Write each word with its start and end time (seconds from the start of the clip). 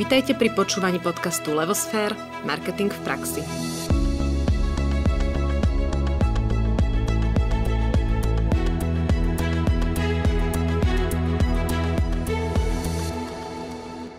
Vitajte 0.00 0.32
pri 0.32 0.48
počúvaní 0.56 0.96
podcastu 0.96 1.52
Levosfér– 1.52 2.16
Marketing 2.48 2.88
v 2.88 3.00
praxi. 3.04 3.44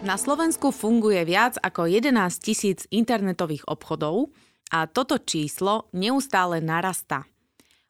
Na 0.05 0.21
Slovensku 0.21 0.69
funguje 0.69 1.25
viac 1.25 1.57
ako 1.57 1.89
11 1.89 2.13
tisíc 2.37 2.85
internetových 2.93 3.65
obchodov 3.65 4.29
a 4.69 4.85
toto 4.85 5.17
číslo 5.17 5.89
neustále 5.97 6.61
narastá. 6.61 7.25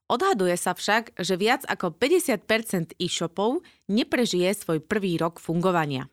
Odhaduje 0.08 0.56
sa 0.56 0.72
však, 0.72 1.20
že 1.20 1.36
viac 1.36 1.68
ako 1.68 1.92
50% 2.00 2.96
e-shopov 3.04 3.60
neprežije 3.92 4.56
svoj 4.56 4.80
prvý 4.80 5.20
rok 5.20 5.44
fungovania. 5.44 6.08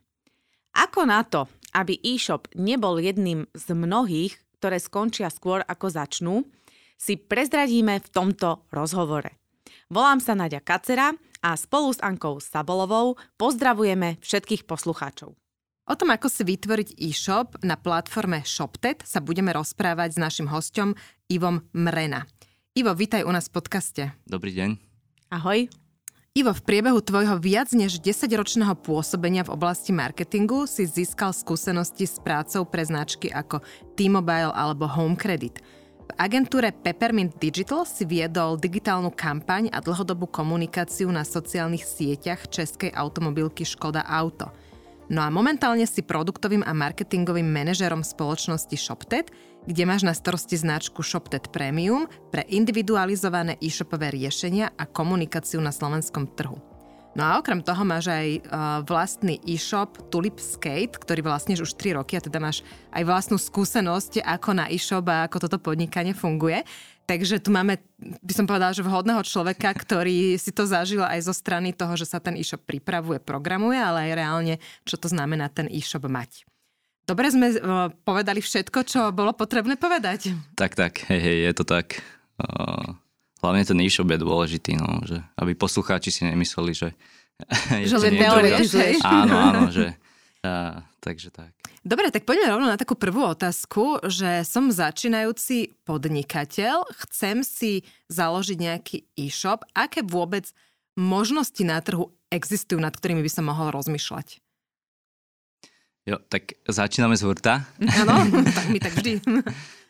Ako 0.79 1.11
na 1.11 1.27
to, 1.27 1.51
aby 1.75 1.99
e-shop 2.01 2.49
nebol 2.57 3.01
jedným 3.01 3.49
z 3.53 3.67
mnohých, 3.73 4.37
ktoré 4.59 4.79
skončia 4.83 5.31
skôr 5.31 5.63
ako 5.65 5.87
začnú, 5.89 6.35
si 6.99 7.15
prezradíme 7.15 8.03
v 8.03 8.09
tomto 8.11 8.67
rozhovore. 8.75 9.39
Volám 9.89 10.21
sa 10.21 10.35
Nadia 10.35 10.61
Kacera 10.61 11.15
a 11.41 11.51
spolu 11.55 11.95
s 11.95 12.03
Ankou 12.03 12.43
Sabolovou 12.43 13.17
pozdravujeme 13.39 14.19
všetkých 14.21 14.67
poslucháčov. 14.67 15.33
O 15.89 15.95
tom, 15.97 16.13
ako 16.13 16.29
si 16.29 16.45
vytvoriť 16.45 17.01
e-shop 17.01 17.65
na 17.65 17.81
platforme 17.81 18.45
ShopTet 18.45 19.01
sa 19.09 19.25
budeme 19.25 19.57
rozprávať 19.57 20.19
s 20.19 20.19
našim 20.21 20.45
hostom 20.53 20.93
Ivom 21.33 21.65
Mrena. 21.73 22.29
Ivo, 22.77 22.93
vítaj 22.93 23.25
u 23.25 23.33
nás 23.33 23.49
v 23.49 23.57
podcaste. 23.57 24.03
Dobrý 24.29 24.53
deň. 24.53 24.77
Ahoj. 25.33 25.88
Ivo, 26.37 26.53
v 26.53 26.65
priebehu 26.65 27.01
tvojho 27.01 27.41
viac 27.41 27.73
než 27.73 28.05
10-ročného 28.05 28.77
pôsobenia 28.85 29.43
v 29.49 29.53
oblasti 29.57 29.97
marketingu 29.97 30.69
si 30.69 30.85
získal 30.85 31.33
skúsenosti 31.33 32.05
s 32.05 32.21
prácou 32.21 32.69
pre 32.69 32.85
značky 32.85 33.33
ako 33.33 33.65
T-Mobile 33.97 34.53
alebo 34.53 34.85
Home 34.85 35.17
Credit. 35.17 35.61
V 36.09 36.13
agentúre 36.17 36.73
Peppermint 36.73 37.37
Digital 37.37 37.89
si 37.89 38.05
viedol 38.05 38.61
digitálnu 38.61 39.13
kampaň 39.13 39.73
a 39.73 39.81
dlhodobú 39.81 40.29
komunikáciu 40.29 41.09
na 41.09 41.25
sociálnych 41.25 41.85
sieťach 41.85 42.49
českej 42.49 42.93
automobilky 42.93 43.65
Škoda 43.65 44.05
Auto– 44.05 44.53
No 45.09 45.25
a 45.25 45.33
momentálne 45.33 45.89
si 45.89 46.05
produktovým 46.05 46.61
a 46.69 46.77
marketingovým 46.77 47.49
manažerom 47.49 48.05
spoločnosti 48.05 48.77
ShopTet, 48.77 49.33
kde 49.67 49.83
máš 49.89 50.07
na 50.07 50.15
starosti 50.15 50.55
značku 50.55 51.03
ShopTet 51.03 51.51
Premium 51.51 52.07
pre 52.31 52.47
individualizované 52.47 53.59
e-shopové 53.59 54.15
riešenia 54.15 54.71
a 54.77 54.85
komunikáciu 54.87 55.59
na 55.59 55.75
slovenskom 55.75 56.31
trhu. 56.37 56.61
No 57.19 57.27
a 57.27 57.43
okrem 57.43 57.65
toho 57.65 57.83
máš 57.83 58.13
aj 58.13 58.29
uh, 58.31 58.41
vlastný 58.87 59.43
e-shop 59.43 59.97
Tulip 60.07 60.39
Skate, 60.39 61.01
ktorý 61.03 61.27
vlastníš 61.27 61.67
už 61.67 61.73
3 61.75 61.99
roky 61.99 62.15
a 62.15 62.23
teda 62.23 62.39
máš 62.39 62.63
aj 62.95 63.03
vlastnú 63.03 63.41
skúsenosť, 63.41 64.23
ako 64.23 64.51
na 64.55 64.71
e-shop 64.71 65.03
a 65.11 65.27
ako 65.27 65.49
toto 65.49 65.59
podnikanie 65.59 66.15
funguje. 66.15 66.63
Takže 67.09 67.41
tu 67.41 67.49
máme, 67.49 67.81
by 68.21 68.33
som 68.37 68.45
povedala, 68.45 68.77
že 68.77 68.85
vhodného 68.85 69.25
človeka, 69.25 69.73
ktorý 69.73 70.37
si 70.37 70.53
to 70.53 70.69
zažil 70.69 71.01
aj 71.01 71.25
zo 71.25 71.33
strany 71.33 71.73
toho, 71.73 71.97
že 71.97 72.05
sa 72.05 72.21
ten 72.21 72.37
e-shop 72.37 72.63
pripravuje, 72.69 73.19
programuje, 73.19 73.81
ale 73.81 74.13
aj 74.13 74.13
reálne, 74.13 74.55
čo 74.85 75.01
to 75.01 75.09
znamená 75.09 75.49
ten 75.49 75.67
e-shop 75.73 76.05
mať. 76.05 76.45
Dobre 77.09 77.33
sme 77.33 77.57
uh, 77.57 77.89
povedali 78.05 78.45
všetko, 78.45 78.79
čo 78.85 79.01
bolo 79.17 79.33
potrebné 79.33 79.81
povedať. 79.81 80.37
Tak, 80.61 80.77
tak, 80.77 81.09
hej, 81.09 81.21
hej, 81.25 81.39
je 81.49 81.53
to 81.57 81.65
tak. 81.65 82.05
Uh, 82.37 83.01
hlavne 83.41 83.65
ten 83.65 83.81
e-shop 83.81 84.13
je 84.13 84.21
dôležitý, 84.21 84.77
no, 84.77 85.01
že 85.09 85.17
aby 85.41 85.57
poslucháči 85.57 86.13
si 86.13 86.29
nemysleli, 86.29 86.77
že... 86.77 86.93
že 87.89 87.97
len 87.97 88.13
teoretizuješ. 88.13 89.01
Áno, 89.09 89.35
áno, 89.41 89.63
že... 89.73 89.97
Uh, 90.45 90.85
takže 91.01 91.33
tak. 91.33 91.57
Dobre, 91.81 92.13
tak 92.13 92.29
poďme 92.29 92.53
rovno 92.53 92.69
na 92.69 92.77
takú 92.77 92.93
prvú 92.93 93.25
otázku, 93.25 94.05
že 94.05 94.45
som 94.45 94.69
začínajúci 94.69 95.81
podnikateľ, 95.89 96.85
chcem 97.09 97.41
si 97.41 97.89
založiť 98.13 98.59
nejaký 98.61 98.97
e-shop. 99.17 99.65
Aké 99.73 100.05
vôbec 100.05 100.53
možnosti 100.93 101.65
na 101.65 101.81
trhu 101.81 102.13
existujú, 102.29 102.77
nad 102.77 102.93
ktorými 102.93 103.25
by 103.25 103.31
som 103.33 103.49
mohol 103.49 103.73
rozmýšľať? 103.73 104.45
Jo, 106.09 106.17
tak 106.33 106.57
začíname 106.65 107.21
z 107.21 107.29
hurta. 107.29 107.69
Áno, 107.85 108.25
tak 108.57 108.67
mi 108.73 108.81
tak 108.81 108.97
vždy. 108.97 109.21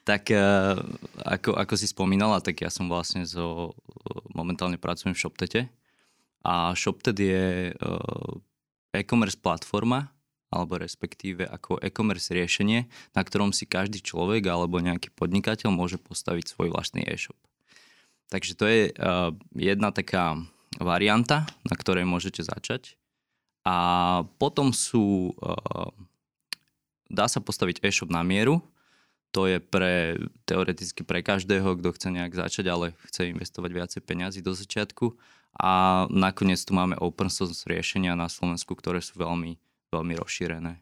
tak 0.03 0.27
uh, 0.34 0.75
ako, 1.23 1.55
ako 1.55 1.75
si 1.79 1.87
spomínala, 1.87 2.43
tak 2.43 2.59
ja 2.59 2.75
som 2.75 2.91
vlastne 2.91 3.23
zo, 3.23 3.79
momentálne 4.34 4.83
pracujem 4.83 5.15
v 5.15 5.23
ShopTete 5.23 5.61
a 6.43 6.75
ShopTet 6.75 7.15
je 7.15 7.71
uh, 7.71 8.34
e-commerce 8.91 9.39
platforma, 9.39 10.11
alebo 10.51 10.83
respektíve 10.83 11.47
ako 11.47 11.79
e-commerce 11.79 12.35
riešenie, 12.35 12.91
na 13.15 13.23
ktorom 13.23 13.55
si 13.55 13.71
každý 13.71 14.03
človek 14.03 14.43
alebo 14.50 14.83
nejaký 14.83 15.15
podnikateľ 15.15 15.71
môže 15.71 16.03
postaviť 16.03 16.50
svoj 16.50 16.75
vlastný 16.75 17.06
e-shop. 17.06 17.39
Takže 18.27 18.53
to 18.59 18.65
je 18.67 18.81
jedna 19.55 19.89
taká 19.95 20.35
varianta, 20.83 21.47
na 21.62 21.79
ktorej 21.79 22.11
môžete 22.11 22.43
začať. 22.43 22.99
A 23.69 23.77
potom 24.41 24.73
sú, 24.73 25.37
uh, 25.37 25.93
dá 27.09 27.27
sa 27.27 27.41
postaviť 27.43 27.83
e-shop 27.85 28.13
na 28.13 28.23
mieru, 28.23 28.63
to 29.29 29.45
je 29.45 29.61
pre, 29.61 30.17
teoreticky 30.49 31.05
pre 31.05 31.21
každého, 31.21 31.77
kto 31.77 31.93
chce 31.93 32.09
nejak 32.09 32.33
začať, 32.33 32.65
ale 32.73 32.87
chce 33.13 33.29
investovať 33.29 33.71
viacej 33.77 34.01
peniazy 34.01 34.41
do 34.41 34.57
začiatku. 34.57 35.13
A 35.61 36.05
nakoniec 36.09 36.61
tu 36.65 36.73
máme 36.73 36.97
open 36.97 37.29
source 37.29 37.69
riešenia 37.69 38.17
na 38.17 38.33
Slovensku, 38.33 38.73
ktoré 38.73 39.05
sú 39.05 39.21
veľmi 39.21 39.61
veľmi 39.93 40.15
rozšírené 40.21 40.81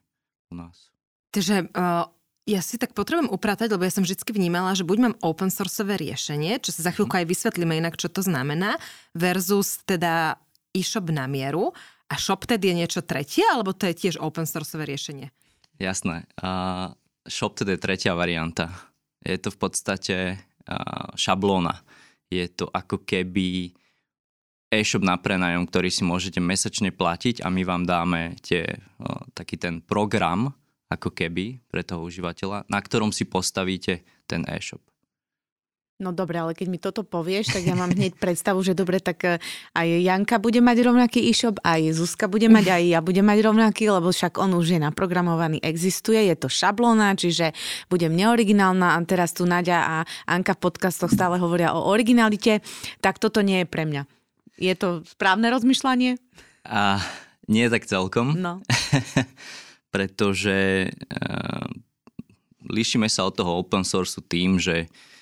u 0.50 0.54
nás. 0.59 0.91
Takže 1.31 1.70
uh, 1.70 2.06
ja 2.47 2.60
si 2.62 2.78
tak 2.78 2.94
potrebujem 2.94 3.31
upratať, 3.31 3.75
lebo 3.75 3.86
ja 3.86 3.92
som 3.92 4.06
vždy 4.06 4.19
vnímala, 4.31 4.75
že 4.75 4.86
buď 4.86 4.98
mám 5.03 5.15
open 5.22 5.50
sourceové 5.50 5.98
riešenie, 5.98 6.59
čo 6.62 6.70
sa 6.75 6.91
za 6.91 6.91
chvíľku 6.94 7.15
mhm. 7.15 7.20
aj 7.22 7.26
vysvetlíme 7.31 7.75
inak, 7.78 7.94
čo 7.98 8.10
to 8.10 8.22
znamená, 8.22 8.78
versus 9.15 9.82
teda 9.86 10.38
e-shop 10.75 11.10
na 11.10 11.26
mieru 11.31 11.72
a 12.06 12.15
ShopTed 12.15 12.62
je 12.62 12.75
niečo 12.75 13.00
tretie, 13.03 13.42
alebo 13.47 13.75
to 13.75 13.91
je 13.91 13.94
tiež 14.06 14.15
open 14.22 14.47
sourceové 14.47 14.94
riešenie? 14.94 15.31
Jasné. 15.76 16.25
Uh, 16.41 16.92
ShopTed 17.28 17.69
je 17.69 17.78
tretia 17.78 18.16
varianta. 18.16 18.72
Je 19.20 19.37
to 19.37 19.53
v 19.53 19.59
podstate 19.59 20.16
uh, 20.37 21.10
šablóna. 21.19 21.84
Je 22.32 22.48
to 22.48 22.70
ako 22.72 23.04
keby 23.06 23.76
e-shop 24.72 25.03
na 25.04 25.15
prenajom, 25.16 25.66
ktorý 25.66 25.88
si 25.92 26.03
môžete 26.03 26.42
mesačne 26.42 26.91
platiť 26.91 27.42
a 27.42 27.48
my 27.48 27.62
vám 27.62 27.86
dáme 27.86 28.34
tie, 28.42 28.66
o, 28.98 29.22
taký 29.31 29.56
ten 29.56 29.78
program, 29.78 30.50
ako 30.91 31.15
keby 31.15 31.62
pre 31.70 31.86
toho 31.86 32.03
užívateľa, 32.03 32.66
na 32.66 32.81
ktorom 32.82 33.15
si 33.15 33.26
postavíte 33.31 34.03
ten 34.26 34.42
e-shop. 34.50 34.82
No 35.96 36.12
dobre, 36.12 36.36
ale 36.36 36.52
keď 36.52 36.68
mi 36.68 36.76
toto 36.76 37.08
povieš, 37.08 37.56
tak 37.56 37.64
ja 37.64 37.72
mám 37.72 37.88
hneď 37.88 38.20
predstavu, 38.20 38.60
že 38.60 38.76
dobre, 38.76 39.00
tak 39.00 39.16
e, 39.24 39.40
aj 39.72 39.88
Janka 40.04 40.36
bude 40.36 40.60
mať 40.60 40.84
rovnaký 40.84 41.24
e-shop, 41.24 41.56
aj 41.64 41.96
Zuzka 41.96 42.28
bude 42.28 42.52
mať, 42.52 42.68
aj 42.68 42.82
ja 42.84 43.00
budem 43.00 43.24
mať 43.24 43.40
rovnaký, 43.40 43.88
lebo 43.88 44.12
však 44.12 44.36
on 44.36 44.60
už 44.60 44.76
je 44.76 44.80
naprogramovaný, 44.84 45.56
existuje, 45.64 46.20
je 46.20 46.36
to 46.36 46.52
šablóna, 46.52 47.16
čiže 47.16 47.56
budem 47.88 48.12
neoriginálna 48.12 48.92
a 48.92 49.00
teraz 49.08 49.32
tu 49.32 49.48
Nadia 49.48 49.80
a 49.80 49.96
Anka 50.28 50.52
v 50.60 50.68
podcastoch 50.68 51.08
stále 51.08 51.40
hovoria 51.40 51.72
o 51.72 51.88
originalite, 51.88 52.60
tak 53.00 53.16
toto 53.16 53.40
nie 53.40 53.64
je 53.64 53.66
pre 53.66 53.88
mňa. 53.88 54.04
Je 54.60 54.76
to 54.76 55.00
správne 55.08 55.48
rozmýšľanie? 55.48 56.20
A 56.68 57.00
nie 57.48 57.72
tak 57.72 57.88
celkom. 57.88 58.36
No. 58.36 58.60
pretože 59.96 60.92
uh, 60.92 61.64
líšime 62.68 63.08
sa 63.08 63.24
od 63.24 63.32
toho 63.32 63.64
open 63.64 63.80
source 63.80 64.20
tým, 64.28 64.60
že 64.60 64.84
uh, 64.84 65.16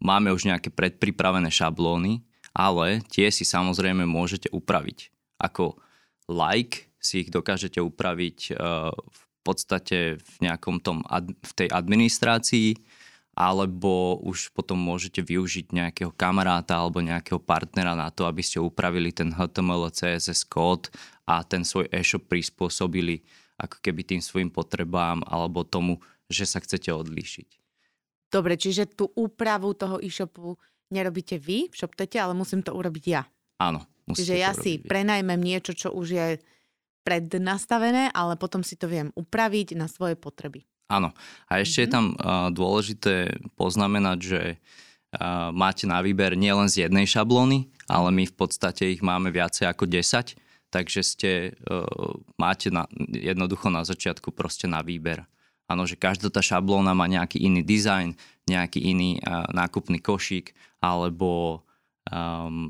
máme 0.00 0.28
už 0.32 0.44
nejaké 0.48 0.68
predpripravené 0.68 1.48
šablóny, 1.48 2.20
ale 2.52 3.00
tie 3.08 3.32
si 3.32 3.48
samozrejme 3.48 4.04
môžete 4.04 4.52
upraviť. 4.52 5.08
Ako 5.40 5.80
like 6.28 6.92
si 7.00 7.26
ich 7.26 7.32
dokážete 7.32 7.80
upraviť 7.80 8.54
uh, 8.54 8.92
v 8.92 9.22
podstate 9.42 10.20
v 10.20 10.34
nejakom 10.44 10.78
tom 10.78 11.02
v 11.42 11.52
tej 11.56 11.68
administrácii, 11.72 12.78
alebo 13.32 14.20
už 14.20 14.52
potom 14.52 14.76
môžete 14.76 15.24
využiť 15.24 15.72
nejakého 15.72 16.12
kamaráta 16.12 16.76
alebo 16.76 17.00
nejakého 17.00 17.40
partnera 17.40 17.96
na 17.96 18.12
to, 18.12 18.28
aby 18.28 18.44
ste 18.44 18.60
upravili 18.60 19.08
ten 19.08 19.32
HTML, 19.32 19.88
CSS 19.88 20.44
kód 20.44 20.92
a 21.24 21.40
ten 21.40 21.64
svoj 21.64 21.88
e-shop 21.88 22.28
prispôsobili 22.28 23.24
ako 23.56 23.80
keby 23.80 24.04
tým 24.04 24.20
svojim 24.20 24.52
potrebám 24.52 25.24
alebo 25.24 25.64
tomu, 25.64 25.96
že 26.28 26.44
sa 26.44 26.60
chcete 26.60 26.92
odlíšiť. 26.92 27.61
Dobre, 28.32 28.56
čiže 28.56 28.88
tú 28.88 29.12
úpravu 29.12 29.76
toho 29.76 30.00
e-shopu 30.00 30.56
nerobíte 30.88 31.36
vy 31.36 31.68
ShopTete, 31.68 32.16
ale 32.16 32.32
musím 32.32 32.64
to 32.64 32.72
urobiť 32.72 33.04
ja. 33.04 33.28
Áno. 33.60 33.84
Čiže 34.08 34.34
ja 34.40 34.56
si 34.56 34.80
vy. 34.80 34.88
prenajmem 34.88 35.38
niečo, 35.38 35.76
čo 35.76 35.92
už 35.92 36.06
je 36.16 36.26
prednastavené, 37.04 38.08
ale 38.10 38.40
potom 38.40 38.64
si 38.64 38.74
to 38.80 38.88
viem 38.88 39.12
upraviť 39.12 39.76
na 39.76 39.86
svoje 39.86 40.16
potreby. 40.16 40.64
Áno. 40.88 41.12
A 41.48 41.60
ešte 41.60 41.84
mm-hmm. 41.84 41.84
je 41.84 41.88
mhm. 41.88 41.94
tam 41.94 42.04
uh, 42.08 42.48
dôležité 42.48 43.14
poznamenať, 43.56 44.18
že 44.20 44.40
uh, 44.56 45.52
máte 45.52 45.84
na 45.84 46.00
výber 46.00 46.32
nielen 46.32 46.72
z 46.72 46.88
jednej 46.88 47.04
šablóny, 47.04 47.68
ale 47.86 48.08
my 48.12 48.24
v 48.24 48.34
podstate 48.34 48.88
ich 48.88 49.04
máme 49.04 49.28
viacej 49.28 49.68
ako 49.68 49.84
10. 49.88 50.40
takže 50.72 51.00
ste, 51.04 51.30
uh, 51.68 51.84
máte 52.40 52.72
na, 52.72 52.88
jednoducho 53.12 53.68
na 53.68 53.84
začiatku 53.84 54.32
proste 54.32 54.64
na 54.64 54.80
výber. 54.80 55.28
Áno, 55.72 55.88
že 55.88 55.96
každá 55.96 56.28
tá 56.28 56.44
šablóna 56.44 56.92
má 56.92 57.08
nejaký 57.08 57.40
iný 57.40 57.64
dizajn, 57.64 58.12
nejaký 58.44 58.84
iný 58.84 59.16
uh, 59.24 59.48
nákupný 59.56 60.04
košík 60.04 60.52
alebo 60.84 61.64
um, 62.12 62.68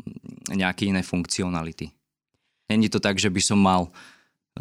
nejaké 0.55 0.87
iné 0.87 1.03
funkcionality. 1.03 1.91
Není 2.71 2.87
to 2.87 3.03
tak, 3.03 3.19
že 3.19 3.27
by 3.27 3.43
som 3.43 3.59
mal 3.59 3.91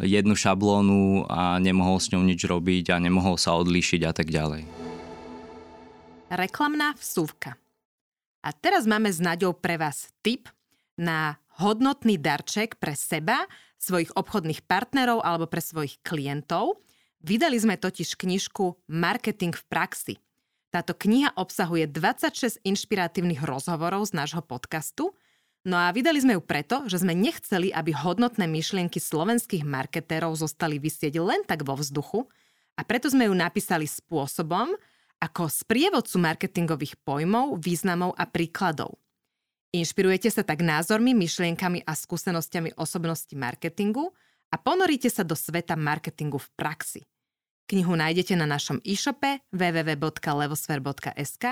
jednu 0.00 0.34
šablónu 0.34 1.28
a 1.30 1.62
nemohol 1.62 2.02
s 2.02 2.10
ňou 2.10 2.24
nič 2.24 2.42
robiť 2.42 2.90
a 2.90 3.02
nemohol 3.02 3.38
sa 3.38 3.54
odlíšiť 3.54 4.00
a 4.08 4.12
tak 4.12 4.32
ďalej. 4.32 4.66
Reklamná 6.32 6.96
vsúvka. 6.96 7.60
A 8.42 8.50
teraz 8.50 8.88
máme 8.88 9.12
s 9.12 9.22
Naďou 9.22 9.54
pre 9.54 9.78
vás 9.78 10.10
tip 10.24 10.50
na 10.98 11.38
hodnotný 11.60 12.16
darček 12.18 12.80
pre 12.80 12.96
seba, 12.96 13.46
svojich 13.76 14.14
obchodných 14.16 14.64
partnerov 14.64 15.20
alebo 15.22 15.44
pre 15.50 15.60
svojich 15.60 16.00
klientov. 16.00 16.80
Vydali 17.22 17.56
sme 17.56 17.78
totiž 17.78 18.18
knižku 18.18 18.82
Marketing 18.90 19.54
v 19.54 19.64
praxi. 19.70 20.14
Táto 20.74 20.92
kniha 20.92 21.38
obsahuje 21.38 21.86
26 21.86 22.60
inšpiratívnych 22.66 23.46
rozhovorov 23.46 24.10
z 24.10 24.18
nášho 24.18 24.42
podcastu– 24.42 25.10
No 25.62 25.78
a 25.78 25.94
vydali 25.94 26.18
sme 26.18 26.34
ju 26.34 26.42
preto, 26.42 26.90
že 26.90 26.98
sme 26.98 27.14
nechceli, 27.14 27.70
aby 27.70 27.94
hodnotné 27.94 28.50
myšlienky 28.50 28.98
slovenských 28.98 29.62
marketérov 29.62 30.34
zostali 30.34 30.82
vysieť 30.82 31.22
len 31.22 31.46
tak 31.46 31.62
vo 31.62 31.78
vzduchu 31.78 32.26
a 32.74 32.82
preto 32.82 33.06
sme 33.06 33.30
ju 33.30 33.34
napísali 33.34 33.86
spôsobom, 33.86 34.74
ako 35.22 35.46
sprievodcu 35.46 36.18
marketingových 36.18 36.98
pojmov, 37.06 37.62
významov 37.62 38.10
a 38.18 38.26
príkladov. 38.26 38.98
Inšpirujete 39.70 40.34
sa 40.34 40.42
tak 40.42 40.66
názormi, 40.66 41.14
myšlienkami 41.14 41.86
a 41.86 41.94
skúsenostiami 41.94 42.74
osobnosti 42.74 43.32
marketingu 43.38 44.10
a 44.50 44.58
ponoríte 44.58 45.06
sa 45.14 45.22
do 45.22 45.38
sveta 45.38 45.78
marketingu 45.78 46.42
v 46.42 46.48
praxi. 46.58 47.00
Knihu 47.72 47.96
nájdete 47.96 48.36
na 48.36 48.44
našom 48.44 48.84
e-shope 48.84 49.40
www.levosfer.sk 49.48 51.44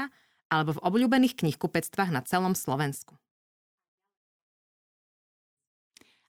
alebo 0.53 0.77
v 0.77 0.83
obľúbených 0.85 1.33
knihkupectvách 1.33 2.13
na 2.13 2.21
celom 2.21 2.53
Slovensku. 2.53 3.17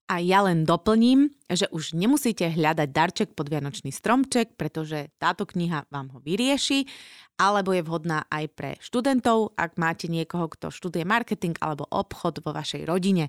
A 0.07 0.23
ja 0.23 0.47
len 0.47 0.63
doplním, 0.63 1.35
že 1.51 1.67
už 1.75 1.91
nemusíte 1.91 2.47
hľadať 2.47 2.88
darček 2.88 3.29
pod 3.35 3.51
Vianočný 3.51 3.91
stromček, 3.91 4.55
pretože 4.55 5.11
táto 5.19 5.43
kniha 5.43 5.83
vám 5.91 6.15
ho 6.15 6.23
vyrieši, 6.23 6.87
alebo 7.35 7.75
je 7.75 7.83
vhodná 7.83 8.23
aj 8.31 8.47
pre 8.55 8.71
študentov, 8.79 9.59
ak 9.59 9.75
máte 9.75 10.07
niekoho, 10.07 10.47
kto 10.47 10.71
študuje 10.71 11.03
marketing 11.03 11.59
alebo 11.59 11.83
obchod 11.91 12.39
vo 12.39 12.55
vašej 12.55 12.87
rodine. 12.87 13.27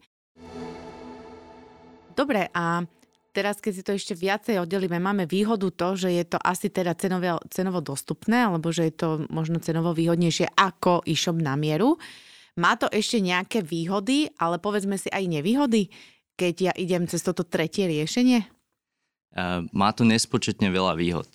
Dobre, 2.15 2.47
a 2.55 2.87
teraz 3.33 3.59
keď 3.59 3.73
si 3.73 3.83
to 3.83 3.93
ešte 3.97 4.15
viacej 4.15 4.61
oddelíme, 4.63 5.01
máme 5.01 5.25
výhodu 5.25 5.73
to, 5.73 5.97
že 5.97 6.13
je 6.13 6.25
to 6.29 6.39
asi 6.39 6.69
teda 6.69 6.93
cenovo, 6.95 7.41
cenovo 7.49 7.81
dostupné, 7.81 8.47
alebo 8.47 8.69
že 8.71 8.93
je 8.93 8.95
to 8.95 9.09
možno 9.33 9.59
cenovo 9.59 9.97
výhodnejšie 9.97 10.53
ako 10.55 11.03
e-shop 11.09 11.41
na 11.41 11.57
mieru. 11.57 11.97
Má 12.61 12.77
to 12.77 12.87
ešte 12.93 13.17
nejaké 13.19 13.65
výhody, 13.65 14.29
ale 14.37 14.61
povedzme 14.61 15.01
si 15.01 15.09
aj 15.09 15.25
nevýhody 15.25 15.89
keď 16.37 16.55
ja 16.59 16.73
idem 16.75 17.05
cez 17.07 17.23
toto 17.23 17.45
tretie 17.45 17.87
riešenie? 17.89 18.43
Má 19.73 19.91
to 19.97 20.05
nespočetne 20.05 20.69
veľa 20.69 20.99
výhod. 20.99 21.29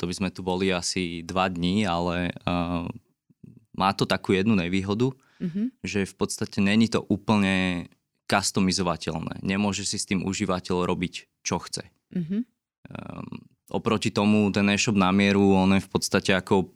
To 0.00 0.04
by 0.04 0.14
sme 0.18 0.28
tu 0.34 0.42
boli 0.42 0.74
asi 0.74 1.22
dva 1.22 1.46
dní, 1.46 1.86
ale 1.86 2.34
má 3.72 3.90
to 3.94 4.04
takú 4.04 4.34
jednu 4.34 4.58
nevýhodu, 4.58 5.14
mm-hmm. 5.40 5.66
že 5.86 6.04
v 6.04 6.14
podstate 6.18 6.58
není 6.58 6.90
to 6.90 7.00
úplne 7.06 7.86
customizovateľné. 8.32 9.44
Nemôže 9.44 9.84
si 9.84 10.00
s 10.00 10.08
tým 10.08 10.24
užívateľ 10.24 10.88
robiť, 10.88 11.44
čo 11.44 11.60
chce. 11.60 11.84
Mm-hmm. 12.16 12.40
Um, 12.88 13.44
oproti 13.68 14.08
tomu 14.08 14.48
ten 14.48 14.64
e-shop 14.72 14.96
na 14.96 15.12
mieru, 15.12 15.52
on 15.52 15.76
je 15.76 15.84
v 15.84 15.90
podstate 15.92 16.32
ako 16.32 16.72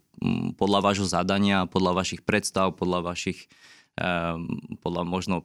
podľa 0.56 0.80
vášho 0.84 1.08
zadania, 1.08 1.64
podľa 1.64 2.04
vašich 2.04 2.24
predstav, 2.24 2.76
podľa 2.76 3.12
vašich, 3.12 3.48
um, 3.96 4.60
podľa 4.84 5.02
možno 5.08 5.36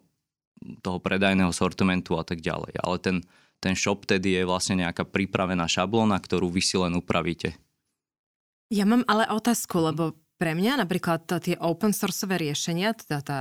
toho 0.84 1.00
predajného 1.00 1.52
sortimentu 1.56 2.20
a 2.20 2.24
tak 2.28 2.44
ďalej. 2.44 2.76
Ale 2.84 2.96
ten, 3.00 3.18
ten 3.64 3.74
shop 3.74 4.04
tedy 4.04 4.36
je 4.40 4.44
vlastne 4.44 4.84
nejaká 4.84 5.08
pripravená 5.08 5.66
šablóna, 5.66 6.20
ktorú 6.20 6.52
vy 6.52 6.62
si 6.62 6.76
len 6.76 6.94
upravíte. 6.96 7.56
Ja 8.72 8.88
mám 8.88 9.04
ale 9.10 9.28
otázku, 9.28 9.84
lebo 9.84 10.16
pre 10.40 10.56
mňa 10.56 10.80
napríklad 10.88 11.28
tie 11.28 11.60
open 11.60 11.92
sourceové 11.92 12.40
riešenia, 12.50 12.96
teda 12.96 13.20
tá 13.20 13.40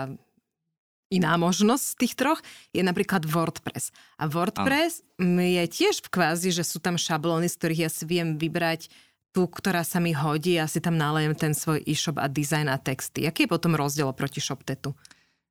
iná 1.10 1.34
možnosť 1.34 1.84
z 1.84 1.94
tých 1.98 2.14
troch, 2.14 2.40
je 2.70 2.80
napríklad 2.80 3.26
WordPress. 3.26 3.90
A 4.16 4.30
WordPress 4.30 5.02
ano. 5.18 5.42
je 5.42 5.64
tiež 5.66 6.06
v 6.06 6.08
kvázi, 6.08 6.54
že 6.54 6.62
sú 6.62 6.78
tam 6.78 6.94
šablóny, 6.94 7.50
z 7.50 7.58
ktorých 7.58 7.82
ja 7.84 7.90
si 7.90 8.06
viem 8.06 8.38
vybrať 8.38 8.88
tú, 9.30 9.46
ktorá 9.46 9.82
sa 9.86 9.98
mi 9.98 10.14
hodí 10.14 10.58
a 10.58 10.70
si 10.70 10.82
tam 10.82 10.98
nalejem 10.98 11.34
ten 11.34 11.52
svoj 11.54 11.82
e-shop 11.86 12.18
a 12.18 12.26
dizajn 12.26 12.66
a 12.70 12.78
texty. 12.78 13.26
Aký 13.26 13.46
je 13.46 13.52
potom 13.52 13.78
rozdiel 13.78 14.10
proti 14.14 14.42
ShopTetu? 14.42 14.94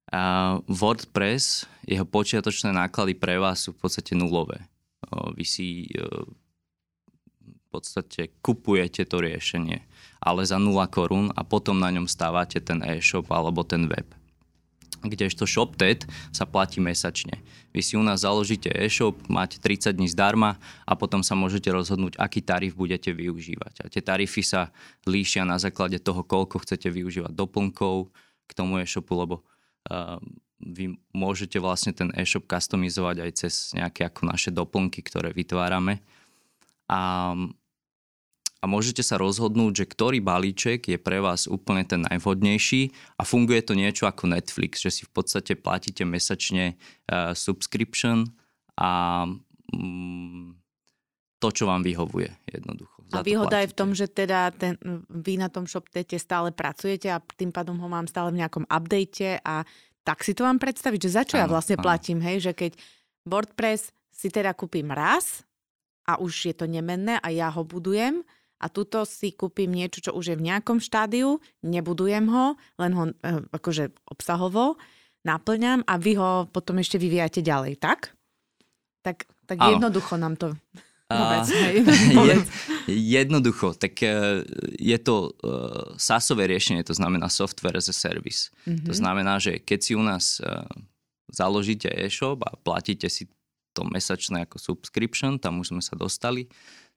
A 0.10 0.58
WordPress, 0.66 1.70
jeho 1.86 2.04
počiatočné 2.04 2.74
náklady 2.74 3.14
pre 3.14 3.38
vás 3.38 3.68
sú 3.68 3.78
v 3.78 3.86
podstate 3.86 4.18
nulové. 4.18 4.66
Vy 5.38 5.46
si 5.46 5.68
e, 5.86 6.02
v 7.46 7.66
podstate 7.70 8.34
kupujete 8.42 9.06
to 9.06 9.22
riešenie, 9.22 9.86
ale 10.20 10.42
za 10.44 10.58
0 10.58 10.76
korún 10.90 11.30
a 11.38 11.46
potom 11.46 11.78
na 11.78 11.94
ňom 11.94 12.10
stávate 12.10 12.58
ten 12.60 12.82
e-shop 12.82 13.30
alebo 13.30 13.62
ten 13.62 13.86
web. 13.86 14.10
Kdežto 15.00 15.48
ShopTet 15.48 16.04
sa 16.36 16.44
platí 16.44 16.84
mesačne. 16.84 17.40
Vy 17.72 17.82
si 17.86 17.94
u 17.96 18.04
nás 18.04 18.28
založíte 18.28 18.68
e-shop, 18.74 19.16
máte 19.32 19.62
30 19.62 19.96
dní 19.96 20.12
zdarma 20.12 20.60
a 20.84 20.98
potom 20.98 21.24
sa 21.24 21.38
môžete 21.38 21.72
rozhodnúť, 21.72 22.20
aký 22.20 22.44
tarif 22.44 22.76
budete 22.76 23.14
využívať. 23.16 23.84
A 23.84 23.92
tie 23.92 24.02
tarify 24.04 24.42
sa 24.44 24.62
líšia 25.08 25.48
na 25.48 25.56
základe 25.62 26.02
toho, 26.02 26.26
koľko 26.26 26.66
chcete 26.66 26.92
využívať 26.92 27.32
doplnkov 27.32 28.12
k 28.50 28.52
tomu 28.52 28.82
e-shopu, 28.82 29.14
lebo 29.16 29.36
vy 30.60 31.00
môžete 31.16 31.56
vlastne 31.62 31.96
ten 31.96 32.12
e-shop 32.18 32.44
customizovať 32.50 33.16
aj 33.24 33.32
cez 33.32 33.54
nejaké 33.72 34.04
ako 34.04 34.28
naše 34.28 34.52
doplnky, 34.52 35.00
ktoré 35.00 35.32
vytvárame. 35.32 36.04
A, 36.90 37.32
a 38.60 38.66
môžete 38.68 39.00
sa 39.00 39.16
rozhodnúť, 39.16 39.84
že 39.84 39.86
ktorý 39.88 40.20
balíček 40.20 40.92
je 40.92 41.00
pre 41.00 41.24
vás 41.24 41.48
úplne 41.48 41.88
ten 41.88 42.04
najvhodnejší 42.04 42.92
a 43.16 43.24
funguje 43.24 43.64
to 43.64 43.72
niečo 43.72 44.04
ako 44.04 44.28
Netflix, 44.28 44.84
že 44.84 44.92
si 44.92 45.02
v 45.08 45.12
podstate 45.16 45.56
platíte 45.56 46.04
mesačne 46.04 46.76
uh, 46.76 47.32
subscription 47.32 48.28
a 48.76 49.24
um, 49.72 50.60
to, 51.40 51.48
čo 51.56 51.72
vám 51.72 51.88
vyhovuje 51.88 52.28
jednoducho. 52.52 53.00
A 53.16 53.24
výhoda 53.26 53.64
je 53.64 53.72
v 53.72 53.78
tom, 53.80 53.90
že 53.96 54.06
teda 54.12 54.54
ten, 54.54 54.78
vy 55.10 55.40
na 55.40 55.50
tom 55.50 55.66
ShopTete 55.66 56.20
stále 56.20 56.54
pracujete 56.54 57.10
a 57.10 57.24
tým 57.24 57.50
pádom 57.50 57.80
ho 57.80 57.88
mám 57.90 58.06
stále 58.06 58.30
v 58.30 58.44
nejakom 58.44 58.70
update 58.70 59.42
a 59.42 59.66
tak 60.04 60.22
si 60.22 60.36
to 60.36 60.46
mám 60.46 60.62
predstaviť, 60.62 61.00
že 61.10 61.16
za 61.16 61.24
čo 61.26 61.36
ano, 61.40 61.42
ja 61.42 61.48
vlastne 61.50 61.80
ano. 61.80 61.86
platím, 61.90 62.20
hej, 62.22 62.52
že 62.52 62.54
keď 62.54 62.78
WordPress 63.26 63.96
si 64.14 64.28
teda 64.30 64.54
kúpim 64.54 64.92
raz 64.92 65.48
a 66.06 66.22
už 66.22 66.52
je 66.52 66.54
to 66.54 66.70
nemenné 66.70 67.18
a 67.18 67.28
ja 67.34 67.50
ho 67.50 67.66
budujem 67.66 68.22
a 68.60 68.66
tuto 68.68 69.08
si 69.08 69.32
kúpim 69.32 69.72
niečo, 69.72 70.04
čo 70.04 70.12
už 70.12 70.36
je 70.36 70.40
v 70.40 70.46
nejakom 70.52 70.84
štádiu, 70.84 71.40
nebudujem 71.64 72.28
ho, 72.28 72.60
len 72.76 72.92
ho 72.94 73.04
eh, 73.10 73.42
akože 73.56 73.96
obsahovo 74.12 74.76
naplňam 75.24 75.84
a 75.84 76.00
vy 76.00 76.16
ho 76.16 76.48
potom 76.52 76.80
ešte 76.80 76.96
vyvíjate 76.96 77.44
ďalej, 77.44 77.80
tak? 77.80 78.16
Tak, 79.04 79.28
tak 79.48 79.58
jednoducho 79.60 80.20
nám 80.20 80.36
to 80.36 80.56
hej. 81.66 81.82
je, 82.14 82.36
jednoducho, 83.18 83.74
tak 83.74 83.98
e, 84.06 84.46
je 84.78 84.98
to 85.02 85.34
uh, 85.42 85.98
SaaSové 85.98 86.46
riešenie, 86.46 86.86
to 86.86 86.94
znamená 86.94 87.26
Software 87.34 87.82
as 87.82 87.90
a 87.90 87.96
Service. 87.98 88.54
Mm-hmm. 88.70 88.86
To 88.86 88.94
znamená, 88.94 89.42
že 89.42 89.58
keď 89.58 89.80
si 89.82 89.98
u 89.98 90.06
nás 90.06 90.38
uh, 90.38 90.70
založíte 91.34 91.90
e-shop 91.90 92.46
a 92.46 92.54
platíte 92.62 93.10
si 93.10 93.26
to 93.74 93.86
mesačné 93.90 94.46
ako 94.46 94.62
subscription, 94.62 95.42
tam 95.42 95.66
už 95.66 95.74
sme 95.74 95.82
sa 95.82 95.98
dostali, 95.98 96.46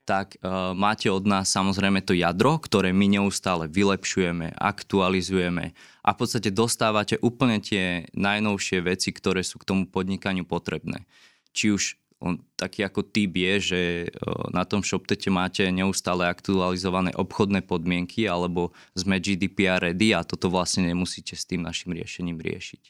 tak 0.02 0.34
uh, 0.42 0.74
máte 0.74 1.06
od 1.06 1.22
nás 1.22 1.46
samozrejme 1.54 2.02
to 2.02 2.14
jadro, 2.14 2.58
ktoré 2.58 2.90
my 2.90 3.06
neustále 3.06 3.70
vylepšujeme, 3.70 4.58
aktualizujeme 4.58 5.74
a 6.02 6.08
v 6.10 6.18
podstate 6.18 6.50
dostávate 6.50 7.14
úplne 7.22 7.62
tie 7.62 8.10
najnovšie 8.10 8.82
veci, 8.82 9.14
ktoré 9.14 9.46
sú 9.46 9.62
k 9.62 9.68
tomu 9.68 9.86
podnikaniu 9.86 10.42
potrebné. 10.42 11.06
Či 11.54 11.66
už 11.70 11.82
on 12.22 12.38
taký 12.54 12.86
ako 12.86 13.02
typ 13.02 13.34
je, 13.34 13.54
že 13.58 13.80
na 14.54 14.62
tom 14.62 14.86
ShopTete 14.86 15.26
máte 15.26 15.66
neustále 15.74 16.30
aktualizované 16.30 17.10
obchodné 17.18 17.66
podmienky 17.66 18.30
alebo 18.30 18.70
sme 18.94 19.18
GDPR 19.18 19.90
ready 19.90 20.14
a 20.14 20.22
toto 20.22 20.46
vlastne 20.46 20.86
nemusíte 20.86 21.34
s 21.34 21.42
tým 21.42 21.66
našim 21.66 21.90
riešením 21.90 22.38
riešiť. 22.38 22.82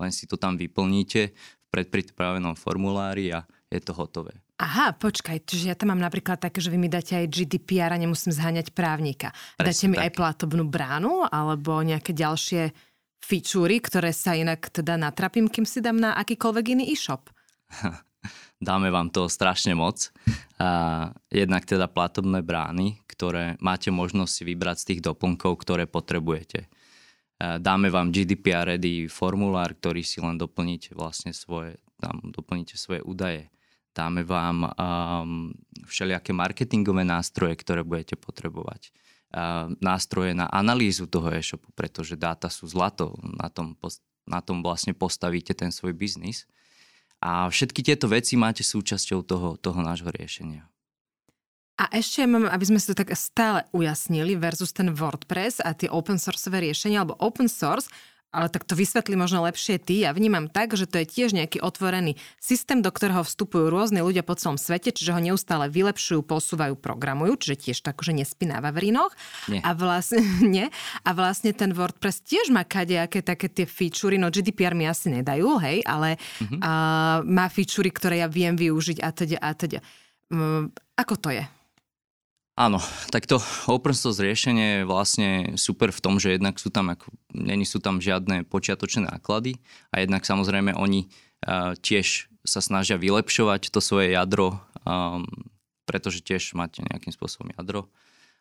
Len 0.00 0.08
si 0.08 0.24
to 0.24 0.40
tam 0.40 0.56
vyplníte 0.56 1.36
v 1.36 1.66
predpripravenom 1.68 2.56
formulári 2.56 3.28
a 3.36 3.44
je 3.68 3.80
to 3.84 3.92
hotové. 3.92 4.40
Aha, 4.58 4.90
počkaj, 4.98 5.46
čiže 5.46 5.70
ja 5.70 5.76
tam 5.78 5.94
mám 5.94 6.02
napríklad 6.02 6.42
také, 6.42 6.58
že 6.58 6.74
vy 6.74 6.82
mi 6.82 6.90
dáte 6.90 7.14
aj 7.14 7.30
GDPR 7.30 7.94
a 7.94 7.98
nemusím 8.02 8.34
zháňať 8.34 8.74
právnika. 8.74 9.30
Presne 9.54 9.70
dáte 9.70 9.92
mi 9.94 9.96
tak. 9.96 10.04
aj 10.04 10.12
platobnú 10.18 10.64
bránu 10.66 11.22
alebo 11.30 11.78
nejaké 11.86 12.10
ďalšie 12.10 12.74
fičúry, 13.22 13.78
ktoré 13.78 14.10
sa 14.10 14.34
inak 14.34 14.66
teda 14.74 14.98
natrapím, 14.98 15.46
kým 15.46 15.62
si 15.62 15.78
dám 15.78 16.02
na 16.02 16.18
akýkoľvek 16.18 16.64
iný 16.74 16.84
e-shop. 16.90 17.30
dáme 18.58 18.90
vám 18.90 19.14
to 19.14 19.30
strašne 19.30 19.78
moc. 19.78 20.10
A 20.58 21.10
jednak 21.30 21.62
teda 21.62 21.86
platobné 21.86 22.42
brány, 22.42 22.98
ktoré 23.06 23.54
máte 23.62 23.94
možnosť 23.94 24.32
si 24.32 24.42
vybrať 24.42 24.76
z 24.82 24.86
tých 24.94 25.00
doplnkov, 25.06 25.62
ktoré 25.62 25.86
potrebujete. 25.86 26.66
A 27.38 27.62
dáme 27.62 27.94
vám 27.94 28.10
GDPR 28.10 28.74
ready 28.74 29.06
formulár, 29.06 29.78
ktorý 29.78 30.02
si 30.02 30.18
len 30.18 30.34
doplníte 30.34 30.98
vlastne 30.98 31.30
svoje, 31.30 31.78
tam 32.02 32.18
doplníte 32.34 32.74
svoje 32.74 33.06
údaje. 33.06 33.46
Dáme 33.98 34.22
vám 34.22 34.62
um, 34.62 34.70
všelijaké 35.82 36.30
marketingové 36.30 37.02
nástroje, 37.02 37.58
ktoré 37.58 37.82
budete 37.82 38.14
potrebovať. 38.14 38.94
Uh, 39.34 39.74
nástroje 39.82 40.38
na 40.38 40.46
analýzu 40.46 41.10
toho 41.10 41.34
e-shopu, 41.34 41.74
pretože 41.74 42.14
dáta 42.14 42.46
sú 42.46 42.70
zlato. 42.70 43.18
Na 43.18 43.50
tom, 43.50 43.74
na 44.22 44.38
tom 44.38 44.62
vlastne 44.62 44.94
postavíte 44.94 45.50
ten 45.50 45.74
svoj 45.74 45.98
biznis. 45.98 46.46
A 47.18 47.50
všetky 47.50 47.82
tieto 47.82 48.06
veci 48.06 48.38
máte 48.38 48.62
súčasťou 48.62 49.26
toho, 49.26 49.58
toho 49.58 49.82
nášho 49.82 50.14
riešenia. 50.14 50.70
A 51.78 51.90
ešte 51.94 52.22
mám, 52.26 52.46
aby 52.46 52.64
sme 52.70 52.78
si 52.78 52.90
to 52.90 52.98
tak 52.98 53.10
stále 53.18 53.66
ujasnili 53.74 54.38
versus 54.38 54.70
ten 54.70 54.94
WordPress 54.94 55.58
a 55.62 55.74
tie 55.74 55.90
open 55.90 56.18
sourceové 56.18 56.70
riešenia, 56.70 57.02
alebo 57.02 57.18
open 57.18 57.50
source 57.50 57.90
ale 58.28 58.52
tak 58.52 58.68
to 58.68 58.76
vysvetli 58.76 59.16
možno 59.16 59.40
lepšie 59.48 59.80
ty. 59.80 60.04
Ja 60.04 60.12
vnímam 60.12 60.52
tak, 60.52 60.76
že 60.76 60.84
to 60.84 61.00
je 61.00 61.08
tiež 61.08 61.32
nejaký 61.32 61.64
otvorený 61.64 62.20
systém, 62.36 62.84
do 62.84 62.92
ktorého 62.92 63.24
vstupujú 63.24 63.72
rôzne 63.72 64.04
ľudia 64.04 64.20
po 64.20 64.36
celom 64.36 64.60
svete, 64.60 64.92
čiže 64.92 65.16
ho 65.16 65.20
neustále 65.20 65.72
vylepšujú, 65.72 66.20
posúvajú, 66.28 66.76
programujú, 66.76 67.40
čiže 67.40 67.56
tiež 67.68 67.78
tak, 67.80 67.96
že 68.04 68.12
nespí 68.12 68.44
na 68.44 68.60
vavrínoch. 68.60 69.16
Nie. 69.48 69.64
A 69.64 69.72
vlastne, 69.72 70.20
nie. 70.54 70.68
A 71.08 71.10
vlastne 71.16 71.56
ten 71.56 71.72
WordPress 71.72 72.20
tiež 72.22 72.52
má 72.52 72.68
kadejaké 72.68 73.24
také 73.24 73.48
tie 73.48 73.64
featurey, 73.64 74.20
no 74.20 74.28
GDPR 74.28 74.76
mi 74.76 74.84
asi 74.84 75.08
nedajú, 75.08 75.56
hej, 75.64 75.80
ale 75.88 76.20
mm-hmm. 76.20 76.60
a, 76.60 76.72
má 77.24 77.48
featurey, 77.48 77.88
ktoré 77.88 78.20
ja 78.20 78.28
viem 78.28 78.52
využiť 78.54 79.00
a 79.00 79.08
teda 79.10 79.38
a 79.40 79.50
teda. 79.56 79.80
Um, 80.28 80.68
ako 81.00 81.16
to 81.16 81.30
je? 81.32 81.44
Áno, 82.58 82.82
tak 83.14 83.30
to 83.30 83.38
open 83.70 83.94
source 83.94 84.18
riešenie 84.18 84.82
je 84.82 84.88
vlastne 84.90 85.54
super 85.54 85.94
v 85.94 86.02
tom, 86.02 86.18
že 86.18 86.34
jednak 86.34 86.58
sú 86.58 86.74
tam, 86.74 86.90
ako, 86.90 87.06
není 87.30 87.62
sú 87.62 87.78
tam 87.78 88.02
žiadne 88.02 88.42
počiatočné 88.50 89.06
náklady 89.06 89.62
a 89.94 90.02
jednak 90.02 90.26
samozrejme 90.26 90.74
oni 90.74 91.06
uh, 91.06 91.78
tiež 91.78 92.26
sa 92.42 92.58
snažia 92.58 92.98
vylepšovať 92.98 93.70
to 93.70 93.78
svoje 93.78 94.18
jadro, 94.18 94.58
um, 94.82 95.22
pretože 95.86 96.18
tiež 96.18 96.58
máte 96.58 96.82
nejakým 96.82 97.14
spôsobom 97.14 97.54
jadro. 97.54 97.86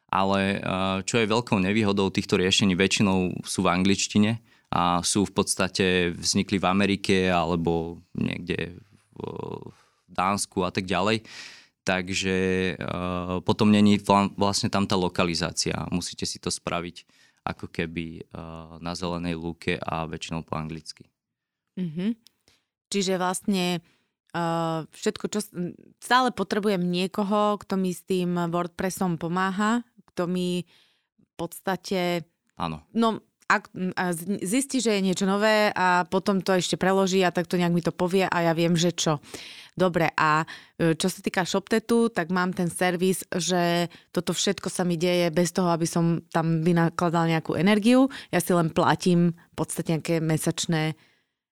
Ale 0.09 0.65
uh, 0.65 1.05
čo 1.05 1.21
je 1.21 1.29
veľkou 1.29 1.61
nevýhodou 1.61 2.09
týchto 2.09 2.41
riešení, 2.41 2.73
väčšinou 2.73 3.45
sú 3.45 3.61
v 3.61 3.69
angličtine 3.69 4.41
a 4.73 5.05
sú 5.05 5.29
v 5.29 5.33
podstate 5.37 6.09
vznikli 6.17 6.57
v 6.57 6.65
Amerike 6.65 7.29
alebo 7.29 8.01
niekde 8.17 8.81
v, 9.13 9.17
Dánsku 10.07 10.65
a 10.65 10.73
tak 10.73 10.89
ďalej 10.89 11.21
takže 11.87 12.75
uh, 12.75 13.39
potom 13.47 13.71
není 13.71 13.95
vlastne 14.35 14.67
tam 14.67 14.83
tá 14.83 14.99
lokalizácia. 14.99 15.87
Musíte 15.87 16.27
si 16.27 16.35
to 16.43 16.51
spraviť 16.51 17.07
ako 17.47 17.71
keby 17.71 18.27
uh, 18.35 18.75
na 18.83 18.91
zelenej 18.91 19.39
lúke 19.39 19.79
a 19.79 20.03
väčšinou 20.03 20.43
po 20.43 20.59
anglicky. 20.59 21.07
Mm-hmm. 21.79 22.09
Čiže 22.91 23.15
vlastne 23.15 23.79
uh, 24.35 24.83
všetko, 24.91 25.25
čo... 25.31 25.39
Stále 26.03 26.35
potrebujem 26.35 26.83
niekoho, 26.83 27.55
kto 27.55 27.79
mi 27.79 27.95
s 27.95 28.03
tým 28.03 28.35
WordPressom 28.51 29.15
pomáha, 29.15 29.87
kto 30.11 30.27
mi 30.27 30.67
v 31.15 31.31
podstate... 31.39 32.27
Áno. 32.59 32.83
No, 32.91 33.23
ak, 33.47 33.71
a 33.95 34.11
zistí, 34.43 34.83
že 34.83 34.99
je 34.99 35.05
niečo 35.07 35.23
nové 35.23 35.71
a 35.71 36.03
potom 36.03 36.43
to 36.43 36.51
ešte 36.51 36.75
preloží 36.75 37.23
a 37.23 37.31
tak 37.31 37.47
to 37.47 37.55
nejak 37.55 37.71
mi 37.71 37.79
to 37.79 37.95
povie 37.95 38.27
a 38.27 38.37
ja 38.43 38.51
viem, 38.51 38.75
že 38.75 38.91
čo. 38.91 39.23
Dobre, 39.77 40.09
a 40.17 40.41
e, 40.75 40.97
čo 40.97 41.05
sa 41.05 41.21
týka 41.21 41.45
ShopTetu, 41.45 42.09
tak 42.09 42.33
mám 42.33 42.49
ten 42.49 42.65
servis, 42.65 43.21
že 43.29 43.87
toto 44.09 44.33
všetko 44.33 44.73
sa 44.73 44.81
mi 44.81 44.97
deje 44.97 45.29
bez 45.29 45.53
toho, 45.53 45.69
aby 45.69 45.85
som 45.85 46.25
tam 46.33 46.65
vynakladal 46.65 47.29
nejakú 47.29 47.53
energiu. 47.53 48.09
Ja 48.33 48.41
si 48.41 48.57
len 48.57 48.73
platím 48.73 49.37
v 49.53 49.55
podstate 49.55 49.95
nejaké 49.95 50.17
mesačné 50.17 50.97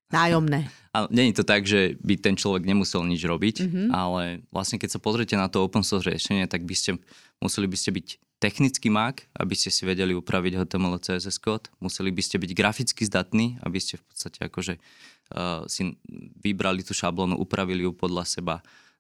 nájomné. 0.10 0.66
A 0.96 1.12
není 1.12 1.36
to 1.36 1.44
tak, 1.44 1.68
že 1.68 2.00
by 2.02 2.16
ten 2.18 2.40
človek 2.40 2.64
nemusel 2.64 3.04
nič 3.04 3.20
robiť, 3.28 3.68
mm-hmm. 3.68 3.88
ale 3.92 4.48
vlastne 4.48 4.80
keď 4.80 4.96
sa 4.96 5.04
pozriete 5.04 5.36
na 5.36 5.52
to 5.52 5.60
open 5.60 5.84
source 5.84 6.08
riešenie, 6.08 6.48
tak 6.48 6.64
by 6.64 6.72
ste, 6.72 6.96
museli 7.44 7.68
by 7.68 7.76
ste 7.76 7.92
byť 7.92 8.08
technický 8.40 8.92
mák, 8.92 9.32
aby 9.40 9.56
ste 9.56 9.72
si 9.72 9.88
vedeli 9.88 10.12
upraviť 10.12 10.60
HTML 10.60 11.00
CSS 11.00 11.40
kód. 11.40 11.72
Museli 11.80 12.12
by 12.12 12.22
ste 12.22 12.38
byť 12.38 12.52
graficky 12.52 13.02
zdatní, 13.08 13.58
aby 13.64 13.80
ste 13.80 13.96
v 13.98 14.04
podstate 14.06 14.40
akože 14.46 14.74
uh, 14.76 15.64
si 15.66 15.96
vybrali 16.44 16.84
tú 16.84 16.92
šablónu, 16.92 17.40
upravili 17.40 17.88
ju 17.88 17.96
podľa 17.96 18.28
seba, 18.28 18.56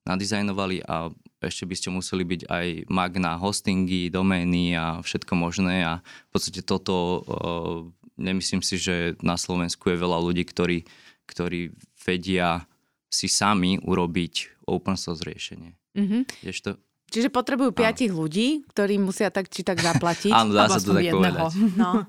nadizajnovali 0.07 0.85
a 0.85 1.11
ešte 1.41 1.65
by 1.65 1.75
ste 1.75 1.89
museli 1.91 2.23
byť 2.23 2.41
aj 2.47 2.67
mag 2.89 3.11
na 3.17 3.35
hostingy, 3.37 4.07
domény 4.09 4.77
a 4.77 5.01
všetko 5.01 5.33
možné 5.35 5.83
a 5.83 5.99
v 6.01 6.29
podstate 6.31 6.61
toto 6.63 6.95
uh, 6.95 7.83
nemyslím 8.15 8.63
si, 8.63 8.79
že 8.79 9.19
na 9.19 9.35
Slovensku 9.35 9.91
je 9.91 9.99
veľa 9.99 10.19
ľudí, 10.23 10.47
ktorí, 10.47 10.87
ktorí 11.27 11.75
vedia 12.01 12.63
si 13.11 13.27
sami 13.27 13.77
urobiť 13.79 14.65
open 14.67 14.97
source 14.97 15.23
riešenie. 15.23 15.75
Mm-hmm. 15.95 16.21
to, 16.63 16.75
Čiže 17.15 17.31
potrebujú 17.31 17.71
piatich 17.71 18.11
Áno. 18.11 18.27
ľudí, 18.27 18.67
ktorí 18.75 18.99
musia 18.99 19.31
tak 19.31 19.47
či 19.47 19.63
tak 19.63 19.79
zaplatiť. 19.79 20.35
Áno, 20.35 20.51
dá 20.51 20.67
sa 20.67 20.83
to 20.83 20.99
tak 20.99 21.07
jedného. 21.07 21.47
povedať. 21.47 21.55
No. 21.79 22.03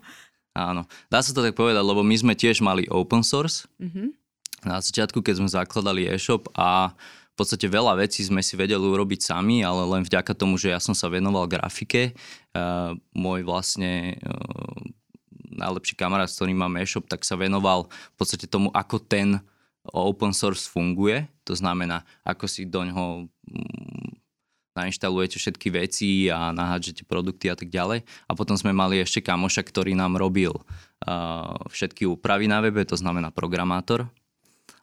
Áno, 0.57 0.83
dá 1.07 1.23
sa 1.23 1.31
to 1.31 1.47
tak 1.47 1.55
povedať, 1.55 1.85
lebo 1.85 2.03
my 2.03 2.17
sme 2.19 2.35
tiež 2.35 2.59
mali 2.59 2.91
open 2.91 3.23
source. 3.23 3.71
Mm-hmm. 3.79 4.09
Na 4.67 4.83
začiatku, 4.83 5.23
keď 5.23 5.39
sme 5.39 5.49
zakladali 5.53 6.11
e-shop 6.11 6.51
a 6.59 6.91
v 6.97 7.35
podstate 7.39 7.71
veľa 7.71 8.01
vecí 8.01 8.25
sme 8.25 8.43
si 8.43 8.59
vedeli 8.59 8.81
urobiť 8.81 9.31
sami, 9.31 9.63
ale 9.63 9.85
len 9.85 10.03
vďaka 10.03 10.33
tomu, 10.33 10.59
že 10.59 10.73
ja 10.73 10.81
som 10.81 10.97
sa 10.97 11.07
venoval 11.13 11.47
grafike, 11.47 12.17
uh, 12.57 12.97
môj 13.13 13.45
vlastne 13.45 14.17
uh, 14.25 14.75
najlepší 15.55 15.95
kamarát, 15.95 16.27
s 16.27 16.41
ktorým 16.41 16.57
mám 16.57 16.81
e-shop, 16.81 17.07
tak 17.07 17.23
sa 17.23 17.39
venoval 17.39 17.93
v 17.93 18.17
podstate 18.17 18.49
tomu, 18.49 18.73
ako 18.73 18.97
ten 18.99 19.39
open 19.93 20.35
source 20.35 20.67
funguje. 20.67 21.29
To 21.47 21.55
znamená, 21.55 22.03
ako 22.27 22.51
si 22.51 22.67
do 22.67 22.83
ňoho 22.83 23.31
nainštalujete 24.77 25.41
všetky 25.41 25.69
veci 25.73 26.29
a 26.29 26.53
nahádžete 26.53 27.09
produkty 27.09 27.49
a 27.49 27.57
tak 27.57 27.73
ďalej. 27.73 28.05
A 28.05 28.33
potom 28.37 28.55
sme 28.55 28.77
mali 28.77 29.01
ešte 29.01 29.25
kamoša, 29.25 29.65
ktorý 29.65 29.97
nám 29.97 30.21
robil 30.21 30.53
uh, 30.53 31.57
všetky 31.73 32.05
úpravy 32.05 32.47
na 32.47 32.61
webe, 32.61 32.85
to 32.85 32.95
znamená 32.95 33.33
programátor. 33.33 34.07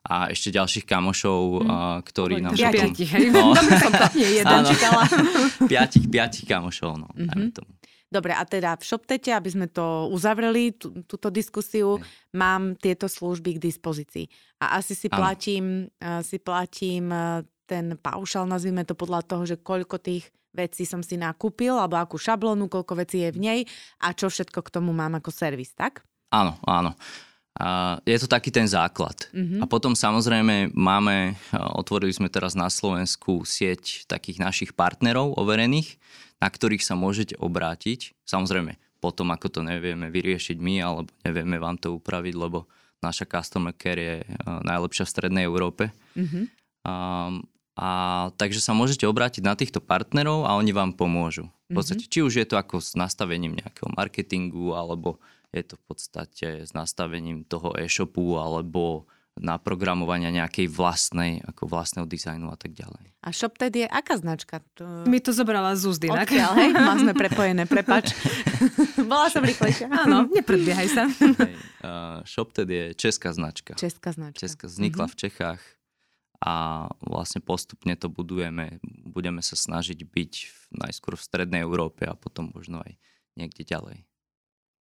A 0.04 0.28
ešte 0.28 0.52
ďalších 0.52 0.84
kamošov, 0.84 1.40
uh, 1.64 1.64
ktorí 2.04 2.44
nám... 2.44 2.60
Potom... 2.60 2.74
Piatich, 2.76 3.12
hej? 3.14 3.32
No. 3.32 3.56
Nie 4.20 4.44
jeden 4.44 4.60
čítala. 4.68 5.04
piatich, 5.72 6.06
piatich 6.12 6.46
kamošov, 6.50 7.00
no. 7.00 7.08
Mm-hmm. 7.16 7.50
Tomu. 7.56 7.72
Dobre, 8.14 8.30
a 8.38 8.46
teda 8.46 8.78
v 8.78 8.86
ShopTete, 8.86 9.34
aby 9.34 9.50
sme 9.50 9.66
to 9.66 10.06
uzavreli, 10.14 10.78
tú, 10.78 11.02
túto 11.10 11.34
diskusiu, 11.34 11.98
hmm. 11.98 12.06
mám 12.38 12.62
tieto 12.78 13.10
služby 13.10 13.58
k 13.58 13.64
dispozícii. 13.74 14.30
A 14.62 14.78
asi 14.78 14.94
si 14.94 15.10
platím, 15.10 15.90
si 16.22 16.38
platím 16.38 17.10
uh, 17.10 17.42
ten 17.74 17.98
paušal, 17.98 18.46
nazvime 18.46 18.86
to 18.86 18.94
podľa 18.94 19.26
toho, 19.26 19.44
že 19.50 19.58
koľko 19.58 19.98
tých 19.98 20.30
vecí 20.54 20.86
som 20.86 21.02
si 21.02 21.18
nakúpil, 21.18 21.74
alebo 21.74 21.98
akú 21.98 22.22
šablónu, 22.22 22.70
koľko 22.70 22.94
vecí 23.02 23.26
je 23.26 23.34
v 23.34 23.40
nej 23.42 23.60
a 23.98 24.14
čo 24.14 24.30
všetko 24.30 24.62
k 24.62 24.70
tomu 24.70 24.94
mám 24.94 25.18
ako 25.18 25.34
servis, 25.34 25.74
tak? 25.74 26.06
Áno, 26.30 26.62
áno. 26.70 26.94
A 27.54 28.02
je 28.02 28.18
to 28.18 28.26
taký 28.26 28.50
ten 28.50 28.66
základ. 28.66 29.30
Mm-hmm. 29.30 29.62
A 29.62 29.66
potom 29.70 29.94
samozrejme 29.94 30.74
máme, 30.74 31.38
otvorili 31.78 32.10
sme 32.10 32.30
teraz 32.30 32.58
na 32.58 32.66
Slovensku 32.70 33.46
sieť 33.46 34.10
takých 34.10 34.42
našich 34.42 34.72
partnerov 34.74 35.38
overených, 35.38 35.98
na 36.42 36.50
ktorých 36.50 36.82
sa 36.82 36.98
môžete 36.98 37.38
obrátiť. 37.38 38.18
Samozrejme, 38.26 38.78
potom 38.98 39.30
ako 39.30 39.54
to 39.54 39.62
nevieme 39.62 40.10
vyriešiť 40.10 40.58
my, 40.58 40.76
alebo 40.82 41.10
nevieme 41.22 41.62
vám 41.62 41.78
to 41.78 41.94
upraviť, 41.94 42.34
lebo 42.34 42.66
naša 43.06 43.30
customer 43.30 43.78
care 43.78 44.02
je 44.02 44.16
najlepšia 44.46 45.06
v 45.06 45.14
strednej 45.14 45.46
Európe. 45.46 45.94
Mm-hmm. 46.18 46.46
Um, 46.90 47.46
a 47.74 47.90
takže 48.38 48.62
sa 48.62 48.78
môžete 48.78 49.10
obrátiť 49.10 49.42
na 49.42 49.58
týchto 49.58 49.82
partnerov 49.82 50.46
a 50.46 50.54
oni 50.62 50.70
vám 50.70 50.94
pomôžu. 50.94 51.50
V 51.74 51.82
podstate, 51.82 52.06
mm-hmm. 52.06 52.14
či 52.14 52.26
už 52.26 52.34
je 52.38 52.46
to 52.46 52.56
ako 52.62 52.78
s 52.78 52.94
nastavením 52.94 53.58
nejakého 53.58 53.90
marketingu, 53.98 54.78
alebo 54.78 55.18
je 55.50 55.66
to 55.66 55.82
v 55.82 55.84
podstate 55.90 56.48
s 56.70 56.72
nastavením 56.78 57.42
toho 57.50 57.74
e-shopu, 57.74 58.38
alebo 58.38 59.10
naprogramovania 59.34 60.30
nejakej 60.30 60.70
vlastnej, 60.70 61.42
ako 61.42 61.66
vlastného 61.66 62.06
dizajnu 62.06 62.54
a 62.54 62.58
tak 62.58 62.78
ďalej. 62.78 63.18
A 63.26 63.34
ShopTed 63.34 63.74
je 63.74 63.88
aká 63.90 64.22
značka? 64.22 64.62
To... 64.78 65.10
Mi 65.10 65.18
to 65.18 65.34
zobrala 65.34 65.74
z 65.74 65.90
úzdy. 65.90 66.14
Odkiaľ, 66.14 66.52
hej? 66.54 66.70
Má 66.86 66.94
sme 67.02 67.18
prepojené, 67.18 67.66
prepač. 67.66 68.14
Bola 69.10 69.34
som 69.34 69.42
rýchlejšia. 69.42 69.90
Áno, 69.90 70.30
nepredbiehaj 70.30 70.88
sa. 70.94 71.10
Hey, 71.10 71.58
uh, 71.82 72.22
ShopTed 72.30 72.70
je 72.70 72.84
česká 72.94 73.34
značka. 73.34 73.74
Česká 73.74 74.14
značka. 74.14 74.38
Česká, 74.38 74.70
vznikla 74.70 75.10
mm-hmm. 75.10 75.18
v 75.18 75.22
Čechách 75.26 75.62
a 76.44 76.86
vlastne 77.00 77.40
postupne 77.40 77.96
to 77.96 78.12
budujeme. 78.12 78.84
Budeme 79.08 79.40
sa 79.40 79.56
snažiť 79.56 80.04
byť 80.04 80.34
najskôr 80.76 81.16
v 81.16 81.24
strednej 81.24 81.64
Európe 81.64 82.04
a 82.04 82.20
potom 82.20 82.52
možno 82.52 82.84
aj 82.84 83.00
niekde 83.40 83.64
ďalej. 83.64 84.04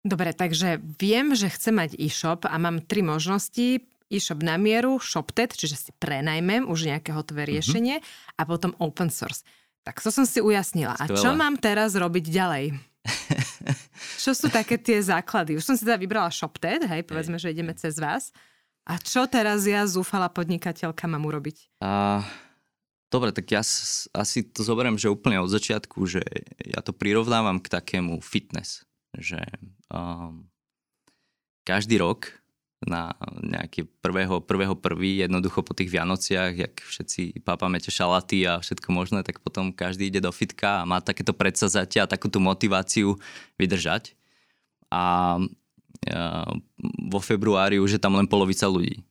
Dobre, 0.03 0.35
takže 0.35 0.83
viem, 0.99 1.31
že 1.33 1.47
chcem 1.47 1.79
mať 1.79 1.95
e-shop 1.95 2.43
a 2.43 2.55
mám 2.59 2.83
tri 2.83 2.99
možnosti. 2.99 3.79
e-shop 4.07 4.39
na 4.39 4.55
mieru, 4.55 5.03
ShopTet, 5.03 5.51
čiže 5.51 5.75
si 5.75 5.91
prenajmem 5.99 6.63
už 6.63 6.87
nejaké 6.87 7.11
hotové 7.11 7.43
Mhm. 7.43 7.49
riešenie 7.51 7.95
mm-hmm. 7.99 8.39
a 8.39 8.41
potom 8.43 8.71
open 8.79 9.11
source. 9.11 9.43
Tak 9.83 9.99
to 10.03 10.11
som 10.11 10.23
si 10.27 10.39
ujasnila. 10.43 10.95
A 10.99 11.07
čo 11.07 11.31
mám 11.31 11.55
teraz 11.59 11.95
robiť 11.95 12.27
ďalej? 12.27 12.75
čo 14.23 14.31
sú 14.35 14.47
také 14.51 14.75
tie 14.79 14.99
základy? 14.99 15.55
Už 15.55 15.63
som 15.63 15.75
si 15.79 15.87
teda 15.87 15.95
vybrala 15.99 16.27
ShopTet, 16.31 16.83
hej, 16.87 17.03
povedzme, 17.07 17.39
že 17.39 17.51
ideme 17.51 17.71
cez 17.75 17.95
vás. 17.99 18.31
A 18.87 18.95
čo 19.03 19.27
teraz 19.27 19.67
ja, 19.67 19.83
zúfala 19.83 20.31
podnikateľka, 20.31 21.11
mám 21.11 21.27
urobiť? 21.27 21.83
A, 21.83 22.23
dobre, 23.11 23.35
tak 23.35 23.51
ja 23.51 23.59
s- 23.59 24.07
asi 24.15 24.47
to 24.47 24.63
zoberiem, 24.63 24.95
že 24.95 25.11
úplne 25.11 25.43
od 25.43 25.51
začiatku, 25.51 26.07
že 26.07 26.23
ja 26.63 26.79
to 26.79 26.95
prirovnávam 26.95 27.59
k 27.59 27.67
takému 27.67 28.23
fitness. 28.23 28.87
Že 29.11 29.43
um, 29.91 30.47
každý 31.67 31.99
rok 31.99 32.31
na 32.79 33.11
nejaký 33.41 33.89
prvého, 33.99 34.39
prvého 34.39 34.77
prvý, 34.77 35.19
jednoducho 35.25 35.65
po 35.65 35.73
tých 35.73 35.89
Vianociach, 35.89 36.53
jak 36.53 36.73
všetci 36.79 37.41
papáme 37.41 37.81
tie 37.81 37.89
šalaty 37.89 38.45
a 38.45 38.61
všetko 38.61 38.87
možné, 38.93 39.25
tak 39.25 39.41
potom 39.41 39.73
každý 39.73 40.07
ide 40.07 40.21
do 40.21 40.29
fitka 40.29 40.85
a 40.85 40.87
má 40.87 41.01
takéto 41.01 41.33
predsazatia 41.33 42.05
a 42.05 42.11
takúto 42.11 42.37
motiváciu 42.37 43.17
vydržať. 43.57 44.13
A 44.93 45.35
vo 47.07 47.19
februári 47.19 47.81
už 47.81 47.97
je 47.97 48.01
tam 48.01 48.15
len 48.15 48.27
polovica 48.29 48.67
ľudí. 48.67 49.03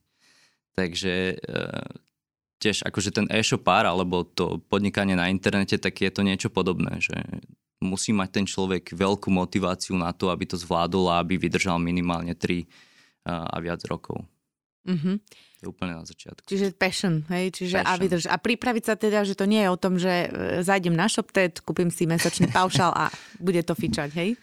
Takže 0.76 1.14
e, 1.32 1.56
tiež 2.60 2.84
akože 2.84 3.10
ten 3.12 3.26
e-shopár 3.32 3.88
alebo 3.88 4.24
to 4.24 4.60
podnikanie 4.68 5.16
na 5.16 5.32
internete, 5.32 5.80
tak 5.80 5.96
je 5.96 6.12
to 6.12 6.20
niečo 6.20 6.52
podobné, 6.52 7.00
že 7.00 7.16
musí 7.80 8.12
mať 8.12 8.28
ten 8.32 8.46
človek 8.48 8.92
veľkú 8.92 9.28
motiváciu 9.28 9.96
na 9.96 10.12
to, 10.12 10.32
aby 10.32 10.48
to 10.48 10.56
zvládol 10.56 11.12
a 11.12 11.20
aby 11.20 11.36
vydržal 11.36 11.76
minimálne 11.76 12.32
3 12.32 12.64
a 13.26 13.56
viac 13.58 13.82
rokov. 13.84 14.24
Mhm. 14.86 15.18
To 15.56 15.60
je 15.64 15.68
úplne 15.72 15.96
na 15.96 16.04
začiatku. 16.04 16.44
Čiže 16.44 16.76
passion, 16.76 17.24
hej? 17.32 17.48
Čiže 17.48 17.80
a 17.80 17.96
Passion. 17.96 18.00
vydrž. 18.04 18.24
A 18.28 18.36
pripraviť 18.36 18.84
sa 18.84 18.94
teda, 18.94 19.24
že 19.24 19.32
to 19.32 19.48
nie 19.48 19.64
je 19.64 19.72
o 19.72 19.80
tom, 19.80 19.96
že 19.96 20.28
e, 20.28 20.60
zajdem 20.60 20.92
na 20.92 21.08
ShopTet, 21.08 21.64
kúpim 21.64 21.88
si 21.88 22.04
mesačný 22.04 22.52
paušal 22.52 22.92
a 22.92 23.08
bude 23.40 23.64
to 23.64 23.72
fičať, 23.72 24.12
hej? 24.20 24.36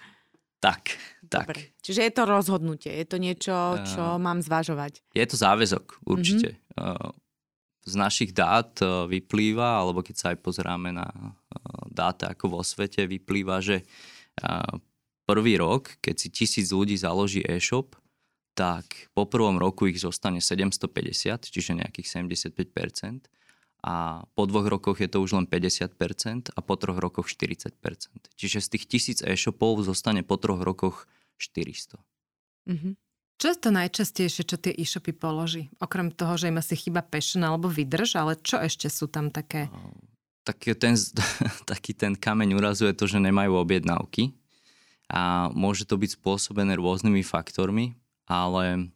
Tak, 0.57 0.97
tak. 1.33 1.49
Dobre. 1.49 1.73
Čiže 1.81 2.01
je 2.05 2.13
to 2.13 2.23
rozhodnutie, 2.29 2.91
je 2.93 3.05
to 3.09 3.17
niečo, 3.17 3.81
čo 3.89 4.21
mám 4.21 4.45
zvažovať. 4.45 5.01
Je 5.17 5.25
to 5.25 5.35
záväzok, 5.35 6.05
určite. 6.05 6.61
Mm-hmm. 6.77 7.17
Z 7.83 7.93
našich 7.97 8.31
dát 8.31 8.77
eh, 8.79 9.09
vyplýva, 9.09 9.81
alebo 9.81 10.05
keď 10.05 10.15
sa 10.15 10.25
aj 10.31 10.37
pozeráme 10.45 10.93
na 10.93 11.09
eh, 11.09 11.33
dáta 11.89 12.31
ako 12.31 12.59
vo 12.59 12.61
svete, 12.61 13.09
vyplýva, 13.09 13.57
že 13.59 13.81
prvý 15.29 15.61
rok, 15.61 16.01
keď 16.01 16.15
si 16.17 16.27
tisíc 16.33 16.73
ľudí 16.73 16.97
založí 16.97 17.45
e-shop, 17.45 17.93
tak 18.53 19.09
po 19.17 19.25
prvom 19.25 19.57
roku 19.57 19.89
ich 19.89 19.97
zostane 19.97 20.41
750, 20.41 21.49
čiže 21.49 21.73
nejakých 21.73 22.07
75%. 22.21 23.29
A 23.83 24.23
po 24.31 24.47
dvoch 24.47 24.63
rokoch 24.71 25.03
je 25.03 25.11
to 25.11 25.19
už 25.19 25.35
len 25.35 25.43
50% 25.43 26.55
a 26.55 26.59
po 26.63 26.75
troch 26.79 26.95
rokoch 27.03 27.27
40%. 27.27 27.75
Čiže 28.39 28.63
z 28.63 28.67
tých 28.71 28.85
tisíc 28.87 29.19
e-shopov 29.19 29.83
zostane 29.83 30.23
po 30.23 30.39
troch 30.39 30.63
rokoch 30.63 31.03
400. 31.37 31.99
Mhm. 32.69 32.95
Čo 33.33 33.47
je 33.49 33.57
to 33.59 33.69
najčastejšie, 33.75 34.43
čo 34.45 34.55
tie 34.55 34.71
e-shopy 34.71 35.11
položí? 35.11 35.67
Okrem 35.81 36.13
toho, 36.13 36.37
že 36.39 36.47
im 36.47 36.61
asi 36.61 36.79
chyba 36.79 37.03
passion 37.03 37.43
alebo 37.43 37.67
vydrž, 37.67 38.15
ale 38.15 38.39
čo 38.39 38.61
ešte 38.61 38.87
sú 38.87 39.09
tam 39.09 39.33
také? 39.33 39.67
tak 40.43 40.59
ten, 40.75 40.95
taký 41.71 41.95
ten 41.95 42.13
kameň 42.13 42.55
úrazu 42.55 42.85
je 42.87 42.95
to, 42.95 43.07
že 43.07 43.23
nemajú 43.23 43.55
objednávky 43.57 44.35
a 45.07 45.49
môže 45.55 45.87
to 45.87 45.95
byť 45.95 46.19
spôsobené 46.19 46.75
rôznymi 46.79 47.23
faktormi, 47.23 47.95
ale 48.27 48.91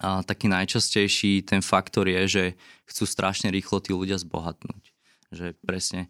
a 0.00 0.24
taký 0.24 0.48
najčastejší 0.48 1.44
ten 1.44 1.60
faktor 1.60 2.08
je, 2.08 2.22
že 2.24 2.44
chcú 2.88 3.04
strašne 3.04 3.52
rýchlo 3.52 3.84
tí 3.84 3.92
ľudia 3.92 4.16
zbohatnúť. 4.16 4.96
Že 5.28 5.52
presne, 5.60 6.08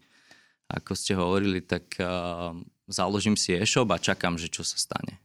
ako 0.71 0.95
ste 0.95 1.19
hovorili, 1.19 1.59
tak 1.59 1.99
uh, 1.99 2.55
založím 2.91 3.39
si 3.39 3.55
e-shop 3.55 3.89
a 3.95 4.03
čakám, 4.03 4.37
že 4.37 4.51
čo 4.51 4.67
sa 4.67 4.77
stane. 4.77 5.23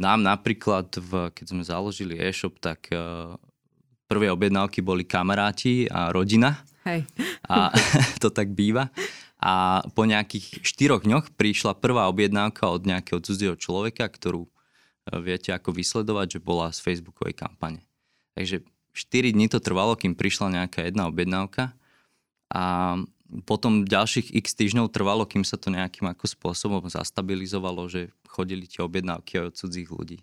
Nám 0.00 0.24
napríklad, 0.24 0.88
v, 0.98 1.30
keď 1.30 1.46
sme 1.46 1.62
založili 1.62 2.18
e-shop, 2.18 2.58
tak 2.58 2.90
uh, 2.90 3.36
prvé 4.12 4.28
objednávky 4.28 4.84
boli 4.84 5.08
kamaráti 5.08 5.88
a 5.88 6.12
rodina 6.12 6.60
Hej. 6.84 7.08
a 7.48 7.72
to 8.22 8.28
tak 8.28 8.52
býva. 8.52 8.92
A 9.42 9.82
po 9.96 10.06
nejakých 10.06 10.62
štyroch 10.62 11.02
dňoch 11.02 11.34
prišla 11.34 11.74
prvá 11.80 12.06
objednávka 12.06 12.68
od 12.70 12.86
nejakého 12.86 13.18
cudzieho 13.18 13.58
človeka, 13.58 14.06
ktorú 14.06 14.46
e, 14.46 14.50
viete 15.18 15.50
ako 15.50 15.74
vysledovať, 15.74 16.38
že 16.38 16.44
bola 16.46 16.70
z 16.70 16.78
Facebookovej 16.78 17.34
kampane. 17.34 17.82
Takže 18.38 18.62
4 18.94 19.34
dní 19.34 19.50
to 19.50 19.58
trvalo, 19.58 19.98
kým 19.98 20.14
prišla 20.14 20.62
nejaká 20.62 20.86
jedna 20.86 21.10
objednávka 21.10 21.74
a 22.54 22.94
potom 23.48 23.88
ďalších 23.88 24.36
x 24.36 24.52
týždňov 24.52 24.92
trvalo, 24.92 25.24
kým 25.24 25.40
sa 25.40 25.56
to 25.56 25.72
nejakým 25.72 26.04
ako 26.12 26.28
spôsobom 26.28 26.84
zastabilizovalo, 26.84 27.88
že 27.88 28.12
chodili 28.28 28.68
tie 28.68 28.84
objednávky 28.84 29.40
aj 29.40 29.44
od 29.48 29.54
cudzích 29.56 29.88
ľudí. 29.88 30.18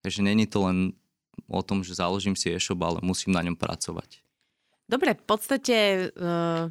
Takže 0.00 0.24
není 0.24 0.48
to 0.48 0.64
len 0.64 0.96
o 1.48 1.60
tom, 1.60 1.84
že 1.84 2.00
založím 2.00 2.32
si 2.32 2.48
e-shop, 2.48 2.80
ale 2.80 3.04
musím 3.04 3.36
na 3.36 3.44
ňom 3.44 3.56
pracovať. 3.56 4.24
Dobre, 4.84 5.16
v 5.16 5.24
podstate 5.24 5.76
uh, 6.12 6.68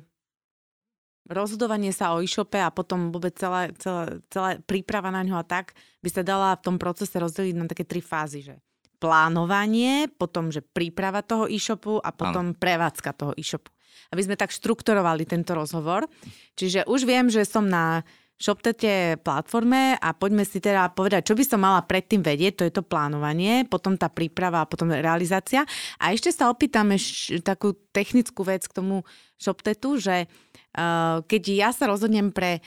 rozhodovanie 1.29 1.93
sa 1.93 2.13
o 2.13 2.21
e-shope 2.21 2.61
a 2.61 2.73
potom 2.73 3.09
vôbec 3.09 3.33
celá, 3.37 3.69
celá, 3.77 4.21
celá 4.29 4.57
príprava 4.61 5.09
na 5.09 5.25
ňo 5.25 5.37
a 5.41 5.45
tak 5.45 5.73
by 6.01 6.09
sa 6.09 6.21
dala 6.25 6.57
v 6.57 6.65
tom 6.65 6.75
procese 6.77 7.17
rozdeliť 7.17 7.55
na 7.57 7.65
také 7.65 7.85
tri 7.85 8.01
fázy, 8.01 8.45
že 8.45 8.55
plánovanie, 9.01 10.07
potom, 10.07 10.47
že 10.47 10.63
príprava 10.63 11.19
toho 11.19 11.49
e-shopu 11.51 11.99
a 11.99 12.15
potom 12.15 12.55
ano. 12.55 12.57
prevádzka 12.57 13.09
toho 13.11 13.33
e-shopu. 13.35 13.67
Aby 14.13 14.21
sme 14.25 14.35
tak 14.39 14.53
štrukturovali 14.53 15.25
tento 15.25 15.57
rozhovor. 15.57 16.05
Čiže 16.53 16.85
už 16.85 17.05
viem, 17.07 17.27
že 17.27 17.47
som 17.47 17.65
na 17.65 18.05
ShopTete 18.43 19.23
platforme 19.23 19.95
a 19.95 20.09
poďme 20.11 20.43
si 20.43 20.59
teda 20.59 20.91
povedať, 20.91 21.31
čo 21.31 21.37
by 21.37 21.43
som 21.47 21.63
mala 21.63 21.85
predtým 21.85 22.19
vedieť, 22.19 22.53
to 22.59 22.67
je 22.67 22.73
to 22.73 22.83
plánovanie, 22.83 23.63
potom 23.63 23.95
tá 23.95 24.11
príprava 24.11 24.65
a 24.65 24.69
potom 24.69 24.91
realizácia. 24.91 25.63
A 26.01 26.11
ešte 26.11 26.33
sa 26.33 26.51
opýtame 26.51 26.99
š- 26.99 27.39
takú 27.39 27.77
technickú 27.93 28.43
vec 28.43 28.67
k 28.67 28.75
tomu 28.75 29.07
ShopTetu, 29.39 29.95
že 30.01 30.27
uh, 30.27 31.23
keď 31.23 31.43
ja 31.55 31.69
sa 31.71 31.87
rozhodnem 31.87 32.35
pre 32.35 32.59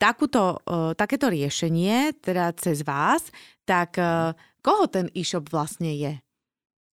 takúto, 0.00 0.62
uh, 0.64 0.96
takéto 0.96 1.28
riešenie, 1.28 2.16
teda 2.22 2.56
cez 2.56 2.80
vás, 2.86 3.28
tak 3.68 4.00
uh, 4.00 4.32
koho 4.64 4.88
ten 4.88 5.12
e-shop 5.12 5.52
vlastne 5.52 5.92
je? 6.00 6.16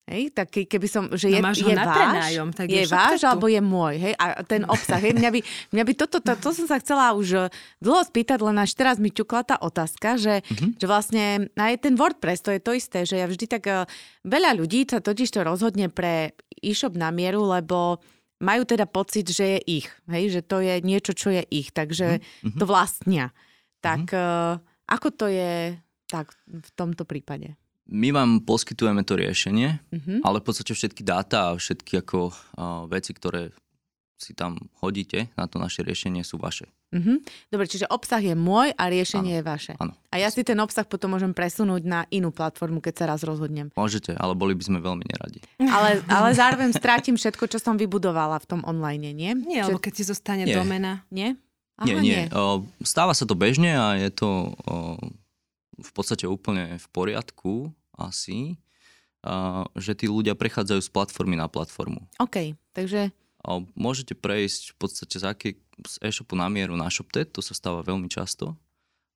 Hej, 0.07 0.38
tak 0.38 0.55
ke- 0.55 0.71
keby 0.71 0.87
som, 0.87 1.11
že 1.19 1.27
No 1.27 1.35
je, 1.35 1.42
máš 1.42 1.66
ho 1.66 1.71
je 1.71 1.75
na 1.75 1.83
váš, 1.83 1.99
prenájom, 1.99 2.49
tak 2.55 2.66
je 2.71 2.79
je 2.79 2.87
váš 2.87 3.19
ShopTetu. 3.19 3.27
alebo 3.27 3.47
je 3.51 3.59
môj, 3.59 3.95
hej, 3.99 4.14
a 4.14 4.27
ten 4.47 4.62
obsah, 4.62 5.03
hej, 5.03 5.19
mňa 5.19 5.31
by, 5.35 5.40
mňa 5.75 5.83
by 5.83 5.92
toto, 5.99 6.23
to, 6.23 6.33
to 6.38 6.51
som 6.55 6.71
sa 6.71 6.79
chcela 6.79 7.11
už 7.19 7.29
eh, 7.35 7.51
dlho 7.83 8.07
spýtať, 8.07 8.38
len 8.38 8.55
až 8.62 8.71
teraz 8.79 9.03
mi 9.03 9.11
ťukla 9.11 9.42
tá 9.42 9.57
otázka, 9.59 10.14
že, 10.14 10.47
mm-hmm. 10.47 10.71
že 10.79 10.87
vlastne 10.87 11.51
aj 11.59 11.75
ten 11.83 11.99
WordPress, 11.99 12.38
to 12.47 12.55
je 12.55 12.62
to 12.62 12.73
isté, 12.79 13.03
že 13.03 13.19
ja 13.19 13.27
vždy 13.27 13.51
tak, 13.51 13.66
eh, 13.66 13.83
veľa 14.23 14.55
ľudí 14.55 14.87
sa 14.87 15.03
totiž 15.03 15.27
to 15.27 15.42
rozhodne 15.42 15.90
pre 15.90 16.38
e-shop 16.62 16.95
na 16.95 17.11
mieru, 17.11 17.42
lebo 17.42 17.99
majú 18.38 18.62
teda 18.62 18.87
pocit, 18.87 19.27
že 19.27 19.59
je 19.59 19.83
ich, 19.83 19.90
hej, 20.07 20.31
že 20.31 20.47
to 20.47 20.62
je 20.62 20.87
niečo, 20.87 21.19
čo 21.19 21.35
je 21.35 21.42
ich, 21.51 21.75
takže 21.75 22.23
mm-hmm. 22.23 22.62
to 22.62 22.62
vlastnia. 22.62 23.35
Tak 23.83 24.14
mm-hmm. 24.14 24.87
ako 24.87 25.09
to 25.19 25.27
je 25.27 25.75
tak 26.07 26.31
v 26.47 26.71
tomto 26.79 27.03
prípade? 27.03 27.59
My 27.87 28.11
vám 28.11 28.42
poskytujeme 28.42 29.03
to 29.03 29.14
riešenie, 29.14 29.79
Mhm. 29.94 30.27
ale 30.27 30.42
v 30.42 30.44
podstate 30.44 30.75
všetky 30.75 31.03
dáta 31.03 31.55
a 31.55 31.57
všetky 31.57 32.03
ako 32.03 32.31
uh, 32.31 32.35
veci, 32.87 33.14
ktoré 33.14 33.55
si 34.16 34.33
tam 34.33 34.57
hodíte 34.81 35.29
na 35.37 35.44
to 35.44 35.61
naše 35.61 35.85
riešenie 35.85 36.25
sú 36.25 36.40
vaše. 36.40 36.66
Mhm. 36.94 37.20
Dobre, 37.53 37.66
čiže 37.68 37.85
obsah 37.87 38.18
je 38.18 38.33
môj 38.33 38.72
a 38.72 38.88
riešenie 38.88 39.38
je 39.38 39.44
vaše. 39.44 39.72
Áno. 39.77 39.92
A 40.09 40.16
ja 40.16 40.33
si 40.33 40.40
ten 40.40 40.57
obsah 40.57 40.88
potom 40.88 41.12
môžem 41.12 41.31
presunúť 41.31 41.83
na 41.85 42.09
inú 42.09 42.33
platformu, 42.33 42.81
keď 42.81 42.94
sa 42.96 43.05
raz 43.07 43.20
rozhodnem. 43.20 43.68
Môžete, 43.77 44.16
ale 44.16 44.33
boli 44.33 44.57
by 44.57 44.64
sme 44.64 44.79
veľmi 44.81 45.05
neradi. 45.05 45.44
Ale, 45.77 46.01
ale 46.09 46.29
zároveň 46.33 46.72
strátim 46.72 47.14
všetko, 47.14 47.44
čo 47.46 47.59
som 47.61 47.77
vybudovala 47.77 48.40
v 48.40 48.46
tom 48.49 48.61
online, 48.64 49.12
nie? 49.12 49.37
Nie, 49.37 49.68
lebo 49.68 49.77
keď 49.77 49.92
ti 49.92 50.05
zostane 50.07 50.44
Nie. 50.49 50.57
domena. 50.57 51.05
Nie? 51.12 51.37
Aha, 51.77 51.85
nie, 51.85 52.01
nie. 52.01 52.22
O, 52.33 52.64
stáva 52.81 53.12
sa 53.12 53.29
to 53.29 53.37
bežne 53.37 53.68
a 53.68 54.01
je 54.01 54.09
to 54.09 54.57
o, 54.64 54.96
v 55.76 55.90
podstate 55.92 56.24
úplne 56.24 56.80
v 56.80 56.86
poriadku 56.92 57.70
asi, 57.96 58.56
že 59.76 59.92
tí 59.96 60.06
ľudia 60.06 60.36
prechádzajú 60.38 60.80
z 60.80 60.90
platformy 60.92 61.34
na 61.36 61.48
platformu. 61.50 62.04
OK, 62.20 62.56
takže 62.72 63.10
môžete 63.78 64.18
prejsť 64.18 64.74
v 64.74 64.76
podstate 64.76 65.16
z, 65.18 65.24
akej, 65.24 65.52
z 65.86 65.94
e-shopu 66.02 66.34
na 66.34 66.50
mieru 66.50 66.74
na 66.74 66.90
ShopTet, 66.90 67.30
to 67.30 67.42
sa 67.42 67.54
stáva 67.54 67.82
veľmi 67.82 68.10
často, 68.10 68.58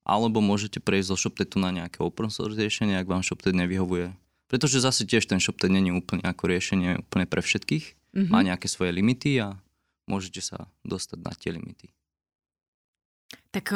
alebo 0.07 0.43
môžete 0.43 0.83
prejsť 0.83 1.09
zo 1.15 1.17
ShopTetu 1.19 1.59
na 1.59 1.71
nejaké 1.71 2.03
open 2.03 2.31
source 2.31 2.59
riešenie, 2.59 2.99
ak 2.99 3.11
vám 3.11 3.23
ShopTet 3.23 3.55
nevyhovuje. 3.55 4.15
Pretože 4.51 4.83
zase 4.83 5.07
tiež 5.07 5.31
ten 5.31 5.39
ShopTet 5.39 5.71
není 5.71 5.95
úplne 5.95 6.27
ako 6.27 6.51
riešenie 6.51 7.07
úplne 7.07 7.27
pre 7.27 7.39
všetkých. 7.39 8.19
Mhm. 8.19 8.29
Má 8.35 8.43
nejaké 8.43 8.67
svoje 8.67 8.91
limity 8.91 9.39
a 9.39 9.55
môžete 10.11 10.43
sa 10.43 10.67
dostať 10.83 11.19
na 11.23 11.33
tie 11.39 11.55
limity. 11.55 11.95
Tak 13.55 13.71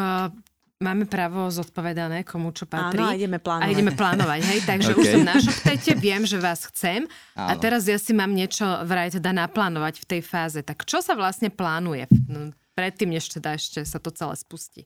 máme 0.85 1.09
právo 1.09 1.49
zodpovedané, 1.49 2.29
komu 2.29 2.53
čo 2.53 2.69
patrí. 2.69 3.01
Áno, 3.01 3.09
a 3.09 3.17
ideme 3.17 3.41
plánovať. 3.41 3.65
A 3.65 3.73
ideme 3.73 3.93
plánovať, 3.97 4.41
hej? 4.45 4.61
Takže 4.69 4.91
okay. 4.93 5.01
už 5.01 5.07
som 5.09 5.23
na 5.25 5.37
šoptete, 5.41 5.91
viem, 5.97 6.23
že 6.29 6.37
vás 6.37 6.69
chcem. 6.69 7.09
Áno. 7.33 7.49
A 7.49 7.53
teraz 7.57 7.89
ja 7.89 7.97
si 7.97 8.13
mám 8.13 8.37
niečo 8.37 8.69
vraj 8.85 9.09
teda 9.17 9.33
naplánovať 9.33 10.05
v 10.05 10.07
tej 10.07 10.21
fáze. 10.21 10.61
Tak 10.61 10.85
čo 10.85 11.01
sa 11.01 11.17
vlastne 11.17 11.49
plánuje 11.49 12.05
no, 12.29 12.53
predtým, 12.77 13.17
než 13.17 13.33
teda 13.33 13.57
ešte 13.57 13.89
sa 13.89 13.97
to 13.97 14.13
celé 14.13 14.37
spustí? 14.37 14.85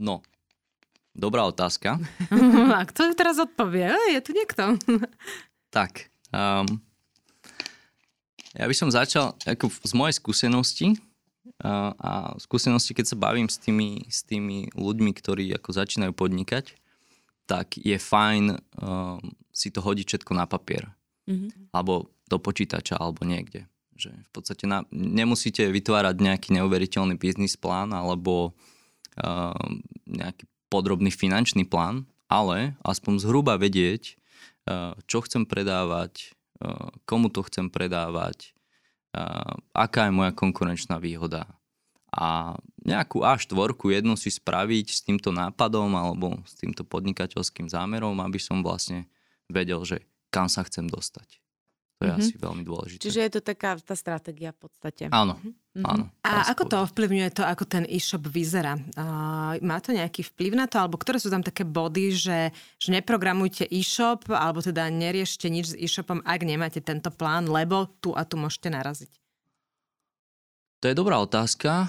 No, 0.00 0.24
dobrá 1.12 1.44
otázka. 1.44 2.00
a 2.80 2.80
kto 2.88 3.12
teraz 3.12 3.36
odpovie? 3.36 3.92
Je 4.16 4.20
tu 4.24 4.32
niekto? 4.32 4.80
tak, 5.76 6.08
um, 6.32 6.66
ja 8.54 8.64
by 8.64 8.74
som 8.74 8.88
začal 8.88 9.36
ako 9.44 9.68
z 9.68 9.92
mojej 9.92 10.14
skúsenosti 10.16 10.88
a, 11.62 11.94
a 11.94 12.12
skúsenosti, 12.42 12.96
keď 12.98 13.14
sa 13.14 13.16
bavím 13.20 13.46
s 13.46 13.62
tými, 13.62 14.02
s 14.10 14.26
tými 14.26 14.74
ľuďmi, 14.74 15.10
ktorí 15.14 15.54
ako 15.54 15.70
začínajú 15.70 16.10
podnikať, 16.10 16.74
tak 17.46 17.78
je 17.78 17.94
fajn 17.94 18.58
um, 18.80 19.20
si 19.54 19.70
to 19.70 19.84
hodiť 19.84 20.06
všetko 20.08 20.32
na 20.34 20.48
papier. 20.48 20.90
Mm-hmm. 21.30 21.70
Alebo 21.70 22.10
do 22.26 22.40
počítača, 22.40 22.98
alebo 22.98 23.22
niekde. 23.22 23.68
Že 23.94 24.10
v 24.10 24.30
podstate 24.32 24.64
na, 24.66 24.82
nemusíte 24.90 25.62
vytvárať 25.70 26.16
nejaký 26.18 26.48
neuveriteľný 26.58 27.14
biznis 27.20 27.54
plán 27.54 27.94
alebo 27.94 28.56
um, 29.20 29.78
nejaký 30.08 30.48
podrobný 30.72 31.14
finančný 31.14 31.68
plán, 31.68 32.08
ale 32.26 32.74
aspoň 32.82 33.22
zhruba 33.22 33.54
vedieť, 33.54 34.18
uh, 34.66 34.96
čo 35.06 35.22
chcem 35.22 35.46
predávať, 35.46 36.34
uh, 36.58 36.90
komu 37.06 37.30
to 37.30 37.46
chcem 37.46 37.70
predávať, 37.70 38.53
aká 39.74 40.08
je 40.08 40.12
moja 40.14 40.32
konkurenčná 40.34 40.98
výhoda. 40.98 41.46
A 42.14 42.54
nejakú 42.86 43.26
A4, 43.26 43.74
jednu 43.74 44.14
si 44.14 44.30
spraviť 44.30 44.86
s 44.86 45.00
týmto 45.02 45.34
nápadom 45.34 45.90
alebo 45.98 46.38
s 46.46 46.54
týmto 46.54 46.86
podnikateľským 46.86 47.66
zámerom, 47.66 48.14
aby 48.22 48.38
som 48.38 48.62
vlastne 48.62 49.10
vedel, 49.50 49.82
že 49.82 50.06
kam 50.30 50.46
sa 50.46 50.62
chcem 50.62 50.86
dostať. 50.86 51.43
To 52.02 52.10
je 52.10 52.10
mm-hmm. 52.10 52.26
asi 52.26 52.34
veľmi 52.34 52.62
dôležité. 52.66 53.00
Čiže 53.06 53.20
je 53.22 53.32
to 53.38 53.40
taká 53.40 53.78
tá 53.78 53.94
stratégia 53.94 54.50
v 54.50 54.66
podstate. 54.66 55.06
Áno, 55.14 55.38
mm-hmm. 55.38 55.86
áno. 55.86 56.04
A 56.26 56.50
ako 56.50 56.66
to 56.66 56.76
ovplyvňuje 56.82 57.30
to, 57.30 57.46
ako 57.46 57.64
ten 57.70 57.86
e-shop 57.86 58.26
vyzerá? 58.26 58.74
Uh, 58.98 59.54
má 59.62 59.78
to 59.78 59.94
nejaký 59.94 60.26
vplyv 60.34 60.58
na 60.58 60.66
to? 60.66 60.82
Alebo 60.82 60.98
ktoré 60.98 61.22
sú 61.22 61.30
tam 61.30 61.46
také 61.46 61.62
body, 61.62 62.10
že, 62.10 62.50
že 62.82 62.88
neprogramujte 62.90 63.70
e-shop, 63.70 64.26
alebo 64.26 64.58
teda 64.58 64.90
neriešte 64.90 65.46
nič 65.46 65.66
s 65.70 65.78
e-shopom, 65.78 66.18
ak 66.26 66.42
nemáte 66.42 66.82
tento 66.82 67.14
plán, 67.14 67.46
lebo 67.46 67.86
tu 68.02 68.10
a 68.10 68.26
tu 68.26 68.34
môžete 68.34 68.74
naraziť? 68.74 69.12
To 70.82 70.90
je 70.90 70.98
dobrá 70.98 71.22
otázka. 71.22 71.86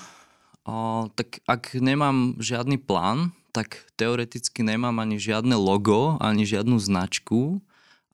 Uh, 0.70 1.10
tak 1.18 1.42
ak 1.50 1.74
nemám 1.82 2.38
žiadny 2.38 2.78
plán, 2.78 3.34
tak 3.50 3.90
teoreticky 3.98 4.62
nemám 4.62 5.02
ani 5.02 5.18
žiadne 5.18 5.58
logo, 5.58 6.22
ani 6.22 6.46
žiadnu 6.46 6.78
značku 6.78 7.58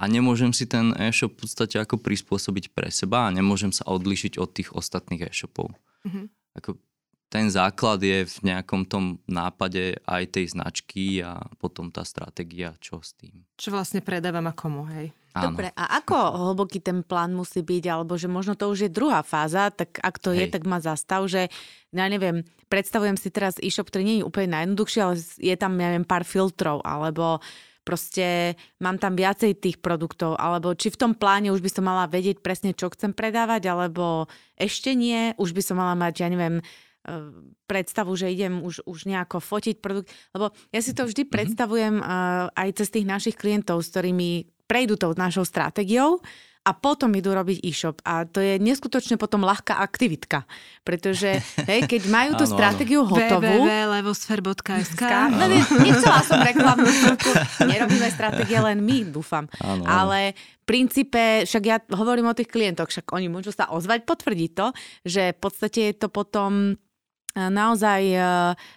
a 0.02 0.04
nemôžem 0.10 0.50
si 0.50 0.66
ten 0.66 0.98
e-shop 0.98 1.38
v 1.38 1.46
podstate 1.46 1.78
ako 1.78 2.02
prispôsobiť 2.02 2.74
pre 2.74 2.90
seba 2.90 3.30
a 3.30 3.34
nemôžem 3.34 3.70
sa 3.70 3.86
odlišiť 3.86 4.42
od 4.42 4.50
tých 4.50 4.74
ostatných 4.74 5.30
e-shopov. 5.30 5.70
Mm-hmm. 6.02 6.26
Ako 6.58 6.82
ten 7.32 7.48
základ 7.48 8.02
je 8.02 8.26
v 8.26 8.38
nejakom 8.44 8.90
tom 8.90 9.22
nápade 9.30 10.02
aj 10.04 10.24
tej 10.36 10.52
značky 10.52 11.24
a 11.24 11.40
potom 11.62 11.88
tá 11.88 12.02
stratégia, 12.04 12.76
čo 12.84 13.00
s 13.00 13.16
tým. 13.16 13.46
Čo 13.56 13.72
vlastne 13.72 14.02
predávam 14.04 14.50
a 14.50 14.58
komu, 14.58 14.84
hej? 14.90 15.14
Áno. 15.32 15.56
Dobre, 15.56 15.72
a 15.72 16.04
ako 16.04 16.52
hlboký 16.52 16.84
ten 16.84 17.08
plán 17.08 17.32
musí 17.32 17.64
byť, 17.64 17.84
alebo 17.88 18.20
že 18.20 18.28
možno 18.28 18.60
to 18.60 18.68
už 18.68 18.84
je 18.84 18.92
druhá 18.92 19.24
fáza, 19.24 19.72
tak 19.72 19.96
ak 20.04 20.20
to 20.20 20.36
hej. 20.36 20.44
je, 20.44 20.60
tak 20.60 20.68
ma 20.68 20.84
zastav, 20.84 21.24
že 21.32 21.48
ja 21.96 22.06
neviem, 22.12 22.44
predstavujem 22.68 23.16
si 23.16 23.32
teraz 23.32 23.56
e-shop, 23.64 23.88
ktorý 23.88 24.04
nie 24.04 24.18
je 24.20 24.28
úplne 24.28 24.52
najjednoduchší, 24.52 25.00
ale 25.00 25.16
je 25.24 25.56
tam, 25.56 25.80
ja 25.80 25.88
neviem, 25.88 26.04
pár 26.04 26.28
filtrov, 26.28 26.84
alebo 26.84 27.40
proste 27.82 28.58
mám 28.78 29.02
tam 29.02 29.18
viacej 29.18 29.58
tých 29.58 29.78
produktov, 29.82 30.38
alebo 30.38 30.78
či 30.78 30.94
v 30.94 31.00
tom 31.00 31.12
pláne 31.18 31.50
už 31.50 31.66
by 31.66 31.72
som 31.74 31.84
mala 31.86 32.06
vedieť 32.06 32.40
presne, 32.40 32.78
čo 32.78 32.94
chcem 32.94 33.12
predávať, 33.12 33.70
alebo 33.70 34.30
ešte 34.58 34.94
nie, 34.94 35.34
už 35.42 35.52
by 35.58 35.62
som 35.66 35.82
mala 35.82 35.98
mať, 35.98 36.14
ja 36.22 36.28
neviem, 36.30 36.62
eh, 36.62 37.34
predstavu, 37.66 38.14
že 38.14 38.30
idem 38.30 38.62
už, 38.62 38.86
už 38.86 39.10
nejako 39.10 39.42
fotiť 39.42 39.82
produkt, 39.82 40.14
lebo 40.38 40.54
ja 40.70 40.80
si 40.84 40.94
to 40.94 41.08
vždy 41.08 41.26
mm-hmm. 41.26 41.36
predstavujem 41.36 41.96
uh, 42.04 42.52
aj 42.52 42.70
cez 42.84 42.88
tých 42.92 43.08
našich 43.08 43.40
klientov, 43.40 43.80
s 43.80 43.96
ktorými 43.96 44.61
prejdú 44.72 44.96
tou 44.96 45.12
našou 45.12 45.44
stratégiou 45.44 46.24
a 46.62 46.78
potom 46.78 47.10
idú 47.18 47.34
robiť 47.34 47.58
e-shop. 47.66 48.06
A 48.06 48.24
to 48.30 48.38
je 48.38 48.62
neskutočne 48.62 49.18
potom 49.18 49.42
ľahká 49.42 49.82
aktivitka, 49.82 50.46
pretože 50.86 51.42
hej, 51.70 51.90
keď 51.90 52.02
majú 52.08 52.32
tú 52.38 52.46
stratégiu 52.46 53.02
hotovú... 53.02 53.66
www.levosfer.sk 53.66 55.04
no, 55.34 55.46
Nechcela 55.82 56.22
som 56.22 56.38
reklamnú 56.38 56.86
Nerobíme 57.66 58.08
stratégie 58.14 58.62
len 58.62 58.80
my, 58.80 59.10
dúfam. 59.10 59.50
Ano. 59.60 59.84
Ale 59.90 60.38
v 60.38 60.64
princípe, 60.70 61.50
však 61.50 61.64
ja 61.66 61.82
hovorím 61.98 62.30
o 62.30 62.38
tých 62.38 62.48
klientoch, 62.48 62.94
však 62.94 63.10
oni 63.10 63.28
môžu 63.28 63.50
sa 63.50 63.74
ozvať, 63.74 64.06
potvrdiť 64.06 64.52
to, 64.54 64.68
že 65.02 65.34
v 65.34 65.40
podstate 65.42 65.80
je 65.92 65.94
to 65.98 66.08
potom 66.14 66.78
eh, 66.78 67.50
naozaj 67.50 68.02
eh, 68.06 68.24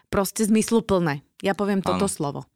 proste 0.09 0.49
zmysluplné. 0.49 1.21
Ja 1.45 1.53
poviem 1.53 1.85
toto 1.85 2.09
slovo 2.09 2.49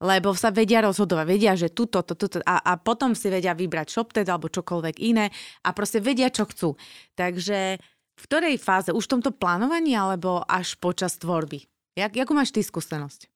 lebo 0.00 0.32
sa 0.32 0.48
vedia 0.48 0.80
rozhodovať, 0.80 1.26
vedia, 1.28 1.52
že 1.52 1.68
tuto, 1.70 2.00
to, 2.00 2.16
to, 2.16 2.40
a, 2.42 2.56
a 2.64 2.72
potom 2.80 3.12
si 3.12 3.28
vedia 3.28 3.52
vybrať 3.52 3.92
ShopTed 3.92 4.26
alebo 4.26 4.48
čokoľvek 4.48 4.96
iné 5.04 5.28
a 5.64 5.76
proste 5.76 6.00
vedia, 6.00 6.32
čo 6.32 6.48
chcú. 6.48 6.74
Takže 7.14 7.76
v 8.20 8.24
ktorej 8.28 8.60
fáze? 8.60 8.92
Už 8.92 9.08
v 9.08 9.12
tomto 9.16 9.32
plánovaní 9.32 9.96
alebo 9.96 10.44
až 10.44 10.76
počas 10.76 11.16
tvorby? 11.16 11.64
Jak, 11.96 12.16
jakú 12.16 12.32
máš 12.36 12.52
ty 12.52 12.60
skúsenosť? 12.64 13.28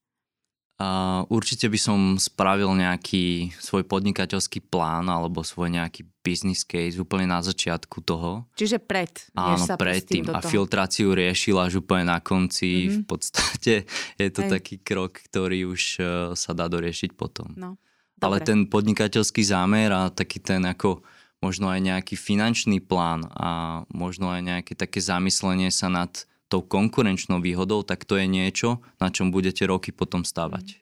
Uh, 0.75 1.23
určite 1.31 1.71
by 1.71 1.79
som 1.79 1.99
spravil 2.19 2.67
nejaký 2.75 3.55
svoj 3.63 3.87
podnikateľský 3.87 4.59
plán 4.67 5.07
alebo 5.07 5.47
svoj 5.47 5.71
nejaký 5.71 6.03
business 6.19 6.67
case 6.67 6.99
úplne 6.99 7.31
na 7.31 7.39
začiatku 7.39 8.03
toho. 8.03 8.51
Čiže 8.59 8.83
pred. 8.83 9.13
Áno, 9.39 9.55
sa 9.63 9.79
predtým. 9.79 10.27
A 10.35 10.43
filtráciu 10.43 11.15
riešil 11.15 11.55
až 11.63 11.79
úplne 11.79 12.11
na 12.11 12.19
konci. 12.19 12.91
Mm-hmm. 12.91 12.95
V 12.99 13.03
podstate 13.07 13.75
je 14.19 14.29
to 14.35 14.43
Hej. 14.43 14.51
taký 14.51 14.75
krok, 14.83 15.23
ktorý 15.31 15.71
už 15.71 15.83
uh, 16.03 16.07
sa 16.35 16.51
dá 16.51 16.67
doriešiť 16.67 17.15
potom. 17.15 17.55
No, 17.55 17.79
Ale 18.19 18.43
ten 18.43 18.67
podnikateľský 18.67 19.47
zámer 19.47 19.95
a 19.95 20.11
taký 20.11 20.43
ten 20.43 20.67
ako 20.67 21.07
možno 21.39 21.71
aj 21.71 21.87
nejaký 21.87 22.19
finančný 22.19 22.83
plán 22.83 23.31
a 23.31 23.85
možno 23.95 24.33
aj 24.33 24.43
nejaké 24.43 24.73
také 24.75 24.99
zamyslenie 24.99 25.71
sa 25.71 25.87
nad 25.87 26.11
tou 26.55 26.63
konkurenčnou 26.63 27.43
výhodou, 27.43 27.83
tak 27.83 28.07
to 28.07 28.15
je 28.15 28.31
niečo, 28.31 28.79
na 29.03 29.11
čom 29.11 29.35
budete 29.35 29.67
roky 29.67 29.91
potom 29.91 30.23
stávať. 30.23 30.79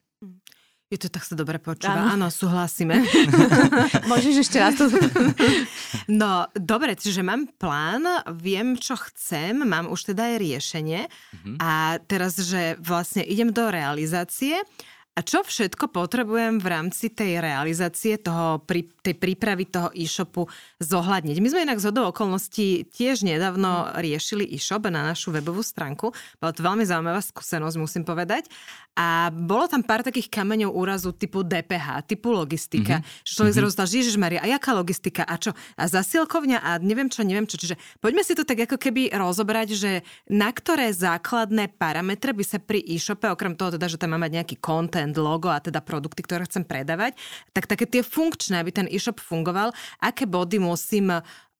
Je 0.93 1.01
to 1.01 1.09
tak 1.09 1.25
sa 1.25 1.33
dobre 1.33 1.57
počúva. 1.57 2.13
Áno, 2.13 2.29
Áno 2.29 2.29
súhlasíme. 2.29 3.01
Môžeš 4.13 4.45
ešte 4.45 4.61
raz 4.61 4.77
to... 4.77 4.93
no, 6.21 6.45
dobre, 6.53 6.93
čiže 6.93 7.25
mám 7.25 7.49
plán, 7.57 8.05
viem, 8.37 8.77
čo 8.77 9.01
chcem, 9.01 9.65
mám 9.65 9.89
už 9.89 10.13
teda 10.13 10.29
aj 10.29 10.37
riešenie 10.37 11.09
uh-huh. 11.09 11.57
a 11.65 11.97
teraz, 12.05 12.37
že 12.37 12.77
vlastne 12.77 13.25
idem 13.25 13.57
do 13.57 13.73
realizácie 13.73 14.61
a 15.13 15.21
čo 15.21 15.45
všetko 15.45 15.93
potrebujem 15.93 16.57
v 16.57 16.67
rámci 16.73 17.13
tej 17.13 17.45
realizácie, 17.45 18.17
toho, 18.17 18.65
pri, 18.65 18.89
tej 19.05 19.13
prípravy 19.21 19.69
toho 19.69 19.93
e-shopu 19.93 20.49
zohľadniť? 20.81 21.37
My 21.37 21.49
sme 21.53 21.65
inak 21.69 21.85
z 21.85 21.93
hodou 21.93 22.09
okolností 22.09 22.89
tiež 22.89 23.21
nedávno 23.21 23.93
riešili 24.01 24.49
e-shop 24.49 24.89
na 24.89 25.05
našu 25.05 25.29
webovú 25.37 25.61
stránku. 25.61 26.17
Bola 26.41 26.57
to 26.57 26.65
veľmi 26.65 26.89
zaujímavá 26.89 27.21
skúsenosť, 27.21 27.77
musím 27.77 28.09
povedať. 28.09 28.49
A 28.93 29.33
bolo 29.33 29.69
tam 29.69 29.81
pár 29.81 30.05
takých 30.05 30.29
kameňov 30.29 30.73
úrazu 30.73 31.17
typu 31.17 31.41
DPH, 31.41 32.05
typu 32.09 32.33
logistika. 32.33 33.01
Mm-hmm. 33.01 33.25
Že 33.25 33.33
človek 33.37 33.53
mm-hmm. 33.57 33.69
zrozumel, 33.73 33.89
Ježiš 33.93 34.17
Maria, 34.21 34.41
a 34.45 34.49
jaká 34.49 34.77
logistika, 34.77 35.25
a 35.25 35.37
čo? 35.41 35.57
A 35.77 35.89
zasielkovňa 35.89 36.61
a 36.61 36.77
neviem 36.77 37.09
čo, 37.09 37.25
neviem 37.25 37.49
čo. 37.49 37.57
Čiže 37.57 37.81
poďme 38.05 38.21
si 38.21 38.37
to 38.37 38.45
tak 38.45 38.69
ako 38.69 38.77
keby 38.77 39.13
rozobrať, 39.17 39.69
že 39.77 39.93
na 40.29 40.53
ktoré 40.53 40.93
základné 40.93 41.73
parametre 41.77 42.37
by 42.37 42.45
sa 42.45 42.61
pri 42.61 42.85
e-shope, 42.85 43.25
okrem 43.33 43.57
toho 43.57 43.77
teda, 43.77 43.89
že 43.89 43.97
tam 43.97 44.13
má 44.13 44.21
mať 44.21 44.41
nejaký 44.41 44.57
content, 45.03 45.19
logo 45.19 45.51
a 45.51 45.59
teda 45.59 45.83
produkty, 45.83 46.23
ktoré 46.23 46.47
chcem 46.47 46.63
predávať, 46.63 47.19
tak 47.51 47.67
také 47.67 47.91
tie 47.91 48.03
funkčné, 48.07 48.63
aby 48.63 48.71
ten 48.71 48.87
e-shop 48.87 49.19
fungoval, 49.19 49.75
aké 49.99 50.31
body 50.31 50.63
musím 50.63 51.11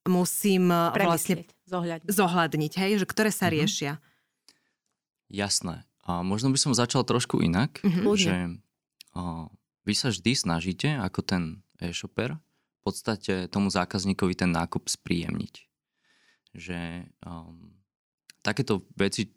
musím 0.03 0.67
vlastne 0.67 1.47
zohľadniť. 1.63 2.11
zohľadniť, 2.11 2.73
hej, 2.75 2.91
že 2.99 3.05
ktoré 3.07 3.31
sa 3.31 3.47
mm-hmm. 3.47 3.55
riešia. 3.55 3.91
Jasné. 5.31 5.87
A 6.03 6.19
možno 6.19 6.51
by 6.51 6.59
som 6.59 6.75
začal 6.75 7.07
trošku 7.07 7.39
inak, 7.39 7.79
mm-hmm. 7.79 8.15
že 8.19 8.35
a, 9.15 9.47
vy 9.87 9.93
sa 9.95 10.11
vždy 10.11 10.31
snažíte, 10.35 10.91
ako 10.99 11.23
ten 11.23 11.43
e-shopper, 11.79 12.35
v 12.35 12.79
podstate 12.83 13.47
tomu 13.47 13.71
zákazníkovi 13.71 14.35
ten 14.35 14.51
nákup 14.51 14.91
spríjemniť. 14.91 15.53
Že 16.51 17.07
um, 17.23 17.79
takéto 18.43 18.83
veci, 18.99 19.31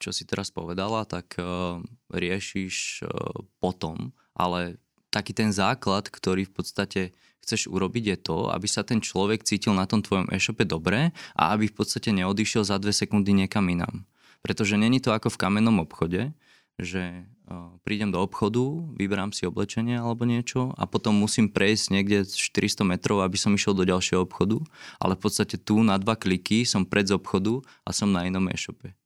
čo 0.00 0.10
si 0.16 0.24
teraz 0.24 0.48
povedala, 0.48 1.04
tak 1.04 1.36
uh, 1.36 1.78
riešiš 2.08 3.04
uh, 3.04 3.44
potom, 3.60 4.16
ale 4.32 4.80
taký 5.12 5.36
ten 5.36 5.52
základ, 5.52 6.08
ktorý 6.08 6.48
v 6.48 6.52
podstate 6.56 7.00
chceš 7.44 7.68
urobiť 7.68 8.04
je 8.14 8.18
to, 8.20 8.38
aby 8.48 8.64
sa 8.64 8.86
ten 8.86 9.02
človek 9.02 9.44
cítil 9.44 9.76
na 9.76 9.84
tom 9.84 10.00
tvojom 10.00 10.30
e-shope 10.32 10.64
dobre 10.64 11.12
a 11.36 11.42
aby 11.52 11.68
v 11.68 11.76
podstate 11.76 12.14
neodišiel 12.14 12.62
za 12.64 12.78
dve 12.78 12.94
sekundy 12.94 13.34
niekam 13.34 13.66
inám. 13.68 14.06
Pretože 14.40 14.80
není 14.80 15.02
to 15.02 15.12
ako 15.12 15.28
v 15.34 15.40
kamennom 15.40 15.84
obchode, 15.84 16.32
že 16.80 17.28
uh, 17.50 17.76
prídem 17.84 18.08
do 18.08 18.24
obchodu, 18.24 18.62
vyberám 18.96 19.36
si 19.36 19.44
oblečenie 19.44 20.00
alebo 20.00 20.24
niečo 20.24 20.72
a 20.80 20.88
potom 20.88 21.12
musím 21.12 21.52
prejsť 21.52 21.84
niekde 21.92 22.18
400 22.24 22.88
metrov, 22.88 23.20
aby 23.20 23.36
som 23.36 23.52
išiel 23.52 23.76
do 23.76 23.84
ďalšieho 23.84 24.24
obchodu, 24.24 24.64
ale 24.96 25.12
v 25.18 25.20
podstate 25.20 25.60
tu 25.60 25.84
na 25.84 26.00
dva 26.00 26.16
kliky 26.16 26.64
som 26.64 26.88
pred 26.88 27.04
z 27.04 27.20
obchodu 27.20 27.60
a 27.84 27.90
som 27.92 28.08
na 28.08 28.24
inom 28.24 28.48
e-shope. 28.48 28.96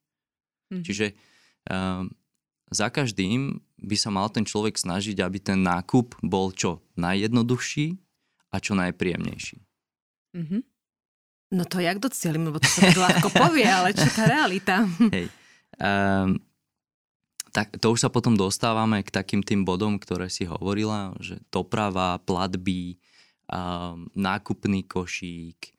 Mm. 0.75 0.83
Čiže 0.83 1.07
uh, 1.71 2.05
za 2.71 2.89
každým 2.91 3.63
by 3.79 3.97
sa 3.99 4.11
mal 4.11 4.27
ten 4.33 4.43
človek 4.43 4.75
snažiť, 4.75 5.21
aby 5.21 5.39
ten 5.39 5.61
nákup 5.63 6.19
bol 6.25 6.51
čo 6.51 6.83
najjednoduchší 6.99 8.01
a 8.51 8.57
čo 8.59 8.73
najpríjemnejší. 8.75 9.59
Mm-hmm. 10.35 10.63
No 11.55 11.63
to 11.69 11.79
jak 11.79 12.03
docielím, 12.03 12.51
lebo 12.51 12.59
to 12.59 12.67
sa 12.67 12.91
tak 12.91 12.99
ľahko 12.99 13.29
povie, 13.31 13.69
ale 13.69 13.95
čo 13.95 14.09
tá 14.11 14.27
realita? 14.27 14.89
Hej. 15.15 15.31
Um, 15.79 16.43
tak 17.55 17.79
to 17.79 17.95
už 17.95 18.03
sa 18.03 18.11
potom 18.11 18.35
dostávame 18.35 19.07
k 19.07 19.15
takým 19.15 19.47
tým 19.47 19.63
bodom, 19.63 19.95
ktoré 20.03 20.27
si 20.27 20.43
hovorila, 20.43 21.15
že 21.23 21.39
doprava, 21.55 22.19
platby, 22.19 22.99
um, 23.47 24.11
nákupný 24.19 24.83
košík 24.91 25.75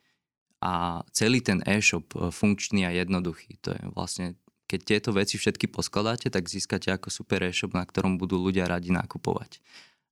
a 0.63 1.03
celý 1.11 1.43
ten 1.43 1.59
e-shop 1.67 2.15
e, 2.15 2.31
funkčný 2.31 2.87
a 2.87 2.95
jednoduchý. 2.95 3.59
To 3.61 3.75
je 3.75 3.83
vlastne, 3.93 4.33
keď 4.65 4.79
tieto 4.81 5.09
veci 5.13 5.37
všetky 5.37 5.69
poskladáte, 5.69 6.33
tak 6.33 6.49
získate 6.49 6.89
ako 6.89 7.13
super 7.13 7.45
e-shop, 7.45 7.77
na 7.77 7.85
ktorom 7.85 8.17
budú 8.17 8.41
ľudia 8.41 8.65
radi 8.65 8.89
nakupovať. 8.89 9.61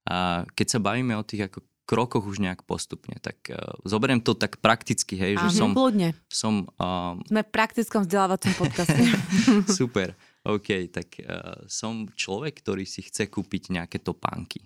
A 0.06 0.46
keď 0.54 0.78
sa 0.78 0.80
bavíme 0.80 1.18
o 1.18 1.26
tých 1.26 1.50
ako 1.50 1.66
krokoch 1.84 2.24
už 2.24 2.40
nejak 2.40 2.64
postupne. 2.64 3.20
Tak 3.20 3.52
uh, 3.52 3.76
zoberiem 3.84 4.24
to 4.24 4.36
tak 4.36 4.64
prakticky, 4.64 5.20
hej, 5.20 5.36
že 5.36 5.60
som... 5.60 5.76
Plodne. 5.76 6.16
som 6.32 6.68
um, 6.80 7.20
Sme 7.28 7.44
v 7.44 7.52
praktickom 7.52 8.08
vzdelávacom 8.08 8.52
podcaste. 8.56 9.04
super, 9.80 10.16
OK, 10.48 10.88
tak 10.90 11.20
uh, 11.24 11.60
som 11.68 12.08
človek, 12.16 12.64
ktorý 12.64 12.88
si 12.88 13.04
chce 13.04 13.28
kúpiť 13.28 13.76
nejaké 13.76 14.00
topánky. 14.00 14.64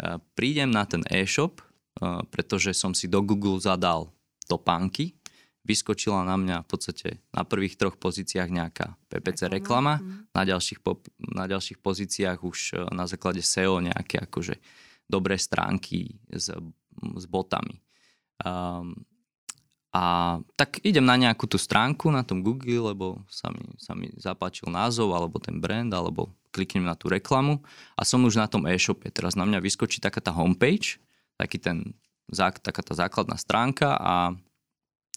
Uh, 0.00 0.16
prídem 0.32 0.72
na 0.72 0.88
ten 0.88 1.04
e-shop, 1.12 1.60
uh, 2.00 2.24
pretože 2.32 2.72
som 2.72 2.96
si 2.96 3.06
do 3.10 3.20
Google 3.20 3.60
zadal 3.60 4.08
topánky, 4.48 5.17
vyskočila 5.68 6.24
na 6.24 6.40
mňa 6.40 6.56
v 6.64 6.68
podstate 6.68 7.08
na 7.28 7.44
prvých 7.44 7.76
troch 7.76 8.00
pozíciách 8.00 8.48
nejaká 8.48 8.96
PPC 9.12 9.52
reklama, 9.52 10.00
mhm. 10.00 10.32
na 10.32 10.42
ďalších, 10.48 10.80
po, 10.80 11.04
na 11.20 11.44
ďalších 11.44 11.78
pozíciách 11.84 12.38
už 12.40 12.88
na 12.88 13.04
základe 13.04 13.44
SEO 13.44 13.84
nejaké 13.84 14.24
akože 14.24 14.56
dobré 15.04 15.36
stránky 15.36 16.16
s, 16.32 16.48
s 17.16 17.24
botami. 17.28 17.84
Um, 18.40 19.04
a 19.88 20.36
tak 20.52 20.84
idem 20.84 21.02
na 21.02 21.16
nejakú 21.16 21.48
tú 21.48 21.56
stránku 21.56 22.12
na 22.12 22.20
tom 22.20 22.44
Google, 22.44 22.92
lebo 22.92 23.24
sa 23.32 23.48
mi, 23.48 23.64
sa 23.80 23.96
mi 23.96 24.12
zapáčil 24.20 24.68
názov, 24.68 25.16
alebo 25.16 25.40
ten 25.40 25.56
brand, 25.56 25.88
alebo 25.88 26.28
kliknem 26.52 26.84
na 26.84 26.96
tú 26.96 27.08
reklamu 27.08 27.60
a 27.96 28.04
som 28.04 28.20
už 28.24 28.36
na 28.36 28.48
tom 28.48 28.68
e-shope. 28.68 29.08
Teraz 29.12 29.36
na 29.36 29.48
mňa 29.48 29.64
vyskočí 29.64 30.00
taká 30.00 30.20
tá 30.20 30.32
homepage, 30.32 31.00
taký 31.40 31.56
ten, 31.56 31.96
taká 32.60 32.84
tá 32.84 32.92
základná 32.92 33.40
stránka 33.40 33.96
a 33.96 34.36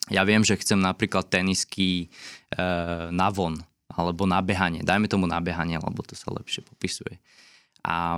ja 0.09 0.25
viem, 0.25 0.41
že 0.41 0.57
chcem 0.57 0.81
napríklad 0.81 1.29
tenisky 1.29 2.07
e, 2.07 2.65
na 3.13 3.29
von, 3.29 3.59
alebo 3.91 4.25
na 4.25 4.41
behanie. 4.41 4.81
Dajme 4.81 5.11
tomu 5.11 5.27
na 5.27 5.37
behanie, 5.43 5.77
lebo 5.77 6.01
to 6.01 6.17
sa 6.17 6.33
lepšie 6.33 6.65
popisuje. 6.65 7.19
A 7.85 8.17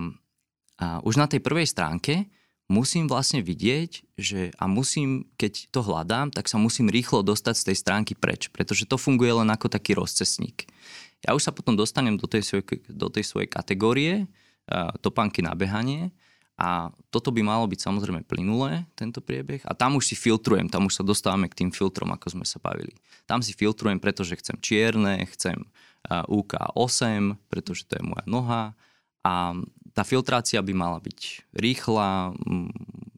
a 0.84 1.00
už 1.06 1.15
na 1.22 1.30
tej 1.30 1.39
prvej 1.39 1.69
stránke 1.69 2.28
musím 2.67 3.06
vlastne 3.06 3.46
vidieť, 3.46 4.17
že 4.17 4.50
a 4.58 4.65
musím, 4.65 5.30
keď 5.38 5.69
to 5.69 5.86
hľadám, 5.86 6.34
tak 6.34 6.50
sa 6.50 6.58
musím 6.58 6.89
rýchlo 6.89 7.22
dostať 7.22 7.56
z 7.56 7.65
tej 7.72 7.78
stránky 7.78 8.13
preč, 8.17 8.50
pretože 8.50 8.89
to 8.89 8.98
funguje 8.98 9.32
len 9.32 9.50
ako 9.54 9.69
taký 9.69 9.93
rozcesník. 9.93 10.65
Ja 11.24 11.38
už 11.38 11.46
sa 11.46 11.56
potom 11.56 11.78
dostanem 11.78 12.17
do 12.19 12.28
tej 12.28 12.43
svojej, 12.43 12.84
do 12.89 13.08
tej 13.08 13.24
svojej 13.24 13.48
kategórie, 13.48 14.28
topánky 15.00 15.43
na 15.43 15.54
behanie 15.56 16.12
a 16.54 16.94
toto 17.10 17.34
by 17.34 17.42
malo 17.42 17.66
byť 17.66 17.80
samozrejme 17.82 18.30
plynulé, 18.30 18.86
tento 18.94 19.26
priebeh. 19.26 19.66
A 19.66 19.74
tam 19.74 19.98
už 19.98 20.13
si 20.13 20.16
filtrujem, 20.16 20.70
tam 20.70 20.86
už 20.86 21.02
sa 21.02 21.04
dostávame 21.04 21.50
k 21.50 21.66
tým 21.66 21.72
filtrom, 21.74 22.13
ako 22.13 22.38
sme 22.38 22.46
sa 22.46 22.62
bavili. 22.62 22.94
Tam 23.26 23.42
si 23.42 23.58
filtrujem, 23.58 23.98
pretože 23.98 24.38
chcem 24.38 24.62
čierne, 24.62 25.26
chcem 25.34 25.66
UK8, 26.08 27.39
pretože 27.50 27.89
to 27.89 27.98
je 27.98 28.04
moja 28.06 28.26
noha. 28.30 28.63
A 29.26 29.58
tá 29.98 30.06
filtrácia 30.06 30.62
by 30.62 30.74
mala 30.78 31.00
byť 31.02 31.50
rýchla, 31.58 32.38
mm, 32.38 32.70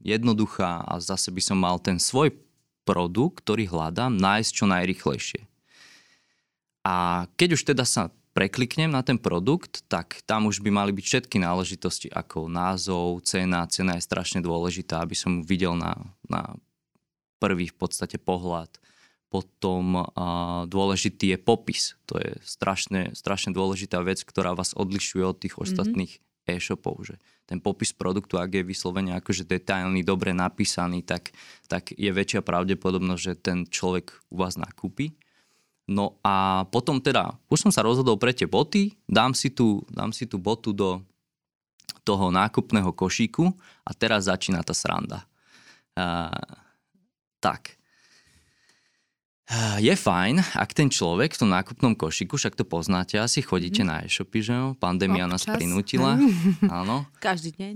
jednoduchá 0.05 0.85
a 0.85 1.01
zase 1.01 1.33
by 1.33 1.41
som 1.41 1.57
mal 1.57 1.81
ten 1.81 1.97
svoj 1.97 2.31
produkt, 2.85 3.41
ktorý 3.41 3.65
hľadám, 3.65 4.13
nájsť 4.13 4.51
čo 4.53 4.65
najrychlejšie. 4.69 5.41
A 6.85 7.25
keď 7.33 7.57
už 7.57 7.61
teda 7.65 7.81
sa 7.81 8.13
prekliknem 8.35 8.91
na 8.91 8.99
ten 8.99 9.15
produkt, 9.15 9.87
tak 9.87 10.19
tam 10.27 10.51
už 10.51 10.59
by 10.59 10.69
mali 10.69 10.91
byť 10.91 11.05
všetky 11.07 11.39
náležitosti 11.39 12.11
ako 12.11 12.51
názov, 12.51 13.23
cena. 13.23 13.63
Cena 13.71 13.95
je 13.95 14.03
strašne 14.03 14.43
dôležitá, 14.43 14.99
aby 14.99 15.15
som 15.15 15.39
videl 15.39 15.71
na, 15.79 15.95
na 16.27 16.59
prvý 17.39 17.71
v 17.71 17.77
podstate 17.79 18.19
pohľad. 18.19 18.67
Potom 19.31 20.03
uh, 20.03 20.67
dôležitý 20.67 21.33
je 21.33 21.39
popis. 21.39 21.95
To 22.11 22.19
je 22.19 22.35
strašne, 22.43 23.15
strašne 23.15 23.55
dôležitá 23.55 24.03
vec, 24.03 24.19
ktorá 24.21 24.51
vás 24.51 24.75
odlišuje 24.75 25.23
od 25.23 25.39
tých 25.39 25.55
mhm. 25.55 25.61
ostatných 25.63 26.13
mm-hmm 26.19 26.23
e-shopov, 26.45 27.01
že 27.01 27.17
ten 27.49 27.57
popis 27.57 27.93
produktu, 27.93 28.37
ak 28.37 28.61
je 28.61 28.63
vyslovene 28.65 29.17
akože 29.17 29.49
detailný, 29.49 30.05
dobre 30.05 30.33
napísaný, 30.33 31.01
tak, 31.01 31.33
tak 31.65 31.93
je 31.93 32.09
väčšia 32.09 32.45
pravdepodobnosť, 32.45 33.21
že 33.21 33.33
ten 33.33 33.57
človek 33.65 34.13
u 34.29 34.35
vás 34.41 34.57
nakúpi. 34.57 35.17
No 35.85 36.17
a 36.25 36.65
potom 36.73 36.97
teda, 36.97 37.37
už 37.45 37.69
som 37.69 37.71
sa 37.71 37.85
rozhodol 37.85 38.17
pre 38.17 38.33
tie 38.33 38.49
boty, 38.49 38.97
dám 39.05 39.37
si 39.37 39.53
tú, 39.53 39.85
dám 39.93 40.09
si 40.09 40.25
tú 40.25 40.41
botu 40.41 40.73
do 40.73 41.01
toho 42.01 42.33
nákupného 42.33 42.89
košíku 42.93 43.53
a 43.85 43.91
teraz 43.93 44.25
začína 44.25 44.65
tá 44.65 44.73
sranda. 44.73 45.25
Uh, 45.93 46.33
tak, 47.37 47.77
je 49.77 49.93
fajn, 49.93 50.41
ak 50.57 50.73
ten 50.73 50.89
človek 50.89 51.37
v 51.37 51.39
tom 51.45 51.53
nákupnom 51.53 51.93
košiku, 51.93 52.33
však 52.33 52.57
to 52.57 52.65
poznáte, 52.65 53.21
asi 53.21 53.45
chodíte 53.45 53.85
mm. 53.85 53.87
na 53.87 53.95
e-shopy, 54.01 54.41
že 54.41 54.57
jo? 54.57 54.73
Pandémia 54.73 55.29
Občas. 55.29 55.45
nás 55.45 55.53
prinútila. 55.53 56.17
Áno. 56.81 57.05
Každý 57.21 57.53
deň. 57.53 57.75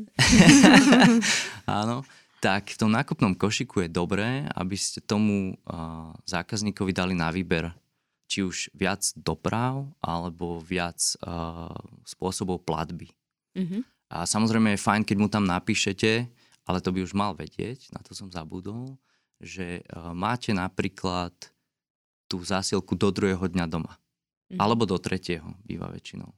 Áno. 1.82 2.02
Tak 2.42 2.74
v 2.74 2.78
tom 2.80 2.90
nákupnom 2.90 3.36
košiku 3.36 3.86
je 3.86 3.90
dobré, 3.92 4.48
aby 4.56 4.74
ste 4.80 5.04
tomu 5.04 5.60
uh, 5.70 6.16
zákazníkovi 6.26 6.90
dali 6.96 7.14
na 7.14 7.30
výber 7.30 7.70
či 8.30 8.46
už 8.46 8.70
viac 8.78 9.02
doprav 9.18 9.90
alebo 9.98 10.62
viac 10.62 11.02
uh, 11.26 11.74
spôsobov 12.06 12.62
platby. 12.62 13.10
Mm-hmm. 13.58 13.82
A 14.14 14.30
samozrejme 14.30 14.78
je 14.78 14.86
fajn, 14.86 15.02
keď 15.02 15.18
mu 15.18 15.28
tam 15.28 15.50
napíšete, 15.50 16.30
ale 16.70 16.78
to 16.86 16.94
by 16.94 17.02
už 17.02 17.18
mal 17.18 17.34
vedieť, 17.34 17.90
na 17.90 18.06
to 18.06 18.14
som 18.14 18.30
zabudol, 18.30 19.02
že 19.42 19.82
uh, 19.90 20.14
máte 20.14 20.54
napríklad 20.54 21.34
tú 22.30 22.38
zásielku 22.46 22.94
do 22.94 23.10
druhého 23.10 23.50
dňa 23.50 23.66
doma. 23.66 23.98
Mm. 24.54 24.62
Alebo 24.62 24.86
do 24.86 25.02
tretieho, 25.02 25.58
býva 25.66 25.90
väčšinou. 25.90 26.30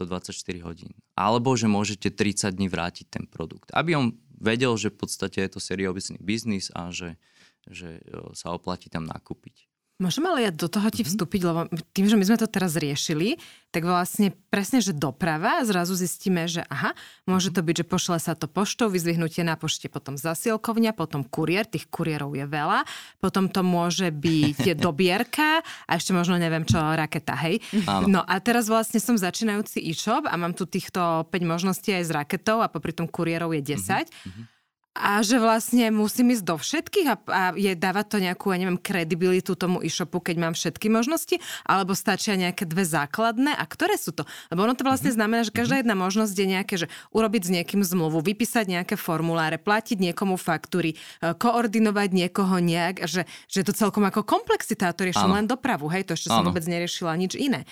Do 0.00 0.04
24 0.08 0.32
hodín. 0.64 0.96
Alebo 1.12 1.52
že 1.52 1.68
môžete 1.68 2.08
30 2.08 2.56
dní 2.56 2.72
vrátiť 2.72 3.06
ten 3.12 3.24
produkt. 3.28 3.68
Aby 3.76 4.00
on 4.00 4.06
vedel, 4.40 4.72
že 4.80 4.88
v 4.88 5.04
podstate 5.04 5.44
je 5.44 5.50
to 5.52 5.60
seriózny 5.60 6.16
biznis 6.22 6.72
a 6.72 6.88
že, 6.88 7.20
že 7.68 8.00
sa 8.32 8.56
oplatí 8.56 8.88
tam 8.88 9.04
nakúpiť. 9.04 9.68
Môžem 9.98 10.22
ale 10.30 10.46
ja 10.46 10.54
do 10.54 10.70
toho 10.70 10.86
ti 10.94 11.02
mhm. 11.02 11.10
vstúpiť, 11.10 11.40
lebo 11.42 11.60
tým, 11.90 12.06
že 12.06 12.14
my 12.14 12.22
sme 12.22 12.38
to 12.38 12.46
teraz 12.46 12.78
riešili, 12.78 13.34
tak 13.74 13.82
vlastne 13.82 14.30
presne, 14.46 14.78
že 14.78 14.94
doprava, 14.94 15.58
zrazu 15.66 15.98
zistíme, 15.98 16.46
že 16.46 16.62
aha, 16.70 16.94
môže 17.26 17.50
mhm. 17.50 17.54
to 17.58 17.60
byť, 17.66 17.74
že 17.82 17.86
pošle 17.90 18.16
sa 18.22 18.38
to 18.38 18.46
poštou, 18.46 18.86
vyzvihnutie 18.94 19.42
na 19.42 19.58
pošte, 19.58 19.90
potom 19.90 20.14
zasielkovňa, 20.14 20.94
potom 20.94 21.26
kuriér, 21.26 21.66
tých 21.66 21.90
kuriérov 21.90 22.30
je 22.38 22.46
veľa, 22.46 22.86
potom 23.18 23.50
to 23.50 23.66
môže 23.66 24.14
byť 24.14 24.78
dobierka 24.86 25.66
a 25.90 25.90
ešte 25.98 26.14
možno 26.14 26.38
neviem 26.38 26.62
čo, 26.62 26.78
raketa, 26.78 27.34
hej. 27.42 27.58
Áno. 27.90 28.06
No 28.06 28.20
a 28.22 28.38
teraz 28.38 28.70
vlastne 28.70 29.02
som 29.02 29.18
začínajúci 29.18 29.82
e-shop 29.82 30.30
a 30.30 30.34
mám 30.38 30.54
tu 30.54 30.62
týchto 30.62 31.26
5 31.26 31.34
možností 31.42 31.90
aj 31.90 32.04
s 32.06 32.14
raketou 32.14 32.62
a 32.62 32.70
popri 32.70 32.94
tom 32.94 33.10
kuriérov 33.10 33.50
je 33.50 33.74
10. 33.74 34.06
Mm-hmm 34.06 34.57
a 34.98 35.22
že 35.22 35.38
vlastne 35.38 35.94
musím 35.94 36.34
ísť 36.34 36.44
do 36.44 36.56
všetkých 36.58 37.06
a, 37.06 37.16
a 37.30 37.42
je 37.54 37.72
dávať 37.78 38.06
to 38.10 38.18
nejakú, 38.18 38.50
ja 38.50 38.58
neviem, 38.58 38.76
kredibilitu 38.76 39.54
tomu 39.54 39.78
e-shopu, 39.80 40.18
keď 40.18 40.36
mám 40.42 40.54
všetky 40.58 40.90
možnosti, 40.90 41.38
alebo 41.62 41.94
stačia 41.94 42.34
nejaké 42.34 42.66
dve 42.66 42.82
základné 42.82 43.54
a 43.54 43.64
ktoré 43.64 43.94
sú 43.94 44.10
to? 44.10 44.26
Lebo 44.50 44.66
ono 44.66 44.74
to 44.74 44.82
vlastne 44.82 45.14
mm-hmm. 45.14 45.18
znamená, 45.22 45.40
že 45.46 45.54
každá 45.54 45.74
mhm. 45.78 45.82
jedna 45.86 45.94
možnosť 45.94 46.34
je 46.34 46.46
nejaké, 46.46 46.74
že 46.74 46.86
urobiť 47.14 47.42
s 47.46 47.50
niekým 47.54 47.80
zmluvu, 47.86 48.18
vypísať 48.20 48.66
nejaké 48.66 48.94
formuláre, 48.98 49.62
platiť 49.62 50.02
niekomu 50.02 50.34
faktúry, 50.34 50.98
e, 51.22 51.32
koordinovať 51.38 52.08
niekoho 52.10 52.58
nejak, 52.58 53.06
že, 53.06 53.24
že 53.46 53.56
je 53.62 53.66
to 53.70 53.74
celkom 53.74 54.02
ako 54.04 54.26
komplexita, 54.26 54.90
to 54.90 55.06
riešim 55.06 55.30
len 55.30 55.46
dopravu, 55.46 55.86
hej, 55.88 56.04
to 56.04 56.18
ešte 56.18 56.34
som 56.34 56.42
vôbec 56.42 56.66
neriešila 56.66 57.14
nič 57.14 57.38
iné 57.38 57.62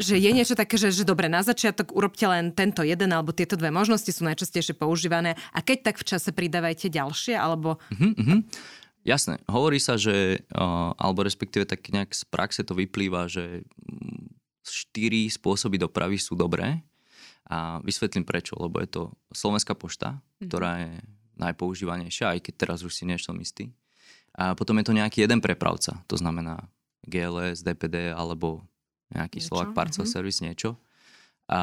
že 0.00 0.16
je 0.16 0.30
niečo 0.32 0.56
také, 0.56 0.80
že, 0.80 0.88
že 0.88 1.04
dobre, 1.04 1.28
na 1.28 1.44
začiatok 1.44 1.92
urobte 1.92 2.24
len 2.24 2.50
tento 2.56 2.80
jeden 2.80 3.12
alebo 3.12 3.36
tieto 3.36 3.60
dve 3.60 3.68
možnosti 3.68 4.08
sú 4.08 4.24
najčastejšie 4.24 4.76
používané 4.76 5.36
a 5.52 5.60
keď 5.60 5.92
tak 5.92 5.96
v 6.00 6.08
čase 6.08 6.30
pridávajte 6.32 6.88
ďalšie 6.88 7.36
alebo... 7.36 7.76
Uh-huh, 7.92 8.12
uh-huh. 8.16 8.40
Jasné. 9.02 9.42
Hovorí 9.50 9.82
sa, 9.82 9.98
že, 9.98 10.46
uh, 10.54 10.94
alebo 10.94 11.26
respektíve 11.26 11.66
tak 11.66 11.82
nejak 11.90 12.14
z 12.14 12.22
praxe 12.30 12.62
to 12.62 12.78
vyplýva, 12.78 13.26
že 13.26 13.66
mm, 13.66 14.30
štyri 14.62 15.26
spôsoby 15.26 15.74
dopravy 15.74 16.22
sú 16.22 16.38
dobré. 16.38 16.86
A 17.50 17.82
vysvetlím 17.82 18.22
prečo, 18.22 18.54
lebo 18.54 18.78
je 18.78 18.86
to 18.86 19.02
Slovenská 19.34 19.74
pošta, 19.74 20.16
mm-hmm. 20.16 20.46
ktorá 20.46 20.72
je 20.86 20.94
najpoužívanejšia, 21.34 22.38
aj 22.38 22.40
keď 22.46 22.54
teraz 22.54 22.78
už 22.86 22.94
si 22.94 23.02
nie 23.02 23.18
som 23.18 23.34
istý. 23.42 23.74
A 24.38 24.54
potom 24.54 24.78
je 24.78 24.86
to 24.86 24.96
nejaký 24.96 25.26
jeden 25.26 25.42
prepravca, 25.42 26.00
to 26.06 26.16
znamená 26.16 26.70
GLS, 27.04 27.66
DPD 27.66 28.14
alebo 28.14 28.62
nejaký 29.12 29.38
niečo? 29.40 29.48
Slovak 29.52 29.76
Parcel 29.76 30.04
mm-hmm. 30.04 30.16
Service, 30.16 30.40
niečo. 30.42 30.70
A 31.48 31.60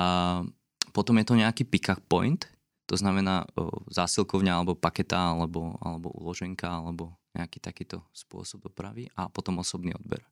potom 0.94 1.18
je 1.22 1.26
to 1.26 1.36
nejaký 1.38 1.64
pick-up 1.66 2.02
point, 2.10 2.46
to 2.90 2.98
znamená 2.98 3.46
o, 3.54 3.86
zásilkovňa 3.94 4.54
alebo 4.58 4.74
paketa 4.74 5.38
alebo, 5.38 5.78
alebo 5.78 6.10
uloženka 6.18 6.66
alebo 6.66 7.14
nejaký 7.38 7.62
takýto 7.62 8.02
spôsob 8.10 8.66
dopravy 8.66 9.06
a 9.14 9.30
potom 9.30 9.62
osobný 9.62 9.94
odber. 9.94 10.26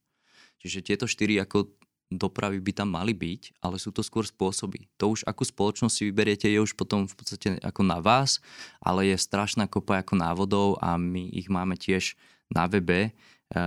Čiže 0.58 0.82
tieto 0.82 1.06
štyri 1.06 1.38
ako 1.38 1.70
dopravy 2.10 2.58
by 2.58 2.72
tam 2.74 2.90
mali 2.98 3.14
byť, 3.14 3.62
ale 3.62 3.78
sú 3.78 3.94
to 3.94 4.02
skôr 4.02 4.26
spôsoby. 4.26 4.90
To 4.98 5.14
už 5.14 5.28
akú 5.28 5.46
spoločnosť 5.46 5.94
si 5.94 6.04
vyberiete 6.10 6.48
je 6.50 6.58
už 6.58 6.74
potom 6.74 7.06
v 7.06 7.14
podstate 7.14 7.62
ako 7.62 7.82
na 7.86 8.02
vás, 8.02 8.42
ale 8.82 9.12
je 9.12 9.18
strašná 9.20 9.70
kopa 9.70 10.02
ako 10.02 10.18
návodov 10.18 10.68
a 10.82 10.98
my 10.98 11.30
ich 11.30 11.52
máme 11.52 11.78
tiež 11.78 12.18
na 12.48 12.66
webe, 12.66 13.12
e, 13.52 13.62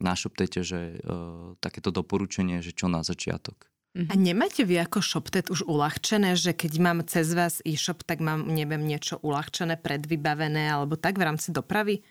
na 0.00 0.14
šoptete, 0.16 0.62
že 0.66 0.96
e, 0.96 1.14
takéto 1.62 1.94
doporučenie, 1.94 2.62
že 2.62 2.72
čo 2.72 2.86
na 2.90 3.06
začiatok. 3.06 3.70
A 3.96 4.12
nemáte 4.12 4.60
vy 4.60 4.76
ako 4.84 5.00
ShopTet 5.00 5.48
už 5.48 5.64
uľahčené, 5.64 6.36
že 6.36 6.52
keď 6.52 6.72
mám 6.84 7.00
cez 7.08 7.32
vás 7.32 7.64
e-shop, 7.64 8.04
tak 8.04 8.20
mám, 8.20 8.44
neviem, 8.44 8.84
niečo 8.84 9.16
uľahčené, 9.24 9.80
predvybavené, 9.80 10.68
alebo 10.68 11.00
tak 11.00 11.16
v 11.16 11.32
rámci 11.32 11.48
dopravy? 11.48 12.04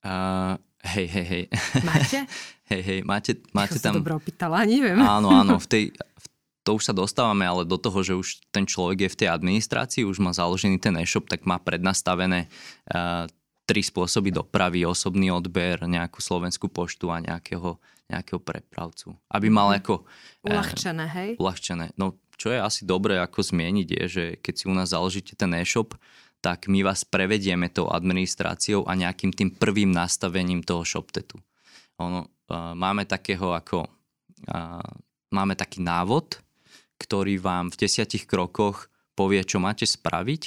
Uh, 0.00 0.56
hej, 0.80 1.04
hej, 1.12 1.26
hej. 1.28 1.44
Máte? 1.84 2.18
hej, 2.72 2.80
hej, 2.80 3.00
máte, 3.04 3.44
máte 3.52 3.76
tam... 3.76 4.00
Som 4.00 4.08
dobro 4.08 4.16
opýtala, 4.16 4.64
neviem. 4.64 4.96
Áno, 5.04 5.36
áno, 5.36 5.60
v 5.60 5.68
tej, 5.68 5.84
to 6.64 6.80
už 6.80 6.88
sa 6.88 6.94
dostávame, 6.96 7.44
ale 7.44 7.68
do 7.68 7.76
toho, 7.76 8.00
že 8.00 8.14
už 8.16 8.28
ten 8.48 8.64
človek 8.64 9.04
je 9.04 9.12
v 9.12 9.18
tej 9.20 9.28
administrácii, 9.36 10.08
už 10.08 10.16
má 10.16 10.32
založený 10.32 10.80
ten 10.80 10.96
e-shop, 10.96 11.28
tak 11.28 11.44
má 11.44 11.60
prednastavené 11.60 12.48
uh, 12.88 13.28
tri 13.72 13.80
spôsoby 13.80 14.28
dopravy, 14.28 14.84
osobný 14.84 15.32
odber, 15.32 15.80
nejakú 15.88 16.20
slovenskú 16.20 16.68
poštu 16.68 17.08
a 17.08 17.24
nejakého 17.24 17.80
nejakého 18.12 18.36
prepravcu. 18.36 19.16
Aby 19.32 19.48
mal 19.48 19.72
mhm. 19.72 19.76
ako... 19.80 19.94
Uľahčené, 20.44 21.04
hej? 21.16 21.30
Uľahčené. 21.40 21.96
No, 21.96 22.20
čo 22.36 22.52
je 22.52 22.60
asi 22.60 22.84
dobré 22.84 23.16
ako 23.16 23.40
zmieniť 23.40 23.88
je, 23.88 24.02
že 24.04 24.24
keď 24.44 24.54
si 24.54 24.64
u 24.68 24.74
nás 24.76 24.92
založíte 24.92 25.32
ten 25.32 25.48
e-shop, 25.56 25.96
tak 26.42 26.66
my 26.66 26.82
vás 26.84 27.06
prevedieme 27.06 27.70
tou 27.70 27.88
administráciou 27.88 28.84
a 28.84 28.92
nejakým 28.98 29.30
tým 29.32 29.54
prvým 29.54 29.94
nastavením 29.94 30.60
toho 30.60 30.82
shoptetu. 30.82 31.38
Ono, 32.02 32.26
uh, 32.26 32.76
máme 32.76 33.08
takého 33.08 33.54
ako... 33.54 33.88
Uh, 34.50 34.82
máme 35.30 35.54
taký 35.54 35.78
návod, 35.80 36.42
ktorý 36.98 37.38
vám 37.38 37.70
v 37.70 37.86
desiatich 37.86 38.26
krokoch 38.26 38.90
povie, 39.14 39.40
čo 39.46 39.62
máte 39.62 39.86
spraviť, 39.86 40.42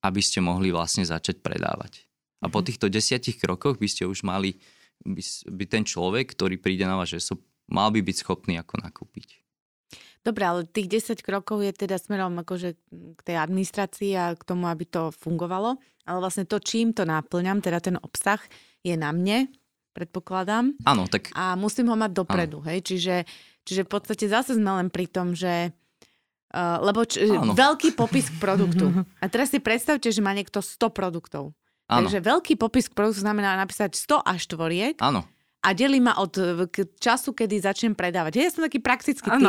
aby 0.00 0.20
ste 0.24 0.40
mohli 0.40 0.72
vlastne 0.72 1.04
začať 1.04 1.44
predávať. 1.44 2.08
A 2.44 2.52
po 2.52 2.60
mhm. 2.60 2.66
týchto 2.68 2.86
desiatich 2.92 3.40
krokoch 3.40 3.80
by 3.80 3.88
ste 3.88 4.04
už 4.04 4.20
mali 4.20 4.60
by, 5.02 5.22
by 5.48 5.64
ten 5.66 5.82
človek, 5.82 6.36
ktorý 6.36 6.60
príde 6.60 6.86
na 6.86 7.00
vás, 7.00 7.10
že 7.10 7.18
so, 7.18 7.40
mal 7.66 7.90
by 7.90 8.04
byť 8.04 8.16
schopný 8.20 8.60
ako 8.60 8.84
nakúpiť. 8.84 9.42
Dobre, 10.24 10.44
ale 10.48 10.60
tých 10.64 10.88
10 11.12 11.20
krokov 11.20 11.60
je 11.60 11.72
teda 11.76 12.00
smerom 12.00 12.32
akože 12.40 12.80
k 12.88 13.20
tej 13.20 13.36
administrácii 13.36 14.12
a 14.16 14.32
k 14.32 14.40
tomu, 14.40 14.72
aby 14.72 14.88
to 14.88 15.12
fungovalo. 15.12 15.76
Ale 16.08 16.18
vlastne 16.20 16.48
to, 16.48 16.56
čím 16.56 16.96
to 16.96 17.04
náplňam, 17.04 17.60
teda 17.60 17.84
ten 17.84 17.96
obsah, 18.00 18.40
je 18.80 18.96
na 18.96 19.12
mne, 19.12 19.52
predpokladám. 19.92 20.72
Áno, 20.88 21.04
tak... 21.12 21.28
A 21.36 21.52
musím 21.60 21.92
ho 21.92 21.96
mať 21.96 22.16
dopredu, 22.16 22.64
hej. 22.64 22.80
Čiže, 22.80 23.28
čiže 23.68 23.84
v 23.84 23.90
podstate 23.92 24.24
zase 24.24 24.56
sme 24.56 24.72
len 24.80 24.88
pri 24.88 25.08
tom, 25.08 25.32
že 25.36 25.72
Uh, 26.54 26.78
lebo 26.86 27.02
č- 27.02 27.18
veľký 27.34 27.98
popis 27.98 28.30
k 28.30 28.38
produktu. 28.38 28.86
A 29.18 29.26
teraz 29.26 29.50
si 29.50 29.58
predstavte, 29.58 30.06
že 30.14 30.22
má 30.22 30.30
niekto 30.30 30.62
100 30.62 30.86
produktov. 30.94 31.50
Áno. 32.00 32.10
Takže 32.10 32.20
veľký 32.20 32.54
popis 32.58 32.90
k 32.90 32.96
produktu 32.96 33.22
znamená 33.22 33.54
napísať 33.54 33.94
100 33.94 34.26
až 34.26 34.40
tvoriek. 34.50 34.96
Áno. 34.98 35.22
A 35.64 35.72
delí 35.72 35.96
ma 35.96 36.12
od 36.20 36.36
k 36.68 36.84
času, 37.00 37.32
kedy 37.32 37.64
začnem 37.64 37.96
predávať. 37.96 38.36
Ja 38.36 38.52
som 38.52 38.68
taký 38.68 38.84
praktický 38.84 39.24
typ. 39.32 39.48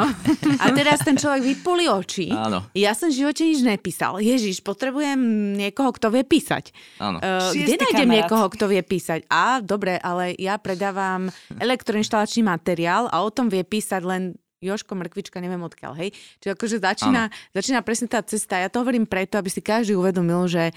A 0.63 0.71
teraz 0.71 1.03
ten 1.03 1.19
človek 1.19 1.43
vypuli 1.43 1.91
oči. 1.91 2.31
Áno. 2.31 2.63
Ja 2.71 2.95
som 2.95 3.11
v 3.11 3.19
živote 3.19 3.43
nič 3.43 3.59
nepísal. 3.59 4.23
Ježiš, 4.23 4.63
potrebujem 4.63 5.19
niekoho, 5.59 5.91
kto 5.91 6.15
vie 6.15 6.23
písať. 6.23 6.71
Áno. 7.03 7.19
Uh, 7.19 7.51
kde 7.51 7.75
nájdem 7.75 8.07
kamarát. 8.07 8.15
niekoho, 8.23 8.45
kto 8.47 8.65
vie 8.71 8.79
písať? 8.79 9.27
A 9.27 9.59
dobre, 9.59 9.99
ale 9.99 10.31
ja 10.39 10.55
predávam 10.55 11.27
elektroinštalačný 11.59 12.47
materiál 12.47 13.11
a 13.11 13.19
o 13.19 13.27
tom 13.27 13.51
vie 13.51 13.67
písať 13.67 14.01
len 14.07 14.39
Joško 14.63 14.95
Mrkvička, 14.95 15.43
neviem 15.43 15.61
odkiaľ, 15.61 15.99
hej. 15.99 16.09
Čiže 16.39 16.51
akože 16.55 16.77
začína, 16.79 17.27
začína 17.51 17.83
presne 17.83 18.07
tá 18.07 18.23
cesta. 18.23 18.57
Ja 18.57 18.71
to 18.71 18.81
hovorím 18.81 19.03
preto, 19.03 19.35
aby 19.35 19.51
si 19.51 19.59
každý 19.59 19.99
uvedomil, 19.99 20.47
že 20.47 20.71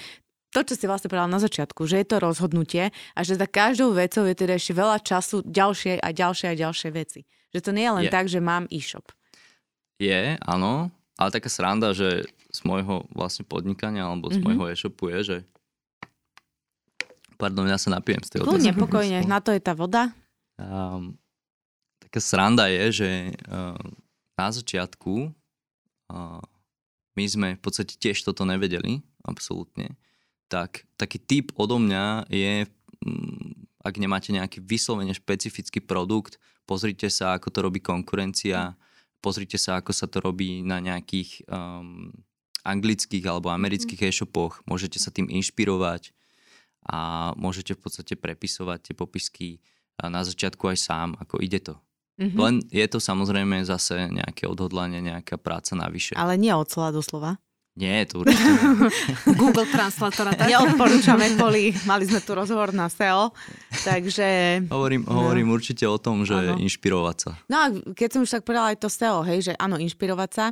to, 0.49 0.65
čo 0.65 0.75
si 0.75 0.85
vlastne 0.89 1.13
povedal 1.13 1.29
na 1.29 1.41
začiatku, 1.41 1.85
že 1.85 2.01
je 2.01 2.07
to 2.09 2.17
rozhodnutie 2.25 2.89
a 2.89 3.21
že 3.21 3.37
za 3.37 3.45
každou 3.45 3.93
vecou 3.93 4.25
je 4.25 4.33
teda 4.33 4.57
ešte 4.57 4.73
veľa 4.73 4.99
času 5.05 5.45
ďalšie 5.45 6.01
a 6.01 6.09
ďalšie 6.09 6.47
a 6.49 6.55
ďalšie 6.57 6.89
veci. 6.93 7.29
Že 7.53 7.61
to 7.61 7.71
nie 7.77 7.85
je 7.85 7.93
len 7.93 8.07
je. 8.09 8.13
tak, 8.13 8.27
že 8.33 8.41
mám 8.41 8.65
e-shop. 8.73 9.13
Je, 10.01 10.41
áno, 10.41 10.89
ale 11.21 11.29
taká 11.35 11.53
sranda, 11.53 11.93
že 11.93 12.25
z 12.49 12.61
môjho 12.65 13.05
vlastne 13.13 13.45
podnikania 13.45 14.09
alebo 14.09 14.33
z 14.33 14.41
mm-hmm. 14.41 14.45
môjho 14.49 14.65
e-shopu 14.73 15.13
je, 15.13 15.19
že 15.21 15.37
pardon, 17.37 17.69
ja 17.69 17.77
sa 17.77 17.93
napijem 17.93 18.25
z 18.25 18.29
tej 18.33 18.39
Kľudne, 18.49 18.73
pokojne, 18.73 19.19
na 19.29 19.45
to 19.45 19.53
je 19.53 19.61
tá 19.61 19.77
voda. 19.77 20.11
Um, 20.57 21.21
taká 22.01 22.25
sranda 22.25 22.73
je, 22.73 23.05
že 23.05 23.11
uh, 23.53 23.77
na 24.35 24.49
začiatku 24.49 25.29
uh, 26.09 26.41
my 27.15 27.25
sme 27.29 27.49
v 27.59 27.61
podstate 27.61 28.01
tiež 28.01 28.25
toto 28.25 28.49
nevedeli, 28.49 29.05
absolútne 29.29 29.93
tak 30.49 30.89
taký 30.97 31.21
typ 31.21 31.47
odo 31.55 31.77
mňa 31.77 32.29
je, 32.33 32.67
mm, 33.05 33.85
ak 33.85 33.95
nemáte 34.01 34.33
nejaký 34.33 34.65
vyslovene 34.65 35.13
špecifický 35.13 35.85
produkt, 35.85 36.41
pozrite 36.69 37.09
sa, 37.09 37.37
ako 37.37 37.49
to 37.53 37.59
robí 37.65 37.81
konkurencia, 37.81 38.77
pozrite 39.21 39.57
sa, 39.57 39.81
ako 39.81 39.93
sa 39.93 40.09
to 40.09 40.21
robí 40.21 40.61
na 40.65 40.81
nejakých 40.81 41.45
um, 41.49 42.13
anglických 42.67 43.25
alebo 43.25 43.49
amerických 43.53 44.13
e-shopoch, 44.13 44.61
môžete 44.69 45.01
sa 45.01 45.09
tým 45.09 45.31
inšpirovať 45.31 46.13
a 46.89 47.33
môžete 47.37 47.77
v 47.77 47.81
podstate 47.81 48.15
prepisovať 48.17 48.79
tie 48.91 48.95
popisky 48.97 49.49
na 49.99 50.23
začiatku 50.23 50.63
aj 50.69 50.79
sám, 50.79 51.09
ako 51.19 51.43
ide 51.43 51.59
to. 51.59 51.75
Mm-hmm. 52.19 52.39
Len 52.39 52.55
je 52.71 52.87
to 52.91 52.99
samozrejme 52.99 53.63
zase 53.63 54.11
nejaké 54.11 54.51
odhodlanie, 54.51 54.99
nejaká 54.99 55.39
práca 55.39 55.79
navyše. 55.79 56.19
Ale 56.19 56.35
nie 56.35 56.51
od 56.51 56.67
slova 56.67 56.91
do 56.91 57.03
slova. 57.03 57.39
Nie, 57.79 58.03
to 58.11 58.27
určite 58.27 58.43
Google 59.39 59.63
Translatora. 59.71 60.35
Tak? 60.35 60.51
Neodporúčame 60.51 61.39
kvôli, 61.39 61.71
mali 61.87 62.11
sme 62.11 62.19
tu 62.19 62.35
rozhovor 62.35 62.75
na 62.75 62.91
SEO, 62.91 63.31
takže... 63.87 64.27
Hovorím, 64.67 65.07
no. 65.07 65.15
hovorím 65.15 65.55
určite 65.55 65.87
o 65.87 65.95
tom, 65.95 66.27
že 66.27 66.35
ano. 66.35 66.59
inšpirovať 66.59 67.17
sa. 67.23 67.31
No 67.47 67.57
a 67.63 67.65
keď 67.95 68.09
som 68.19 68.21
už 68.27 68.35
tak 68.35 68.43
povedala 68.43 68.75
aj 68.75 68.83
to 68.83 68.91
SEO, 68.91 69.23
hej, 69.23 69.39
že 69.47 69.53
áno, 69.55 69.79
inšpirovať 69.79 70.31
sa, 70.35 70.47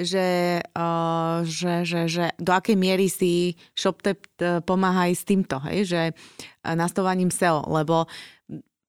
že, 0.00 0.58
uh, 0.72 1.44
že, 1.44 1.84
že, 1.84 2.00
že 2.08 2.24
do 2.40 2.56
akej 2.56 2.80
miery 2.80 3.12
si 3.12 3.60
ShopTap 3.76 4.18
uh, 4.40 4.64
pomáha 4.64 5.12
aj 5.12 5.20
s 5.20 5.24
týmto, 5.28 5.60
hej, 5.68 5.84
že 5.84 6.02
uh, 6.16 6.72
nastavovaním 6.72 7.28
SEO, 7.28 7.68
lebo 7.68 8.08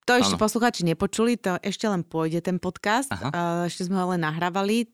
to 0.08 0.16
ešte 0.16 0.40
ano. 0.40 0.44
posluchači 0.48 0.88
nepočuli, 0.88 1.36
to 1.36 1.60
ešte 1.60 1.92
len 1.92 2.08
pôjde 2.08 2.40
ten 2.40 2.56
podcast, 2.56 3.12
uh, 3.12 3.68
ešte 3.68 3.92
sme 3.92 4.00
ho 4.00 4.16
len 4.16 4.24
nahrávali, 4.24 4.88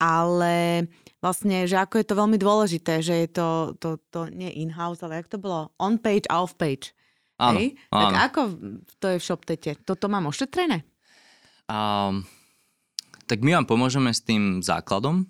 ale 0.00 0.86
vlastne, 1.22 1.64
že 1.64 1.78
ako 1.78 2.02
je 2.02 2.06
to 2.06 2.18
veľmi 2.18 2.38
dôležité, 2.38 3.02
že 3.02 3.14
je 3.26 3.28
to, 3.30 3.48
to, 3.78 4.00
to 4.10 4.26
nie 4.32 4.50
in-house, 4.62 5.02
ale 5.06 5.22
jak 5.22 5.30
to 5.30 5.38
bolo? 5.38 5.70
On-page 5.78 6.26
a 6.26 6.42
off-page. 6.42 6.96
Áno, 7.38 7.58
Hej? 7.58 7.78
áno. 7.90 8.02
Tak 8.02 8.14
ako 8.30 8.40
to 9.02 9.06
je 9.10 9.16
v 9.18 9.26
ShopTete? 9.26 9.70
Toto 9.82 10.06
mám 10.06 10.30
ošetrené? 10.30 10.86
Um, 11.70 12.26
tak 13.26 13.42
my 13.42 13.58
vám 13.58 13.66
pomôžeme 13.66 14.10
s 14.10 14.22
tým 14.22 14.60
základom. 14.60 15.26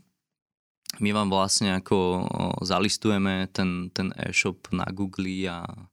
My 1.01 1.11
vám 1.17 1.33
vlastne 1.33 1.73
ako 1.81 2.29
zalistujeme 2.61 3.49
ten, 3.49 3.89
ten 3.97 4.13
e-shop 4.29 4.69
na 4.77 4.85
Google 4.93 5.49
a, 5.49 5.65
a 5.65 5.92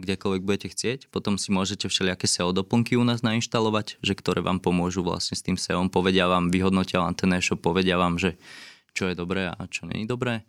kdekoľvek 0.00 0.42
budete 0.44 0.68
chcieť. 0.70 1.08
Potom 1.08 1.40
si 1.40 1.50
môžete 1.50 1.88
všelijaké 1.88 2.28
SEO 2.28 2.52
doplnky 2.52 2.94
u 3.00 3.04
nás 3.04 3.24
nainštalovať, 3.24 3.98
že 4.04 4.12
ktoré 4.12 4.44
vám 4.44 4.60
pomôžu 4.60 5.00
vlastne 5.00 5.34
s 5.34 5.42
tým 5.42 5.56
SEO. 5.56 5.80
Povedia 5.88 6.28
vám, 6.28 6.52
vyhodnotia 6.52 7.00
vám 7.00 7.16
ten 7.16 7.32
e-shop, 7.32 7.64
povedia 7.64 7.96
vám, 7.96 8.20
že 8.20 8.36
čo 8.94 9.10
je 9.10 9.14
dobré 9.18 9.50
a 9.50 9.58
čo 9.66 9.90
je 9.90 10.06
dobré. 10.06 10.46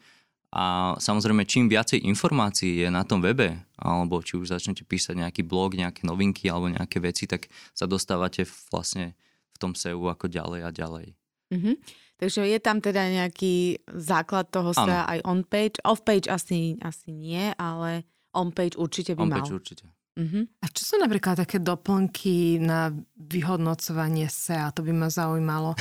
A 0.55 0.95
samozrejme, 0.95 1.43
čím 1.43 1.67
viacej 1.67 2.07
informácií 2.07 2.85
je 2.85 2.87
na 2.87 3.03
tom 3.03 3.19
webe, 3.19 3.59
alebo 3.75 4.23
či 4.23 4.39
už 4.39 4.55
začnete 4.55 4.87
písať 4.87 5.19
nejaký 5.19 5.43
blog, 5.43 5.75
nejaké 5.75 6.07
novinky 6.07 6.47
alebo 6.47 6.71
nejaké 6.71 7.03
veci, 7.03 7.27
tak 7.27 7.51
sa 7.75 7.83
dostávate 7.83 8.47
vlastne 8.71 9.19
v 9.51 9.57
tom 9.59 9.75
SEO 9.75 9.99
ako 10.07 10.31
ďalej 10.31 10.61
a 10.63 10.69
ďalej. 10.71 11.07
Mm-hmm. 11.51 11.75
Takže 12.15 12.47
je 12.47 12.59
tam 12.63 12.79
teda 12.79 13.11
nejaký 13.11 13.83
základ 13.91 14.47
toho 14.47 14.71
sa 14.71 15.03
aj 15.03 15.19
on-page. 15.27 15.83
Off-page 15.83 16.31
asi, 16.31 16.79
asi 16.79 17.11
nie, 17.11 17.51
ale 17.59 18.07
on-page 18.35 18.75
určite 18.75 19.15
by 19.15 19.21
on-page 19.23 19.47
mal. 19.47 19.57
určite. 19.57 19.85
Uh-huh. 20.15 20.47
A 20.59 20.65
čo 20.69 20.83
sú 20.85 20.95
napríklad 20.95 21.35
také 21.37 21.59
doplnky 21.59 22.55
na 22.57 22.87
vyhodnocovanie 23.17 24.27
SEA? 24.27 24.71
To 24.71 24.79
by 24.79 24.93
ma 24.93 25.07
zaujímalo. 25.07 25.75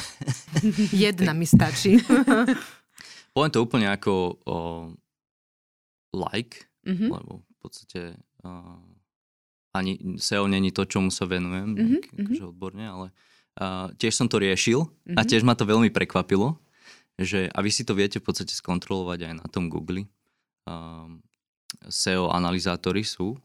Jedna 0.95 1.31
mi 1.31 1.45
stačí. 1.45 1.99
poviem 3.35 3.51
to 3.51 3.61
úplne 3.61 3.87
ako 3.89 4.13
o, 4.41 4.57
like, 6.13 6.67
Mhm. 6.85 7.09
lebo 7.09 7.33
v 7.41 7.57
podstate 7.59 8.01
uh, 8.45 8.77
ani 9.73 9.97
SEO 10.17 10.45
není 10.45 10.69
to, 10.69 10.85
čomu 10.85 11.09
sa 11.09 11.25
venujem 11.25 11.71
Mhm, 11.71 11.79
mm-hmm, 11.81 12.21
akože 12.21 12.45
odborne, 12.45 12.85
ale 12.85 13.07
uh, 13.57 13.89
tiež 13.95 14.15
som 14.15 14.27
to 14.27 14.37
riešil 14.37 14.85
mm-hmm. 14.85 15.17
a 15.17 15.21
Mhm. 15.23 15.29
tiež 15.31 15.43
ma 15.43 15.55
to 15.55 15.65
veľmi 15.65 15.89
prekvapilo, 15.89 16.61
že 17.17 17.49
a 17.49 17.59
vy 17.59 17.71
si 17.71 17.83
to 17.83 17.95
viete 17.95 18.19
v 18.19 18.27
podstate 18.27 18.53
skontrolovať 18.53 19.19
aj 19.25 19.35
na 19.39 19.47
tom 19.49 19.67
Google. 19.67 20.05
Um, 20.65 21.23
SEO 21.87 22.31
analyzátory 22.35 23.07
sú. 23.07 23.39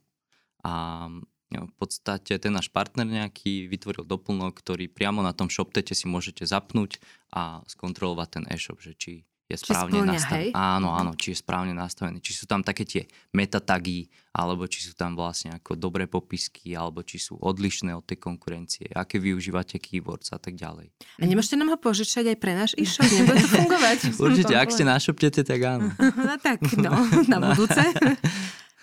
A 0.65 1.07
no, 1.53 1.61
v 1.69 1.75
podstate 1.79 2.35
ten 2.35 2.51
náš 2.51 2.67
partner 2.73 3.07
nejaký 3.07 3.69
vytvoril 3.69 4.03
doplnok, 4.03 4.59
ktorý 4.59 4.91
priamo 4.91 5.23
na 5.23 5.31
tom 5.31 5.47
ShopTete 5.47 5.95
si 5.95 6.09
môžete 6.09 6.43
zapnúť 6.43 6.99
a 7.31 7.63
skontrolovať 7.69 8.27
ten 8.27 8.45
e-shop, 8.51 8.81
že 8.81 8.93
či 8.97 9.28
je 9.49 9.57
správne 9.57 9.97
splňa, 9.97 10.13
nastavený. 10.13 10.45
hej? 10.45 10.49
Áno, 10.53 10.93
áno, 10.93 11.11
či 11.17 11.33
je 11.33 11.41
správne 11.41 11.73
nastavený. 11.73 12.21
Či 12.21 12.31
sú 12.37 12.45
tam 12.45 12.61
také 12.61 12.85
tie 12.85 13.09
metatagy, 13.33 14.05
alebo 14.29 14.69
či 14.69 14.85
sú 14.85 14.93
tam 14.93 15.17
vlastne 15.17 15.57
ako 15.57 15.73
dobré 15.73 16.05
popisky, 16.05 16.77
alebo 16.77 17.01
či 17.01 17.17
sú 17.17 17.33
odlišné 17.41 17.89
od 17.97 18.05
tej 18.05 18.21
konkurencie, 18.21 18.93
aké 18.93 19.17
využívate 19.17 19.81
keywords 19.81 20.29
a 20.29 20.37
tak 20.37 20.53
ďalej. 20.53 20.93
A 21.17 21.25
nemôžete 21.25 21.57
nám 21.57 21.73
ho 21.73 21.77
požičať 21.81 22.29
aj 22.29 22.37
pre 22.37 22.53
náš 22.53 22.77
e-shop? 22.81 23.09
Nebude 23.09 23.41
to 23.41 23.49
fungovať? 23.49 23.97
Určite, 24.21 24.53
ak 24.53 24.69
ste 24.69 24.85
na 24.85 25.01
ShopTete, 25.01 25.41
tak 25.41 25.59
áno. 25.65 25.89
No 26.29 26.37
tak, 26.37 26.61
no, 26.85 26.93
na 27.25 27.37
budúce. 27.41 27.81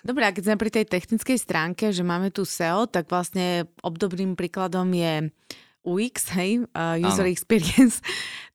Dobre, 0.02 0.26
a 0.26 0.34
keď 0.34 0.50
sme 0.50 0.56
pri 0.58 0.70
tej 0.70 0.84
technickej 0.90 1.38
stránke, 1.38 1.94
že 1.94 2.02
máme 2.02 2.34
tu 2.34 2.42
SEO, 2.42 2.90
tak 2.90 3.06
vlastne 3.06 3.70
obdobným 3.86 4.34
príkladom 4.34 4.90
je 4.90 5.30
UX, 5.86 6.34
hej, 6.34 6.66
uh, 6.74 6.98
User 6.98 7.26
Áno. 7.26 7.30
Experience, 7.30 8.02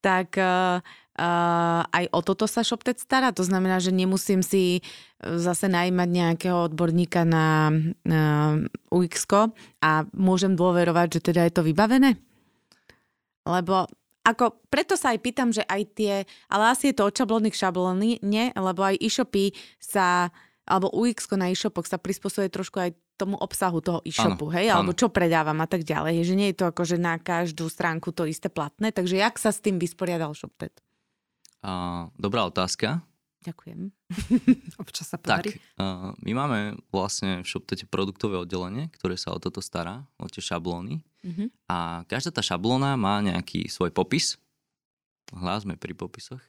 tak 0.04 0.36
uh, 0.36 0.84
uh, 1.22 1.86
aj 1.86 2.10
o 2.10 2.20
toto 2.26 2.50
sa 2.50 2.66
ShopTet 2.66 2.98
stará. 2.98 3.30
To 3.38 3.46
znamená, 3.46 3.78
že 3.78 3.94
nemusím 3.94 4.42
si 4.42 4.82
uh, 4.82 5.38
zase 5.38 5.70
najímať 5.70 6.10
nejakého 6.10 6.74
odborníka 6.74 7.22
na 7.22 7.70
uh, 7.70 8.58
UX 8.90 9.30
a 9.86 10.10
môžem 10.18 10.58
dôverovať, 10.58 11.22
že 11.22 11.32
teda 11.32 11.46
je 11.46 11.54
to 11.54 11.62
vybavené? 11.62 12.18
Lebo 13.46 13.86
ako, 14.22 14.70
preto 14.70 14.94
sa 14.94 15.14
aj 15.14 15.20
pýtam, 15.22 15.50
že 15.50 15.66
aj 15.66 15.82
tie, 15.98 16.14
ale 16.46 16.64
asi 16.70 16.94
je 16.94 17.02
to 17.02 17.10
od 17.10 17.16
šablóny 17.18 17.50
k 17.50 17.58
šablóny, 17.58 18.10
nie? 18.22 18.54
Lebo 18.54 18.86
aj 18.86 19.02
e-shopy 19.02 19.50
sa, 19.82 20.30
alebo 20.70 20.94
UX 20.94 21.26
na 21.34 21.50
e-shopoch 21.50 21.90
sa 21.90 21.98
prispôsobuje 21.98 22.54
trošku 22.54 22.78
aj 22.78 22.94
tomu 23.18 23.38
obsahu 23.38 23.82
toho 23.82 24.02
e-shopu, 24.06 24.50
Áno, 24.50 24.54
hej? 24.58 24.70
Alebo 24.70 24.94
áno. 24.94 24.98
čo 24.98 25.10
predávam 25.10 25.58
a 25.62 25.68
tak 25.70 25.86
ďalej. 25.86 26.22
Že 26.26 26.34
nie 26.38 26.50
je 26.54 26.58
to 26.58 26.66
ako, 26.70 26.82
že 26.86 26.98
na 27.02 27.18
každú 27.18 27.66
stránku 27.66 28.14
to 28.14 28.30
isté 28.30 28.50
platné. 28.50 28.94
Takže 28.94 29.18
jak 29.18 29.42
sa 29.42 29.50
s 29.50 29.62
tým 29.62 29.82
vysporiadal 29.82 30.38
ShopTet? 30.38 30.74
A, 31.62 31.72
dobrá 32.18 32.46
otázka. 32.46 33.02
Ďakujem. 33.42 33.90
Občas 34.82 35.10
sa 35.10 35.18
Tak, 35.18 35.50
podarí. 35.50 35.58
uh, 35.82 36.14
my 36.22 36.32
máme 36.38 36.60
vlastne 36.94 37.42
v 37.42 37.48
ShopTete 37.50 37.90
produktové 37.90 38.38
oddelenie, 38.38 38.94
ktoré 38.94 39.18
sa 39.18 39.34
o 39.34 39.42
toto 39.42 39.66
stará, 39.66 40.06
o 40.22 40.30
tie 40.30 40.46
šablóny. 40.46 41.02
Mhm. 41.26 41.50
A 41.66 42.06
každá 42.06 42.30
tá 42.30 42.46
šablóna 42.46 42.94
má 42.98 43.18
nejaký 43.22 43.66
svoj 43.66 43.90
popis. 43.90 44.38
Hľa 45.34 45.66
sme 45.66 45.74
pri 45.74 45.98
popisoch. 45.98 46.42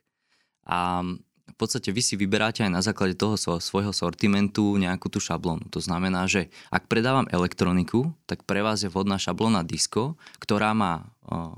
A 0.68 1.00
v 1.42 1.54
podstate 1.56 1.92
vy 1.92 2.00
si 2.04 2.14
vyberáte 2.16 2.60
aj 2.64 2.72
na 2.72 2.80
základe 2.84 3.16
toho 3.16 3.36
svo- 3.40 3.60
svojho 3.60 3.92
sortimentu 3.96 4.76
nejakú 4.76 5.08
tú 5.08 5.16
šablónu. 5.16 5.68
To 5.72 5.80
znamená, 5.80 6.28
že 6.28 6.52
ak 6.68 6.92
predávam 6.92 7.24
elektroniku, 7.32 8.12
tak 8.28 8.44
pre 8.44 8.60
vás 8.60 8.84
je 8.84 8.92
vhodná 8.92 9.16
šablóna 9.16 9.64
Disco, 9.64 10.16
ktorá 10.44 10.72
má 10.76 11.08
uh, 11.24 11.56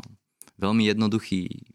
veľmi 0.63 0.87
jednoduchý 0.89 1.74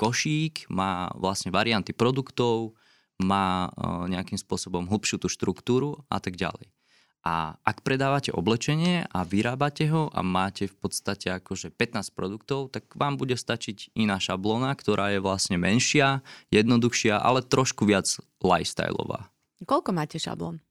košík, 0.00 0.72
má 0.72 1.12
vlastne 1.12 1.52
varianty 1.52 1.92
produktov, 1.92 2.72
má 3.20 3.68
uh, 3.68 4.08
nejakým 4.08 4.40
spôsobom 4.40 4.88
hlbšiu 4.88 5.20
tú 5.20 5.28
štruktúru 5.28 6.00
a 6.08 6.16
tak 6.16 6.40
ďalej. 6.40 6.72
A 7.20 7.60
ak 7.60 7.84
predávate 7.84 8.32
oblečenie 8.32 9.04
a 9.12 9.28
vyrábate 9.28 9.92
ho 9.92 10.08
a 10.08 10.24
máte 10.24 10.64
v 10.64 10.76
podstate 10.80 11.28
akože 11.28 11.68
15 11.68 12.16
produktov, 12.16 12.72
tak 12.72 12.88
vám 12.96 13.20
bude 13.20 13.36
stačiť 13.36 13.92
iná 13.92 14.16
šablóna, 14.16 14.72
ktorá 14.72 15.12
je 15.12 15.20
vlastne 15.20 15.60
menšia, 15.60 16.24
jednoduchšia, 16.48 17.20
ale 17.20 17.44
trošku 17.44 17.84
viac 17.84 18.08
lifestyleová. 18.40 19.28
Koľko 19.68 19.92
máte 19.92 20.16
šablón? 20.16 20.64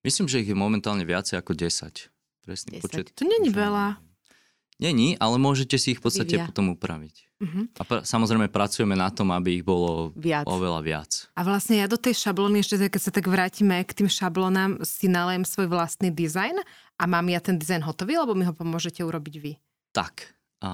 Myslím, 0.00 0.24
že 0.24 0.40
ich 0.40 0.48
je 0.48 0.56
momentálne 0.56 1.04
viacej 1.04 1.36
ako 1.44 1.52
10. 1.52 2.08
10. 2.08 2.14
Presný 2.44 2.80
počet. 2.80 3.12
To 3.16 3.24
není 3.28 3.48
veľa. 3.48 4.00
Není, 4.76 5.16
ale 5.16 5.36
môžete 5.40 5.80
si 5.80 5.96
ich 5.96 6.00
v 6.00 6.04
podstate 6.08 6.36
Vyvia. 6.36 6.48
potom 6.48 6.76
upraviť. 6.76 7.33
Mhm. 7.44 7.76
A 7.76 7.82
pr- 7.84 8.04
samozrejme 8.08 8.48
pracujeme 8.48 8.96
na 8.96 9.12
tom, 9.12 9.28
aby 9.36 9.60
ich 9.60 9.64
bolo 9.66 10.16
Viac. 10.16 10.48
oveľa 10.48 10.80
viac. 10.80 11.28
A 11.36 11.44
vlastne 11.44 11.76
ja 11.76 11.84
do 11.84 12.00
tej 12.00 12.16
šablóny, 12.16 12.64
ešte 12.64 12.88
keď 12.88 13.02
sa 13.04 13.12
tak 13.12 13.28
vrátime 13.28 13.84
k 13.84 13.92
tým 13.92 14.08
šablónám, 14.08 14.80
si 14.80 15.12
nalejem 15.12 15.44
svoj 15.44 15.68
vlastný 15.68 16.08
dizajn 16.08 16.56
a 16.96 17.04
mám 17.04 17.28
ja 17.28 17.44
ten 17.44 17.60
dizajn 17.60 17.84
hotový, 17.84 18.16
alebo 18.16 18.32
mi 18.32 18.48
ho 18.48 18.56
pomôžete 18.56 19.04
urobiť 19.04 19.34
vy? 19.44 19.52
Tak, 19.92 20.32
a 20.64 20.70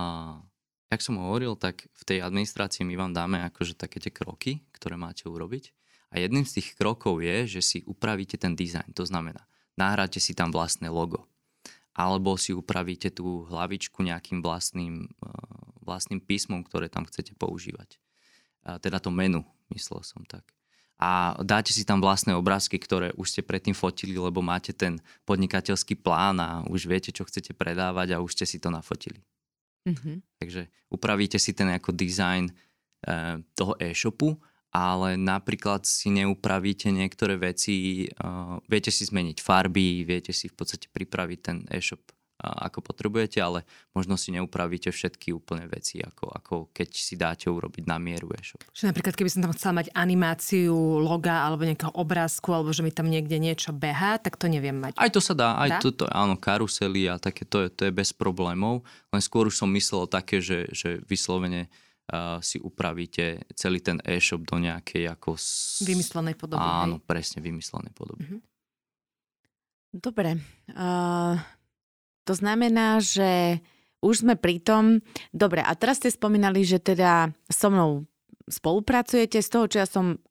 jak 0.90 1.02
som 1.02 1.18
hovoril, 1.18 1.58
tak 1.58 1.90
v 1.90 2.02
tej 2.06 2.18
administrácii 2.22 2.86
my 2.86 2.94
vám 2.94 3.12
dáme 3.14 3.38
akože 3.46 3.74
také 3.74 3.98
tie 3.98 4.14
kroky, 4.14 4.62
ktoré 4.74 4.94
máte 4.94 5.26
urobiť. 5.26 5.74
A 6.10 6.18
jedným 6.18 6.42
z 6.42 6.58
tých 6.58 6.74
krokov 6.74 7.22
je, 7.22 7.46
že 7.46 7.60
si 7.62 7.78
upravíte 7.86 8.34
ten 8.34 8.58
dizajn. 8.58 8.90
To 8.98 9.06
znamená, 9.06 9.46
nahráte 9.78 10.18
si 10.18 10.34
tam 10.34 10.50
vlastné 10.50 10.90
logo. 10.90 11.30
Alebo 11.94 12.34
si 12.34 12.50
upravíte 12.50 13.10
tú 13.14 13.46
hlavičku 13.46 14.02
nejakým 14.02 14.42
vlastným, 14.42 15.06
eh, 15.06 15.59
vlastným 15.90 16.22
písmom, 16.22 16.62
ktoré 16.62 16.86
tam 16.86 17.02
chcete 17.02 17.34
používať. 17.34 17.98
Teda 18.78 19.02
to 19.02 19.10
menu, 19.10 19.42
myslel 19.74 20.06
som 20.06 20.22
tak. 20.22 20.46
A 21.00 21.32
dáte 21.40 21.72
si 21.72 21.88
tam 21.88 22.04
vlastné 22.04 22.36
obrázky, 22.36 22.76
ktoré 22.76 23.16
už 23.16 23.32
ste 23.32 23.40
predtým 23.40 23.72
fotili, 23.72 24.20
lebo 24.20 24.44
máte 24.44 24.76
ten 24.76 25.00
podnikateľský 25.24 25.96
plán 25.96 26.36
a 26.44 26.60
už 26.68 26.84
viete, 26.84 27.08
čo 27.08 27.24
chcete 27.24 27.56
predávať 27.56 28.14
a 28.14 28.20
už 28.20 28.36
ste 28.36 28.44
si 28.44 28.60
to 28.60 28.68
nafotili. 28.68 29.24
Mhm. 29.88 30.20
Takže 30.36 30.68
upravíte 30.92 31.40
si 31.40 31.56
ten 31.56 31.72
ako 31.72 31.96
design 31.96 32.52
e, 32.52 33.40
toho 33.56 33.80
e-shopu, 33.80 34.36
ale 34.68 35.16
napríklad 35.16 35.88
si 35.88 36.12
neupravíte 36.12 36.92
niektoré 36.92 37.40
veci, 37.40 38.04
e, 38.04 38.06
viete 38.68 38.92
si 38.92 39.08
zmeniť 39.08 39.40
farby, 39.40 40.04
viete 40.04 40.36
si 40.36 40.52
v 40.52 40.54
podstate 40.60 40.92
pripraviť 40.92 41.38
ten 41.40 41.64
e-shop 41.72 42.04
ako 42.40 42.80
potrebujete, 42.80 43.36
ale 43.38 43.68
možno 43.92 44.16
si 44.16 44.32
neupravíte 44.32 44.88
všetky 44.88 45.36
úplne 45.36 45.68
veci, 45.68 46.00
ako, 46.00 46.24
ako 46.32 46.54
keď 46.72 46.88
si 46.88 47.14
dáte 47.20 47.52
urobiť 47.52 47.84
na 47.84 48.00
mieru 48.00 48.32
e-shop. 48.32 48.64
Že 48.72 48.90
napríklad, 48.90 49.14
keby 49.14 49.30
som 49.30 49.44
tam 49.44 49.52
chcela 49.52 49.84
mať 49.84 49.92
animáciu 49.92 50.74
loga 51.04 51.44
alebo 51.44 51.68
nejakého 51.68 51.92
obrázku, 51.92 52.50
alebo 52.56 52.72
že 52.72 52.80
mi 52.80 52.90
tam 52.90 53.12
niekde 53.12 53.36
niečo 53.36 53.76
behá, 53.76 54.16
tak 54.16 54.40
to 54.40 54.48
neviem 54.48 54.80
mať. 54.80 54.96
Aj 54.96 55.12
to 55.12 55.20
sa 55.20 55.36
dá, 55.36 55.52
Dá? 55.52 55.68
aj 55.68 55.70
toto, 55.84 56.08
áno, 56.08 56.40
karusely 56.40 57.12
a 57.12 57.20
také, 57.20 57.44
to 57.44 57.66
je, 57.66 57.68
to 57.68 57.82
je 57.88 57.92
bez 57.92 58.16
problémov, 58.16 58.80
len 59.12 59.20
skôr 59.20 59.44
už 59.44 59.60
som 59.60 59.68
myslel 59.76 60.08
také, 60.08 60.40
že, 60.40 60.72
že 60.72 61.04
vyslovene 61.04 61.68
uh, 62.10 62.40
si 62.40 62.56
upravíte 62.56 63.44
celý 63.52 63.84
ten 63.84 64.00
e-shop 64.02 64.42
do 64.48 64.56
nejakej 64.56 65.12
ako... 65.12 65.36
S... 65.36 65.80
Vymyslenej 65.84 66.34
podoby, 66.40 66.64
Áno, 66.64 66.98
hej. 66.98 67.04
presne, 67.04 67.38
vymyslenej 67.44 67.92
podoby. 67.92 68.24
Mhm. 68.26 68.38
Dobre. 69.90 70.38
Uh, 70.70 71.34
to 72.30 72.38
znamená, 72.38 73.02
že 73.02 73.58
už 74.06 74.22
sme 74.22 74.38
pri 74.38 74.62
tom... 74.62 75.02
Dobre, 75.34 75.66
a 75.66 75.74
teraz 75.74 75.98
ste 75.98 76.14
spomínali, 76.14 76.62
že 76.62 76.78
teda 76.78 77.34
so 77.50 77.74
mnou 77.74 78.06
spolupracujete. 78.46 79.42
Z 79.42 79.50
toho, 79.50 79.66
čo 79.66 79.82
ja 79.82 79.88
som 79.90 80.22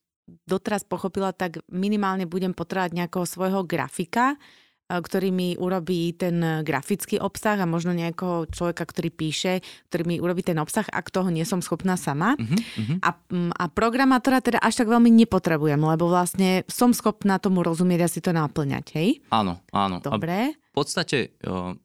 doteraz 0.48 0.88
pochopila, 0.88 1.36
tak 1.36 1.60
minimálne 1.68 2.24
budem 2.24 2.56
potrebovať 2.56 2.96
nejakého 2.96 3.26
svojho 3.28 3.68
grafika, 3.68 4.40
eh, 4.40 4.96
ktorý 4.96 5.28
mi 5.36 5.60
urobí 5.60 6.16
ten 6.16 6.64
grafický 6.64 7.20
obsah 7.20 7.60
a 7.60 7.68
možno 7.68 7.92
nejakého 7.92 8.48
človeka, 8.48 8.88
ktorý 8.88 9.12
píše, 9.12 9.60
ktorý 9.92 10.04
mi 10.08 10.16
urobí 10.24 10.40
ten 10.40 10.56
obsah, 10.56 10.88
ak 10.88 11.12
toho 11.12 11.28
nie 11.28 11.44
som 11.44 11.60
schopná 11.60 12.00
sama. 12.00 12.40
Uh-huh, 12.40 12.56
uh-huh. 12.56 12.98
A, 13.04 13.10
mm, 13.12 13.60
a 13.60 13.64
programátora 13.68 14.40
teda 14.40 14.64
až 14.64 14.80
tak 14.80 14.88
veľmi 14.88 15.12
nepotrebujem, 15.12 15.84
lebo 15.84 16.08
vlastne 16.08 16.64
som 16.72 16.96
schopná 16.96 17.44
tomu 17.44 17.60
rozumieť 17.60 18.08
a 18.08 18.08
si 18.08 18.24
to 18.24 18.32
náplňať, 18.32 18.86
hej? 18.96 19.20
Áno, 19.36 19.60
áno. 19.76 20.00
A 20.00 20.16
Dobre. 20.16 20.56
v 20.56 20.74
podstate 20.74 21.36
uh, 21.44 21.76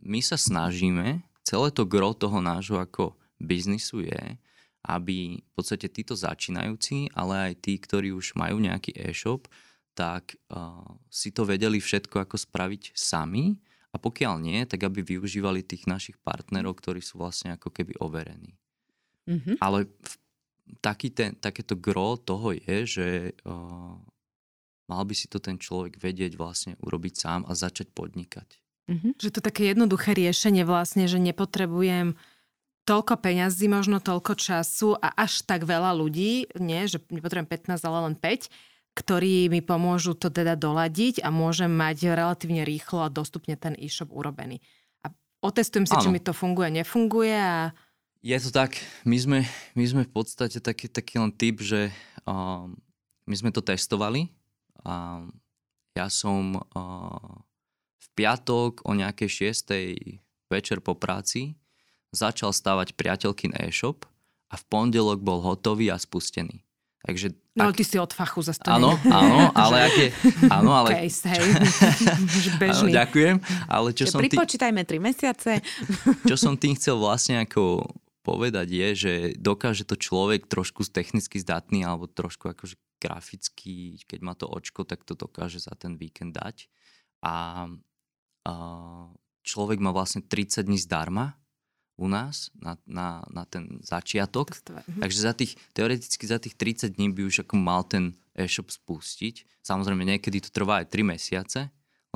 my 0.00 0.20
sa 0.24 0.36
snažíme, 0.40 1.24
celé 1.44 1.68
to 1.72 1.88
gro 1.88 2.16
toho 2.16 2.40
nášho 2.40 2.80
ako 2.80 3.16
biznisu 3.40 4.04
je, 4.04 4.36
aby 4.84 5.40
v 5.40 5.50
podstate 5.52 5.88
títo 5.92 6.16
začínajúci, 6.16 7.12
ale 7.12 7.52
aj 7.52 7.54
tí, 7.60 7.76
ktorí 7.76 8.16
už 8.16 8.32
majú 8.36 8.60
nejaký 8.60 8.96
e-shop, 8.96 9.44
tak 9.92 10.40
uh, 10.48 10.80
si 11.12 11.28
to 11.34 11.44
vedeli 11.44 11.76
všetko 11.76 12.24
ako 12.24 12.36
spraviť 12.40 12.96
sami 12.96 13.60
a 13.92 14.00
pokiaľ 14.00 14.40
nie, 14.40 14.62
tak 14.64 14.86
aby 14.86 15.02
využívali 15.04 15.66
tých 15.66 15.84
našich 15.84 16.16
partnerov, 16.22 16.78
ktorí 16.78 17.04
sú 17.04 17.20
vlastne 17.20 17.58
ako 17.58 17.68
keby 17.68 17.98
overení. 18.00 18.56
Mhm. 19.28 19.60
Ale 19.60 19.84
v, 19.84 20.12
taký 20.80 21.12
ten, 21.12 21.36
takéto 21.36 21.76
gro 21.76 22.16
toho 22.16 22.56
je, 22.56 22.76
že 22.86 23.08
uh, 23.44 23.98
mal 24.88 25.02
by 25.04 25.14
si 25.14 25.28
to 25.28 25.42
ten 25.42 25.60
človek 25.60 26.00
vedieť 26.00 26.38
vlastne 26.40 26.78
urobiť 26.80 27.14
sám 27.20 27.40
a 27.44 27.52
začať 27.52 27.92
podnikať. 27.92 28.56
Mhm. 28.88 29.18
Že 29.20 29.28
to 29.32 29.38
je 29.42 29.48
také 29.48 29.62
jednoduché 29.72 30.16
riešenie 30.16 30.64
vlastne, 30.64 31.04
že 31.10 31.20
nepotrebujem 31.20 32.16
toľko 32.88 33.22
peňazí, 33.22 33.70
možno 33.70 34.02
toľko 34.02 34.34
času 34.34 34.98
a 34.98 35.14
až 35.14 35.44
tak 35.46 35.68
veľa 35.68 35.94
ľudí, 35.94 36.50
nie, 36.58 36.80
že 36.90 36.98
nepotrebujem 37.12 37.46
15, 37.46 37.86
ale 37.86 37.98
len 38.10 38.14
5, 38.18 38.50
ktorí 38.98 39.46
mi 39.46 39.62
pomôžu 39.62 40.18
to 40.18 40.32
teda 40.32 40.58
doladiť 40.58 41.22
a 41.22 41.30
môžem 41.30 41.70
mať 41.70 42.10
relatívne 42.10 42.66
rýchlo 42.66 43.06
a 43.06 43.12
dostupne 43.12 43.54
ten 43.54 43.78
e-shop 43.78 44.10
urobený. 44.10 44.58
A 45.06 45.14
otestujem 45.44 45.86
si, 45.86 45.94
ano. 45.94 46.02
či 46.02 46.08
mi 46.10 46.18
to 46.18 46.34
funguje, 46.34 46.82
nefunguje 46.82 47.36
a... 47.36 47.70
Je 48.20 48.36
to 48.36 48.50
tak, 48.52 48.76
my 49.08 49.16
sme, 49.16 49.38
my 49.78 49.84
sme 49.86 50.02
v 50.04 50.12
podstate 50.12 50.60
taký, 50.60 50.90
taký 50.90 51.22
len 51.22 51.32
typ, 51.32 51.62
že 51.62 51.88
um, 52.28 52.76
my 53.24 53.34
sme 53.38 53.54
to 53.54 53.64
testovali 53.64 54.28
a 54.84 55.24
ja 55.94 56.06
som 56.10 56.58
uh, 56.58 57.32
piatok 58.20 58.84
o 58.84 58.92
nejakej 58.92 59.56
6. 59.56 60.52
večer 60.52 60.84
po 60.84 60.92
práci 60.92 61.56
začal 62.12 62.52
stavať 62.52 62.92
priateľkin 62.92 63.56
e-shop 63.56 64.04
a 64.52 64.60
v 64.60 64.64
pondelok 64.68 65.24
bol 65.24 65.40
hotový 65.40 65.88
a 65.88 65.96
spustený. 65.96 66.60
Takže, 67.00 67.32
no, 67.56 67.72
ak... 67.72 67.80
ty 67.80 67.84
si 67.86 67.96
od 67.96 68.12
fachu 68.12 68.44
zase 68.44 68.60
Áno, 68.68 68.92
áno, 69.08 69.48
ale 69.56 69.88
aké... 69.88 70.06
Áno, 70.60 70.76
ale... 70.76 71.00
Case, 71.00 71.32
hej. 71.32 71.44
Bežný. 72.60 72.92
Áno, 72.92 72.98
ďakujem. 73.00 73.36
Ale 73.72 73.88
čo 73.96 74.04
som 74.04 74.20
Pripočítajme 74.20 74.84
tý... 74.84 75.00
3 75.00 75.08
mesiace. 75.08 75.64
čo 76.28 76.36
som 76.36 76.60
tým 76.60 76.76
chcel 76.76 77.00
vlastne 77.00 77.40
ako 77.40 77.88
povedať 78.20 78.68
je, 78.68 78.88
že 78.92 79.12
dokáže 79.40 79.88
to 79.88 79.96
človek 79.96 80.44
trošku 80.44 80.84
technicky 80.92 81.40
zdatný 81.40 81.88
alebo 81.88 82.04
trošku 82.04 82.52
akože 82.52 82.76
graficky, 83.00 83.96
keď 84.04 84.20
má 84.20 84.36
to 84.36 84.44
očko, 84.44 84.84
tak 84.84 85.00
to 85.08 85.16
dokáže 85.16 85.56
za 85.56 85.72
ten 85.72 85.96
víkend 85.96 86.36
dať. 86.36 86.68
A 87.24 87.64
človek 89.44 89.78
má 89.80 89.90
vlastne 89.92 90.24
30 90.24 90.66
dní 90.68 90.78
zdarma 90.78 91.40
u 92.00 92.08
nás 92.08 92.48
na, 92.56 92.80
na, 92.88 93.20
na 93.28 93.44
ten 93.44 93.80
začiatok. 93.84 94.56
Mhm. 94.64 95.04
Takže 95.04 95.18
za 95.20 95.32
tých, 95.36 95.52
teoreticky 95.76 96.24
za 96.24 96.40
tých 96.40 96.56
30 96.56 96.96
dní 96.96 97.12
by 97.12 97.28
už 97.28 97.44
ako 97.44 97.54
mal 97.60 97.84
ten 97.84 98.16
e-shop 98.32 98.72
spustiť. 98.72 99.60
Samozrejme 99.60 100.08
niekedy 100.08 100.40
to 100.40 100.48
trvá 100.48 100.80
aj 100.80 100.88
3 100.88 101.12
mesiace, 101.12 101.60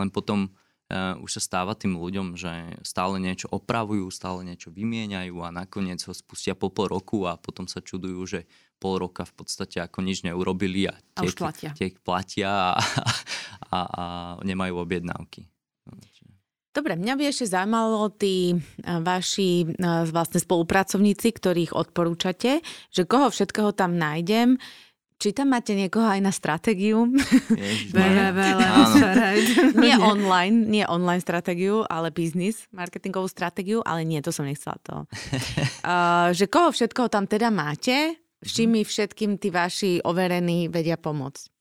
len 0.00 0.08
potom 0.08 0.48
uh, 0.48 1.20
už 1.20 1.36
sa 1.36 1.40
stáva 1.44 1.76
tým 1.76 2.00
ľuďom, 2.00 2.32
že 2.32 2.80
stále 2.80 3.20
niečo 3.20 3.52
opravujú, 3.52 4.08
stále 4.08 4.40
niečo 4.40 4.72
vymieňajú 4.72 5.36
a 5.44 5.52
nakoniec 5.52 6.00
ho 6.08 6.16
spustia 6.16 6.56
po 6.56 6.72
pol 6.72 6.88
roku 6.88 7.28
a 7.28 7.36
potom 7.36 7.68
sa 7.68 7.84
čudujú, 7.84 8.24
že 8.24 8.40
pol 8.80 8.96
roka 8.96 9.28
v 9.28 9.44
podstate 9.44 9.84
ako 9.84 10.00
nič 10.00 10.24
neurobili 10.24 10.88
a 10.88 10.96
tie, 10.96 11.28
a 11.28 11.36
platia. 11.36 11.70
tie 11.76 11.88
platia 12.00 12.50
a, 12.72 12.80
a, 13.68 13.78
a 13.84 14.04
nemajú 14.40 14.80
objednávky. 14.80 15.53
Dobre, 16.74 16.98
mňa 16.98 17.14
by 17.14 17.22
ešte 17.30 17.54
zaujímalo 17.54 18.10
tí 18.18 18.58
vaši 18.82 19.78
vlastne 20.10 20.42
spolupracovníci, 20.42 21.30
ktorých 21.30 21.70
odporúčate, 21.70 22.66
že 22.90 23.02
koho 23.06 23.30
všetkého 23.30 23.70
tam 23.70 23.94
nájdem, 23.94 24.58
či 25.22 25.30
tam 25.30 25.54
máte 25.54 25.78
niekoho 25.78 26.04
aj 26.04 26.20
na 26.20 26.34
stratégiu? 26.34 27.06
nie 29.78 29.94
online, 29.94 30.56
nie 30.66 30.84
online 30.84 31.22
stratégiu, 31.22 31.86
ale 31.86 32.10
biznis, 32.10 32.66
marketingovú 32.74 33.30
stratégiu, 33.30 33.78
ale 33.86 34.02
nie, 34.02 34.18
to 34.18 34.34
som 34.34 34.44
nechcela 34.44 34.76
to. 34.82 35.06
Uh, 35.84 36.32
že 36.32 36.48
koho 36.48 36.72
všetkoho 36.72 37.12
tam 37.12 37.28
teda 37.28 37.52
máte, 37.52 38.16
s 38.40 38.56
čím 38.56 38.80
mi 38.80 38.82
všetkým 38.88 39.36
tí 39.36 39.52
vaši 39.52 40.00
overení 40.00 40.72
vedia 40.72 40.96
pomôcť? 40.96 41.53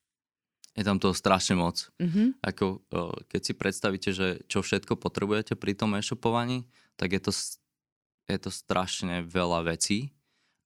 Je 0.74 0.84
tam 0.84 0.98
toho 0.98 1.14
strašne 1.14 1.54
moc. 1.54 1.90
Mm-hmm. 2.02 2.42
Ako, 2.42 2.82
keď 3.30 3.42
si 3.42 3.54
predstavíte, 3.54 4.10
že 4.10 4.42
čo 4.50 4.66
všetko 4.66 4.98
potrebujete 4.98 5.54
pri 5.54 5.78
tom 5.78 5.94
e-shopovaní, 5.94 6.66
tak 6.98 7.14
je 7.14 7.22
to, 7.22 7.32
je 8.30 8.38
to 8.42 8.50
strašne 8.50 9.22
veľa 9.26 9.70
vecí 9.70 10.18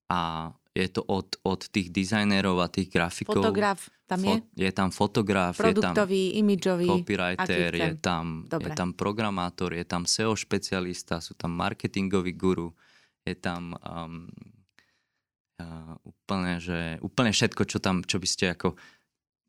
a 0.08 0.52
je 0.72 0.88
to 0.88 1.02
od, 1.04 1.36
od 1.44 1.60
tých 1.68 1.90
dizajnérov 1.92 2.62
a 2.62 2.72
tých 2.72 2.88
grafikov. 2.88 3.42
Fotograf 3.42 3.90
tam 4.08 4.24
je? 4.24 4.36
Fo, 4.40 4.56
je 4.56 4.70
tam 4.72 4.88
fotograf, 4.88 5.52
Produktový, 5.58 6.22
je 6.24 6.32
tam 6.32 6.40
imidžový, 6.40 6.88
copywriter, 6.88 7.70
je 7.76 7.92
tam, 8.00 8.48
je 8.48 8.70
tam 8.72 8.96
programátor, 8.96 9.76
je 9.76 9.84
tam 9.84 10.08
SEO 10.08 10.32
špecialista, 10.32 11.20
sú 11.20 11.36
tam 11.36 11.52
marketingový 11.52 12.32
guru, 12.32 12.72
je 13.26 13.36
tam 13.36 13.76
um, 13.84 14.24
uh, 15.60 15.92
úplne, 16.08 16.56
že, 16.56 16.96
úplne 17.04 17.36
všetko, 17.36 17.62
čo 17.68 17.78
tam, 17.84 18.00
čo 18.00 18.16
by 18.16 18.28
ste 18.28 18.44
ako 18.56 18.78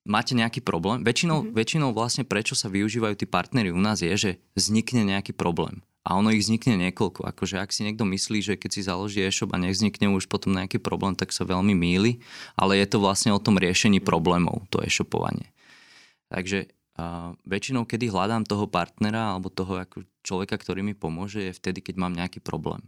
máte 0.10 0.34
nejaký 0.34 0.66
problém, 0.66 1.06
väčšinou, 1.06 1.46
mm-hmm. 1.46 1.56
väčšinou 1.56 1.90
vlastne 1.94 2.26
prečo 2.26 2.58
sa 2.58 2.66
využívajú 2.68 3.14
tí 3.14 3.30
partnery 3.30 3.70
u 3.70 3.78
nás 3.78 4.02
je, 4.02 4.12
že 4.18 4.32
vznikne 4.58 5.06
nejaký 5.06 5.38
problém. 5.38 5.86
A 6.02 6.18
ono 6.18 6.34
ich 6.34 6.42
vznikne 6.42 6.90
niekoľko. 6.90 7.28
Akože 7.30 7.62
ak 7.62 7.70
si 7.70 7.86
niekto 7.86 8.08
myslí, 8.10 8.42
že 8.42 8.54
keď 8.58 8.70
si 8.74 8.82
založí 8.82 9.22
e-shop 9.22 9.54
a 9.54 9.62
nevznikne 9.62 10.10
už 10.10 10.26
potom 10.26 10.58
nejaký 10.58 10.82
problém, 10.82 11.14
tak 11.14 11.30
sa 11.30 11.46
veľmi 11.46 11.78
míli. 11.78 12.24
Ale 12.58 12.82
je 12.82 12.88
to 12.90 12.98
vlastne 12.98 13.30
o 13.30 13.38
tom 13.38 13.62
riešení 13.62 14.02
problémov, 14.02 14.66
to 14.74 14.82
e-shopovanie. 14.82 15.54
Takže 16.34 16.66
uh, 16.98 17.36
väčšinou, 17.46 17.86
kedy 17.86 18.10
hľadám 18.10 18.48
toho 18.48 18.66
partnera 18.66 19.38
alebo 19.38 19.54
toho 19.54 19.78
ako 19.78 20.08
človeka, 20.26 20.58
ktorý 20.58 20.82
mi 20.82 20.98
pomôže, 20.98 21.46
je 21.46 21.54
vtedy, 21.54 21.86
keď 21.86 21.96
mám 22.02 22.18
nejaký 22.18 22.42
problém. 22.42 22.82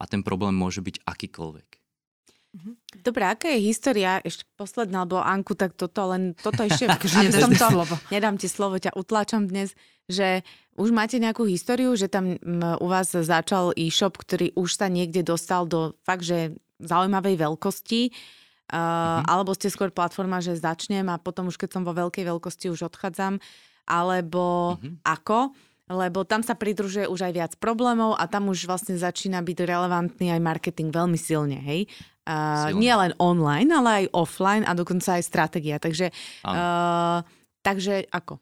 A 0.00 0.08
ten 0.10 0.26
problém 0.26 0.56
môže 0.56 0.82
byť 0.82 1.04
akýkoľvek. 1.06 1.81
Mhm. 2.52 2.76
Dobre, 3.00 3.24
aká 3.24 3.48
je 3.48 3.64
história, 3.64 4.20
ešte 4.20 4.44
posledná, 4.60 5.08
alebo 5.08 5.16
Anku, 5.16 5.56
tak 5.56 5.72
toto 5.72 6.04
len, 6.12 6.36
toto 6.36 6.60
ešte, 6.60 6.84
aby 6.84 7.32
som 7.32 7.48
to, 7.48 7.68
slovo. 7.72 7.94
nedám 8.12 8.36
ti 8.36 8.44
slovo, 8.44 8.76
ťa 8.76 8.92
utláčam 8.92 9.48
dnes, 9.48 9.72
že 10.04 10.44
už 10.76 10.92
máte 10.92 11.16
nejakú 11.16 11.48
históriu, 11.48 11.96
že 11.96 12.12
tam 12.12 12.36
u 12.76 12.86
vás 12.88 13.08
začal 13.12 13.72
e-shop, 13.72 14.20
ktorý 14.20 14.52
už 14.52 14.76
sa 14.76 14.92
niekde 14.92 15.24
dostal 15.24 15.64
do 15.64 15.96
fakt, 16.04 16.28
že 16.28 16.52
zaujímavej 16.76 17.40
veľkosti, 17.40 18.00
uh, 18.08 18.76
mm-hmm. 18.76 19.24
alebo 19.32 19.56
ste 19.56 19.72
skôr 19.72 19.88
platforma, 19.88 20.44
že 20.44 20.58
začnem 20.58 21.08
a 21.08 21.16
potom 21.16 21.48
už 21.48 21.56
keď 21.56 21.80
som 21.80 21.82
vo 21.88 21.96
veľkej 21.96 22.24
veľkosti 22.28 22.68
už 22.68 22.92
odchádzam, 22.92 23.40
alebo 23.88 24.76
mm-hmm. 24.76 25.08
ako? 25.08 25.56
lebo 25.92 26.24
tam 26.24 26.40
sa 26.40 26.56
pridružuje 26.56 27.04
už 27.04 27.28
aj 27.28 27.32
viac 27.36 27.52
problémov 27.60 28.16
a 28.16 28.24
tam 28.24 28.48
už 28.48 28.64
vlastne 28.64 28.96
začína 28.96 29.44
byť 29.44 29.58
relevantný 29.66 30.32
aj 30.32 30.40
marketing 30.40 30.88
veľmi 30.88 31.18
silne, 31.20 31.60
hej. 31.60 31.84
Uh, 32.22 32.70
nie 32.78 32.94
len 32.94 33.10
online, 33.18 33.66
ale 33.74 34.06
aj 34.06 34.14
offline 34.14 34.62
a 34.62 34.78
dokonca 34.78 35.18
aj 35.18 35.26
stratégia. 35.26 35.82
Takže, 35.82 36.14
uh, 36.46 37.18
takže 37.66 38.06
ako? 38.14 38.38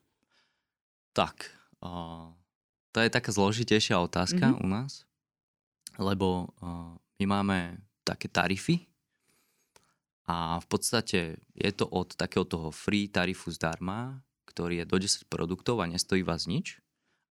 Tak, 1.16 1.48
uh, 1.80 2.28
to 2.92 2.98
je 3.00 3.08
taká 3.08 3.30
zložitejšia 3.32 3.96
otázka 3.96 4.52
mm-hmm. 4.52 4.62
u 4.62 4.66
nás, 4.68 5.08
lebo 5.96 6.52
uh, 6.60 6.92
my 7.20 7.24
máme 7.24 7.80
také 8.04 8.28
tarify 8.28 8.76
a 10.28 10.60
v 10.60 10.66
podstate 10.68 11.40
je 11.56 11.72
to 11.72 11.88
od 11.88 12.12
takého 12.20 12.44
toho 12.44 12.68
free 12.68 13.08
tarifu 13.08 13.48
zdarma, 13.48 14.20
ktorý 14.44 14.84
je 14.84 14.86
do 14.86 14.96
10 15.00 15.24
produktov 15.32 15.80
a 15.80 15.88
nestojí 15.88 16.20
vás 16.20 16.44
nič 16.44 16.84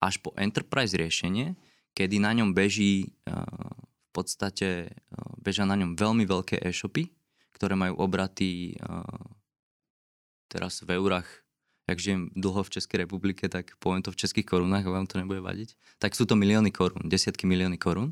až 0.02 0.22
po 0.22 0.34
enterprise 0.38 0.93
riešenie, 0.93 1.58
kedy 1.98 2.22
na 2.22 2.34
ňom 2.38 2.54
beží 2.54 3.18
v 3.26 3.97
podstate, 4.18 4.89
eh, 4.89 5.32
bežia 5.38 5.70
na 5.70 5.78
ňom 5.78 5.93
veľmi 5.93 6.26
veľké 6.26 6.57
e-shopy, 6.65 7.13
ktoré 7.53 7.78
majú 7.78 8.01
obraty 8.01 8.74
eh, 8.74 9.28
teraz 10.49 10.82
v 10.82 10.97
eurách, 10.97 11.30
ak 11.88 12.01
žijem 12.01 12.34
dlho 12.36 12.65
v 12.65 12.74
Českej 12.74 13.07
republike, 13.07 13.47
tak 13.47 13.78
poviem 13.80 14.03
to 14.03 14.11
v 14.11 14.20
českých 14.20 14.49
korunách, 14.49 14.84
a 14.84 14.91
vám 14.91 15.07
to 15.07 15.22
nebude 15.22 15.39
vadiť, 15.39 15.78
tak 16.03 16.18
sú 16.18 16.28
to 16.28 16.36
milióny 16.36 16.74
korún, 16.74 17.07
desiatky 17.07 17.47
milióny 17.47 17.80
korún. 17.80 18.11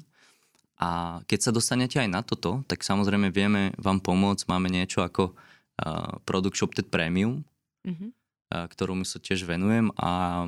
A 0.80 1.20
keď 1.28 1.40
sa 1.40 1.52
dostanete 1.52 2.00
aj 2.00 2.08
na 2.08 2.24
toto, 2.24 2.64
tak 2.68 2.84
samozrejme 2.84 3.32
vieme 3.32 3.72
vám 3.80 4.04
pomôcť. 4.04 4.48
Máme 4.52 4.68
niečo 4.68 5.08
ako 5.08 5.32
uh, 5.32 6.20
produkt 6.28 6.60
Shopted 6.60 6.92
Premium, 6.92 7.48
mm-hmm. 7.88 8.10
uh, 8.12 8.68
ktorému 8.68 9.08
sa 9.08 9.24
tiež 9.24 9.48
venujem 9.48 9.88
a 9.96 10.44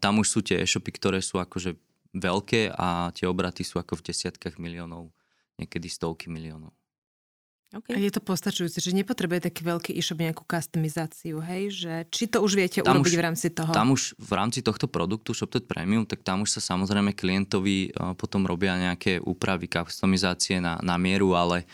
tam 0.00 0.24
už 0.24 0.28
sú 0.28 0.40
tie 0.40 0.60
e-shopy, 0.64 0.92
ktoré 0.96 1.20
sú 1.20 1.36
akože 1.36 1.76
veľké 2.14 2.74
a 2.74 3.10
tie 3.14 3.26
obraty 3.26 3.66
sú 3.66 3.80
ako 3.80 3.98
v 3.98 4.12
desiatkách 4.12 4.60
miliónov, 4.60 5.10
niekedy 5.58 5.90
stovky 5.90 6.30
miliónov. 6.30 6.76
Okay. 7.74 7.98
A 7.98 8.00
je 8.00 8.14
to 8.14 8.22
postačujúce, 8.22 8.78
že 8.78 8.94
nepotrebuje 8.94 9.50
taký 9.50 9.66
veľký 9.66 9.90
e-shop 9.98 10.22
nejakú 10.22 10.46
customizáciu, 10.46 11.42
hej? 11.42 11.74
Že, 11.74 11.94
či 12.14 12.24
to 12.30 12.38
už 12.38 12.54
viete 12.54 12.78
tam 12.78 13.02
urobiť 13.02 13.10
už, 13.10 13.18
v 13.18 13.24
rámci 13.26 13.46
toho? 13.50 13.74
Tam 13.74 13.90
už 13.90 14.14
v 14.14 14.32
rámci 14.38 14.62
tohto 14.62 14.86
produktu 14.86 15.34
ShopTed 15.34 15.66
Premium, 15.66 16.06
tak 16.06 16.22
tam 16.22 16.46
už 16.46 16.56
sa 16.56 16.60
samozrejme 16.62 17.18
klientovi 17.18 17.90
uh, 17.90 18.14
potom 18.14 18.46
robia 18.46 18.78
nejaké 18.78 19.18
úpravy, 19.18 19.66
customizácie 19.66 20.62
na, 20.62 20.78
na 20.78 20.94
mieru, 20.94 21.34
ale 21.34 21.66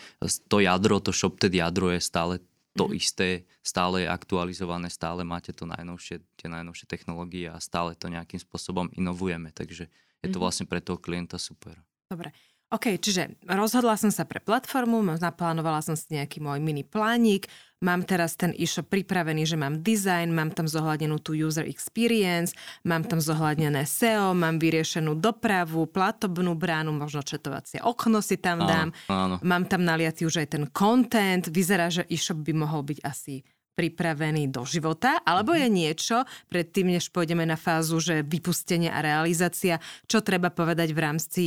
to 0.49 0.65
jadro, 0.65 0.97
to 0.97 1.13
ShopTed 1.13 1.53
jadro 1.53 1.93
je 1.93 2.01
stále 2.01 2.41
to 2.73 2.89
mm-hmm. 2.89 2.97
isté, 2.97 3.29
stále 3.61 4.01
je 4.01 4.09
aktualizované, 4.09 4.89
stále 4.89 5.21
máte 5.21 5.53
to 5.53 5.69
najnovšie, 5.69 6.25
tie 6.41 6.49
najnovšie 6.49 6.89
technológie 6.89 7.45
a 7.45 7.61
stále 7.61 7.93
to 7.93 8.09
nejakým 8.09 8.41
spôsobom 8.41 8.89
inovujeme, 8.97 9.53
takže 9.53 9.93
je 10.23 10.31
to 10.31 10.39
mm-hmm. 10.39 10.41
vlastne 10.41 10.65
pre 10.65 10.79
toho 10.79 10.95
klienta 10.95 11.35
super. 11.35 11.75
Dobre. 12.07 12.31
OK, 12.73 12.97
čiže 12.97 13.37
rozhodla 13.45 13.93
som 13.93 14.09
sa 14.09 14.25
pre 14.25 14.41
platformu, 14.41 15.05
naplánovala 15.05 15.85
som 15.85 15.93
si 15.93 16.09
nejaký 16.09 16.41
môj 16.41 16.57
mini 16.57 16.81
plánik, 16.81 17.45
mám 17.85 18.01
teraz 18.01 18.33
ten 18.33 18.49
e-shop 18.57 18.89
pripravený, 18.89 19.45
že 19.45 19.53
mám 19.53 19.85
design, 19.85 20.33
mám 20.33 20.49
tam 20.49 20.65
zohľadnenú 20.65 21.21
tú 21.21 21.37
user 21.37 21.69
experience, 21.69 22.57
mám 22.81 23.05
tam 23.05 23.21
zohľadnené 23.21 23.85
SEO, 23.85 24.33
mám 24.33 24.57
vyriešenú 24.57 25.13
dopravu, 25.13 25.85
platobnú 25.85 26.57
bránu, 26.57 26.97
možno 26.97 27.21
četovacie 27.21 27.77
okno 27.77 28.25
si 28.25 28.41
tam 28.41 28.65
dám, 28.65 28.89
áno, 29.05 29.37
áno. 29.37 29.45
mám 29.45 29.69
tam 29.69 29.85
naliatý 29.85 30.25
už 30.25 30.41
aj 30.41 30.57
ten 30.57 30.65
content, 30.73 31.45
vyzerá, 31.53 31.93
že 31.93 32.09
e-shop 32.09 32.41
by 32.41 32.57
mohol 32.57 32.81
byť 32.81 33.05
asi 33.05 33.45
pripravený 33.73 34.53
do 34.53 34.63
života, 34.63 35.21
alebo 35.25 35.57
je 35.57 35.65
niečo, 35.65 36.23
predtým 36.47 36.93
než 36.93 37.09
pôjdeme 37.09 37.43
na 37.43 37.57
fázu, 37.57 37.97
že 37.97 38.21
vypustenie 38.21 38.93
a 38.93 39.01
realizácia, 39.01 39.81
čo 40.05 40.21
treba 40.21 40.53
povedať 40.53 40.93
v 40.93 40.99
rámci 41.01 41.43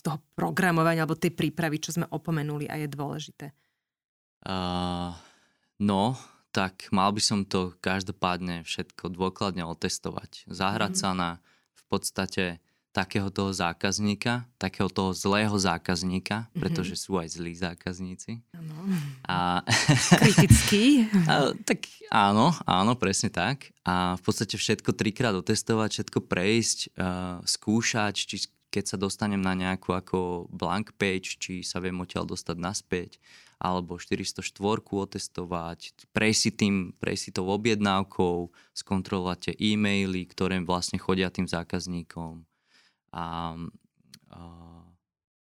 toho 0.00 0.18
programovania 0.36 1.02
alebo 1.04 1.18
tej 1.18 1.34
prípravy, 1.34 1.80
čo 1.80 1.94
sme 1.96 2.06
opomenuli 2.08 2.68
a 2.68 2.78
je 2.78 2.88
dôležité? 2.88 3.46
Uh, 4.46 5.10
no, 5.82 6.14
tak 6.54 6.88
mal 6.94 7.10
by 7.10 7.22
som 7.22 7.44
to 7.44 7.74
každopádne 7.82 8.62
všetko 8.62 9.12
dôkladne 9.12 9.66
otestovať. 9.66 10.46
Zahrať 10.48 10.92
mm. 10.94 11.00
sa 11.00 11.10
na 11.12 11.30
v 11.76 11.82
podstate 11.90 12.44
takého 12.96 13.28
toho 13.28 13.52
zákazníka, 13.52 14.48
takého 14.56 14.88
toho 14.88 15.12
zlého 15.12 15.52
zákazníka, 15.52 16.48
mm-hmm. 16.48 16.60
pretože 16.64 16.96
sú 16.96 17.20
aj 17.20 17.36
zlí 17.36 17.52
zákazníci. 17.52 18.40
Áno. 18.56 18.72
A... 19.28 19.60
Kritický. 20.24 21.04
a, 21.28 21.52
tak 21.68 21.84
áno, 22.08 22.56
áno, 22.64 22.96
presne 22.96 23.28
tak. 23.28 23.68
A 23.84 24.16
v 24.16 24.22
podstate 24.24 24.56
všetko 24.56 24.96
trikrát 24.96 25.36
otestovať, 25.36 26.00
všetko 26.00 26.24
prejsť, 26.24 26.78
uh, 26.96 27.44
skúšať, 27.44 28.16
či 28.16 28.48
keď 28.72 28.84
sa 28.88 28.96
dostanem 28.96 29.40
na 29.40 29.52
nejakú 29.52 29.92
ako 29.92 30.48
blank 30.48 30.96
page, 30.96 31.36
či 31.36 31.60
sa 31.60 31.80
viem 31.80 31.96
odtiaľ 32.00 32.28
dostať 32.28 32.56
naspäť, 32.56 33.20
alebo 33.56 33.96
404 33.96 34.52
otestovať, 34.84 36.08
prejsť 36.12 36.40
si, 36.40 36.50
tým, 36.52 36.74
prejsť 36.96 37.22
si 37.22 37.30
tou 37.32 37.48
objednávkou, 37.48 38.52
skontrolovať 38.76 39.38
tie 39.52 39.54
e-maily, 39.72 40.28
ktoré 40.28 40.60
vlastne 40.60 41.00
chodia 41.00 41.32
tým 41.32 41.48
zákazníkom. 41.48 42.44
A, 43.16 43.56
a 44.28 44.40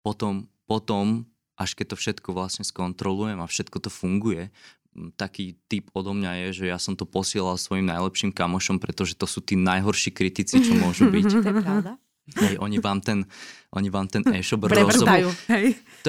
potom, 0.04 0.44
potom, 0.68 1.24
až 1.56 1.72
keď 1.72 1.94
to 1.94 1.96
všetko 1.96 2.28
vlastne 2.36 2.64
skontrolujem 2.68 3.40
a 3.40 3.48
všetko 3.48 3.80
to 3.80 3.88
funguje, 3.88 4.52
taký 5.16 5.58
typ 5.66 5.90
odo 5.96 6.14
mňa 6.14 6.46
je, 6.46 6.62
že 6.62 6.64
ja 6.70 6.78
som 6.78 6.94
to 6.94 7.08
posielal 7.08 7.58
svojim 7.58 7.88
najlepším 7.88 8.30
kamošom, 8.30 8.78
pretože 8.78 9.18
to 9.18 9.26
sú 9.26 9.42
tí 9.42 9.58
najhorší 9.58 10.14
kritici, 10.14 10.62
čo 10.62 10.76
môžu 10.78 11.10
byť. 11.14 11.24
To 11.42 11.48
je 11.50 11.54
pravda. 11.56 11.92
Hej, 12.24 12.56
oni 12.56 12.80
vám 12.80 13.04
ten, 13.04 13.28
oni 13.76 13.92
vám 13.92 14.08
ten 14.08 14.24
e-shop 14.32 14.64
rozoberú. 14.64 15.28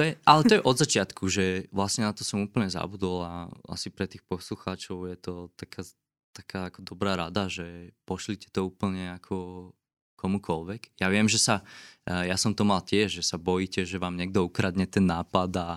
je, 0.00 0.16
ale 0.24 0.40
to 0.48 0.52
je 0.56 0.64
od 0.64 0.76
začiatku, 0.80 1.28
že 1.28 1.68
vlastne 1.68 2.08
na 2.08 2.16
to 2.16 2.24
som 2.24 2.40
úplne 2.40 2.72
zabudol 2.72 3.20
a 3.20 3.52
asi 3.68 3.92
pre 3.92 4.08
tých 4.08 4.24
poslucháčov 4.24 5.12
je 5.12 5.16
to 5.20 5.52
taká, 5.60 5.84
taká 6.32 6.60
ako 6.72 6.80
dobrá 6.88 7.20
rada, 7.20 7.52
že 7.52 7.92
pošlite 8.08 8.48
to 8.48 8.64
úplne 8.64 9.12
ako 9.12 9.75
komukolvek. 10.16 10.90
Ja 10.98 11.12
viem, 11.12 11.28
že 11.28 11.38
sa, 11.38 11.62
ja 12.04 12.34
som 12.40 12.56
to 12.56 12.64
mal 12.64 12.80
tiež, 12.80 13.20
že 13.20 13.22
sa 13.22 13.36
bojíte, 13.36 13.84
že 13.84 14.00
vám 14.00 14.16
niekto 14.16 14.42
ukradne 14.42 14.88
ten 14.88 15.04
nápad 15.04 15.52
a, 15.60 15.68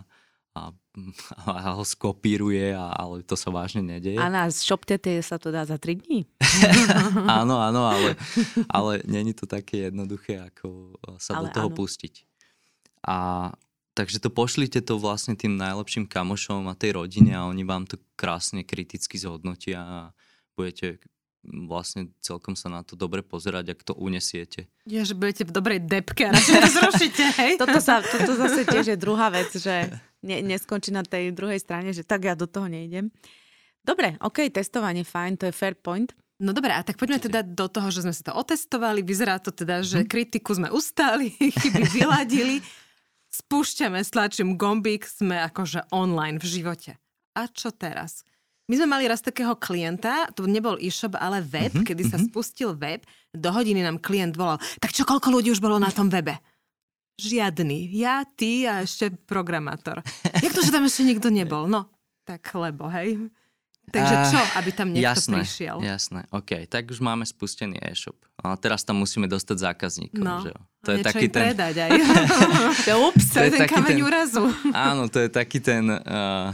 a, 0.56 0.62
a 1.46 1.70
ho 1.76 1.84
skopíruje, 1.84 2.74
a, 2.74 2.96
ale 2.96 3.22
to 3.22 3.36
sa 3.36 3.52
vážne 3.52 3.84
nedeje. 3.84 4.18
A 4.18 4.32
na 4.32 4.48
ShopTT 4.48 5.20
sa 5.22 5.38
to 5.38 5.52
dá 5.52 5.68
za 5.68 5.78
3 5.78 6.02
dní? 6.02 6.26
áno, 7.40 7.60
áno, 7.60 7.86
ale, 7.86 8.16
ale 8.72 9.04
není 9.06 9.36
to 9.36 9.46
také 9.46 9.92
jednoduché, 9.92 10.40
ako 10.40 10.96
sa 11.20 11.38
ale 11.38 11.52
do 11.52 11.60
toho 11.60 11.70
áno. 11.70 11.78
pustiť. 11.78 12.26
A 13.06 13.50
takže 13.94 14.24
to 14.24 14.32
pošlite 14.32 14.80
to 14.80 14.96
vlastne 14.96 15.36
tým 15.36 15.60
najlepším 15.60 16.08
kamošom 16.08 16.72
a 16.72 16.80
tej 16.80 16.96
rodine 16.96 17.36
a 17.36 17.48
oni 17.48 17.68
vám 17.68 17.84
to 17.84 18.00
krásne 18.16 18.64
kriticky 18.64 19.20
zhodnotia 19.20 19.84
a 19.84 20.00
budete 20.56 21.04
vlastne 21.48 22.12
celkom 22.20 22.54
sa 22.54 22.68
na 22.68 22.84
to 22.84 23.00
dobre 23.00 23.24
pozerať, 23.24 23.72
ak 23.72 23.80
to 23.88 23.94
unesiete. 23.96 24.68
Ja, 24.84 25.08
že 25.08 25.16
budete 25.16 25.48
v 25.48 25.56
dobrej 25.56 25.80
depke 25.88 26.28
a 26.28 26.36
to 26.36 26.68
zrušíte, 26.68 27.26
hej? 27.42 27.52
Toto, 27.56 27.80
sa, 27.80 28.04
toto 28.04 28.36
zase 28.36 28.68
tiež 28.68 28.96
je 28.96 28.98
druhá 29.00 29.32
vec, 29.32 29.50
že 29.56 29.88
ne, 30.28 30.44
neskončí 30.44 30.92
na 30.92 31.02
tej 31.02 31.32
druhej 31.32 31.60
strane, 31.64 31.96
že 31.96 32.04
tak 32.04 32.28
ja 32.28 32.36
do 32.36 32.46
toho 32.46 32.68
nejdem. 32.68 33.12
Dobre, 33.80 34.20
ok, 34.20 34.52
testovanie, 34.52 35.08
fajn, 35.08 35.40
to 35.40 35.46
je 35.48 35.54
fair 35.56 35.74
point. 35.80 36.12
No 36.40 36.56
dobre, 36.56 36.72
a 36.72 36.80
tak 36.84 36.96
poďme 36.96 37.20
teda 37.20 37.44
do 37.44 37.68
toho, 37.68 37.92
že 37.92 38.08
sme 38.08 38.16
si 38.16 38.24
to 38.24 38.32
otestovali. 38.32 39.04
Vyzerá 39.04 39.44
to 39.44 39.52
teda, 39.52 39.84
že 39.84 40.04
mhm. 40.04 40.08
kritiku 40.08 40.56
sme 40.56 40.72
ustáli, 40.72 41.36
chyby 41.60 41.84
vyladili. 41.92 42.64
Spúšťame, 43.30 44.02
stlačím 44.02 44.58
gombík, 44.58 45.06
sme 45.06 45.38
akože 45.52 45.94
online 45.94 46.42
v 46.42 46.46
živote. 46.48 46.92
A 47.38 47.46
čo 47.46 47.70
teraz? 47.70 48.26
My 48.70 48.78
sme 48.78 48.88
mali 48.88 49.10
raz 49.10 49.26
takého 49.26 49.58
klienta, 49.58 50.30
to 50.38 50.46
nebol 50.46 50.78
e-shop, 50.78 51.18
ale 51.18 51.42
web, 51.42 51.74
mm-hmm, 51.74 51.88
kedy 51.90 52.04
sa 52.06 52.22
mm-hmm. 52.22 52.30
spustil 52.30 52.78
web, 52.78 53.02
do 53.34 53.50
hodiny 53.50 53.82
nám 53.82 53.98
klient 53.98 54.38
volal, 54.38 54.62
tak 54.78 54.94
čo, 54.94 55.10
koľko 55.10 55.34
ľudí 55.34 55.50
už 55.50 55.58
bolo 55.58 55.82
na 55.82 55.90
tom 55.90 56.06
webe? 56.06 56.38
Žiadny. 57.18 57.90
Ja, 57.98 58.22
ty 58.24 58.70
a 58.70 58.86
ešte 58.86 59.10
programátor. 59.26 60.06
Jak 60.46 60.54
to, 60.54 60.62
že 60.62 60.70
tam 60.72 60.86
ešte 60.86 61.02
nikto 61.02 61.34
nebol? 61.34 61.66
No, 61.66 61.90
tak 62.24 62.46
lebo, 62.54 62.86
hej. 62.94 63.18
Takže 63.90 64.16
čo, 64.30 64.40
aby 64.62 64.70
tam 64.70 64.94
niekto 64.94 65.18
jasné, 65.18 65.42
prišiel? 65.42 65.82
Jasné, 65.82 66.22
OK. 66.30 66.70
Tak 66.70 66.94
už 66.94 67.02
máme 67.02 67.26
spustený 67.26 67.82
e-shop. 67.82 68.16
A 68.38 68.54
teraz 68.54 68.86
tam 68.86 69.02
musíme 69.02 69.26
dostať 69.26 69.58
zákazníkov. 69.66 70.22
No, 70.22 70.46
že? 70.46 70.54
To 70.86 70.90
je 70.94 70.98
taký 71.02 71.28
ten... 71.28 71.42
predať 71.52 71.76
aj. 71.90 71.90
to, 72.86 72.94
ups, 73.10 73.34
to 73.34 73.40
je 73.50 73.52
ten 73.52 73.66
kameň 73.66 73.98
ten... 73.98 74.06
úrazu. 74.06 74.44
Áno, 74.72 75.10
to 75.10 75.26
je 75.26 75.30
taký 75.34 75.58
ten, 75.58 75.90
uh, 75.90 76.54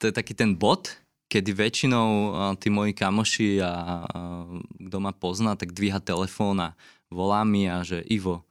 to 0.00 0.08
je 0.08 0.12
taký 0.16 0.32
ten 0.32 0.56
bod, 0.56 1.03
kedy 1.34 1.50
väčšinou 1.50 2.30
tí 2.62 2.70
moji 2.70 2.94
kamoši 2.94 3.58
a 3.58 4.06
uh, 4.06 4.62
kto 4.86 4.96
ma 5.02 5.10
pozná, 5.10 5.58
tak 5.58 5.74
dvíha 5.74 5.98
telefón 5.98 6.62
a 6.62 6.78
volá 7.10 7.42
mi 7.42 7.66
a 7.66 7.82
že 7.82 8.06
Ivo, 8.06 8.46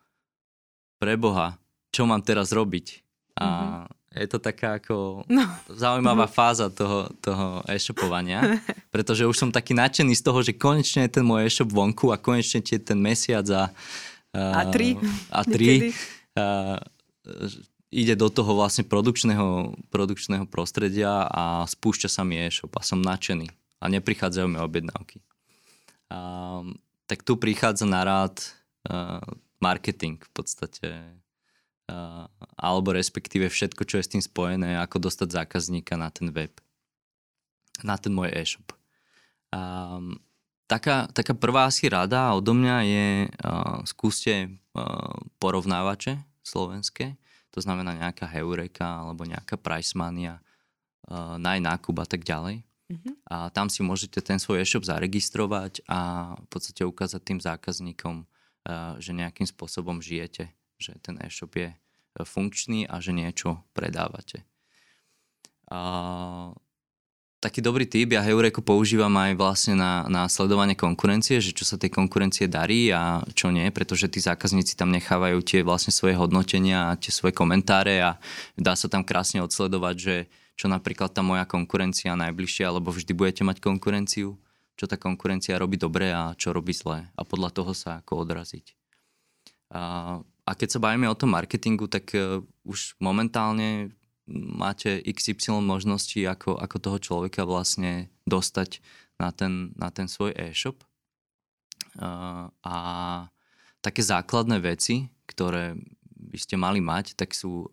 preboha, 0.99 1.55
čo 1.95 2.03
mám 2.03 2.19
teraz 2.19 2.51
robiť? 2.51 2.99
A 3.39 3.47
mm-hmm. 3.47 4.19
je 4.19 4.27
to 4.27 4.39
taká 4.43 4.83
ako 4.83 5.23
no. 5.31 5.47
zaujímavá 5.71 6.27
fáza 6.27 6.67
toho, 6.67 7.07
toho 7.23 7.63
e-shopovania, 7.71 8.59
pretože 8.93 9.23
už 9.23 9.35
som 9.39 9.49
taký 9.49 9.71
nadšený 9.71 10.19
z 10.19 10.23
toho, 10.27 10.43
že 10.43 10.59
konečne 10.59 11.07
je 11.07 11.15
ten 11.19 11.23
môj 11.23 11.47
e-shop 11.47 11.71
vonku 11.71 12.11
a 12.11 12.19
konečne 12.19 12.59
je 12.59 12.83
ten 12.83 12.99
mesiac 12.99 13.47
a, 13.47 13.71
uh, 14.35 14.53
a 14.59 14.61
tri. 14.67 14.99
A 15.31 15.39
tri. 15.55 15.95
Uh, 16.35 16.75
ide 17.93 18.17
do 18.17 18.27
toho 18.33 18.57
vlastne 18.57 18.81
produkčného, 18.81 19.77
produkčného 19.93 20.49
prostredia 20.49 21.29
a 21.29 21.61
spúšťa 21.69 22.09
sa 22.09 22.25
mi 22.25 22.41
e-shop 22.41 22.73
a 22.73 22.81
som 22.81 22.99
nadšený 22.99 23.53
a 23.77 23.85
neprichádzajú 23.93 24.47
mi 24.49 24.57
objednávky. 24.57 25.21
A, 26.09 26.65
tak 27.05 27.21
tu 27.21 27.37
prichádza 27.37 27.85
na 27.85 28.01
rád 28.01 28.41
uh, 28.89 29.21
marketing 29.61 30.17
v 30.17 30.31
podstate 30.33 30.89
uh, 31.93 32.25
alebo 32.57 32.95
respektíve 32.97 33.47
všetko, 33.47 33.85
čo 33.85 34.01
je 34.01 34.05
s 34.09 34.11
tým 34.17 34.23
spojené, 34.23 34.81
ako 34.81 35.07
dostať 35.07 35.29
zákazníka 35.45 35.93
na 35.93 36.09
ten 36.09 36.33
web, 36.33 36.51
na 37.85 37.95
ten 38.01 38.09
môj 38.09 38.33
e-shop. 38.33 38.73
Um, 39.53 40.17
taká, 40.65 41.05
taká 41.13 41.37
prvá 41.37 41.69
asi 41.69 41.85
rada 41.85 42.33
odo 42.33 42.57
mňa 42.57 42.77
je 42.87 43.07
uh, 43.29 43.77
skúste 43.85 44.49
uh, 44.73 45.13
porovnávače 45.37 46.17
slovenské, 46.41 47.13
to 47.53 47.61
znamená 47.61 47.93
nejaká 47.93 48.25
Heureka 48.25 49.05
alebo 49.05 49.29
nejaká 49.29 49.61
Pricemania, 49.61 50.41
uh, 51.07 51.37
najnákup 51.37 51.95
a 52.01 52.07
tak 52.09 52.25
ďalej. 52.25 52.65
Uh-huh. 52.65 53.13
A 53.29 53.53
tam 53.53 53.69
si 53.69 53.85
môžete 53.85 54.19
ten 54.25 54.41
svoj 54.41 54.65
e-shop 54.65 54.83
zaregistrovať 54.83 55.85
a 55.85 56.33
v 56.35 56.47
podstate 56.49 56.81
ukázať 56.81 57.21
tým 57.21 57.39
zákazníkom, 57.39 58.25
uh, 58.25 58.97
že 58.97 59.13
nejakým 59.13 59.45
spôsobom 59.45 60.01
žijete, 60.01 60.49
že 60.81 60.97
ten 61.05 61.21
e-shop 61.21 61.53
je 61.53 61.69
uh, 61.69 61.77
funkčný 62.25 62.89
a 62.89 62.97
že 62.97 63.13
niečo 63.13 63.61
predávate. 63.77 64.41
Uh, 65.69 66.57
taký 67.43 67.59
dobrý 67.59 67.83
tip, 67.83 68.15
ja 68.15 68.23
Heureku 68.23 68.63
používam 68.63 69.11
aj 69.19 69.35
vlastne 69.35 69.75
na, 69.75 70.07
na 70.07 70.31
sledovanie 70.31 70.79
konkurencie, 70.79 71.43
že 71.43 71.51
čo 71.51 71.67
sa 71.67 71.75
tej 71.75 71.91
konkurencie 71.91 72.47
darí 72.47 72.87
a 72.95 73.19
čo 73.35 73.51
nie, 73.51 73.67
pretože 73.67 74.07
tí 74.07 74.23
zákazníci 74.23 74.79
tam 74.79 74.95
nechávajú 74.95 75.43
tie 75.43 75.59
vlastne 75.59 75.91
svoje 75.91 76.15
hodnotenia 76.15 76.95
a 76.95 76.97
tie 76.97 77.11
svoje 77.11 77.35
komentáre 77.35 77.99
a 77.99 78.15
dá 78.55 78.79
sa 78.79 78.87
tam 78.87 79.03
krásne 79.03 79.43
odsledovať, 79.43 79.95
že 79.99 80.15
čo 80.55 80.71
napríklad 80.71 81.11
tá 81.11 81.19
moja 81.19 81.43
konkurencia 81.43 82.15
najbližšia, 82.15 82.71
alebo 82.71 82.95
vždy 82.95 83.11
budete 83.11 83.43
mať 83.43 83.59
konkurenciu, 83.59 84.39
čo 84.79 84.85
tá 84.87 84.95
konkurencia 84.95 85.59
robí 85.59 85.75
dobre 85.75 86.15
a 86.15 86.31
čo 86.39 86.55
robí 86.55 86.71
zle 86.71 87.11
a 87.11 87.21
podľa 87.27 87.51
toho 87.51 87.75
sa 87.75 87.99
ako 87.99 88.23
odraziť. 88.23 88.71
A, 89.73 89.81
a 90.21 90.51
keď 90.55 90.77
sa 90.77 90.79
bavíme 90.79 91.09
o 91.09 91.17
tom 91.17 91.33
marketingu, 91.33 91.89
tak 91.89 92.13
uh, 92.15 92.39
už 92.63 92.95
momentálne 93.01 93.91
máte 94.31 95.03
XY 95.03 95.63
možností, 95.63 96.23
ako, 96.23 96.55
ako 96.55 96.77
toho 96.79 96.97
človeka 96.99 97.43
vlastne 97.43 98.07
dostať 98.23 98.79
na 99.19 99.29
ten, 99.35 99.75
na 99.75 99.91
ten 99.91 100.07
svoj 100.07 100.31
e-shop. 100.35 100.83
Uh, 101.93 102.49
a 102.65 102.75
také 103.83 104.01
základné 104.01 104.63
veci, 104.63 105.11
ktoré 105.27 105.75
by 106.33 106.37
ste 106.39 106.55
mali 106.55 106.79
mať, 106.79 107.19
tak 107.19 107.35
sú 107.35 107.67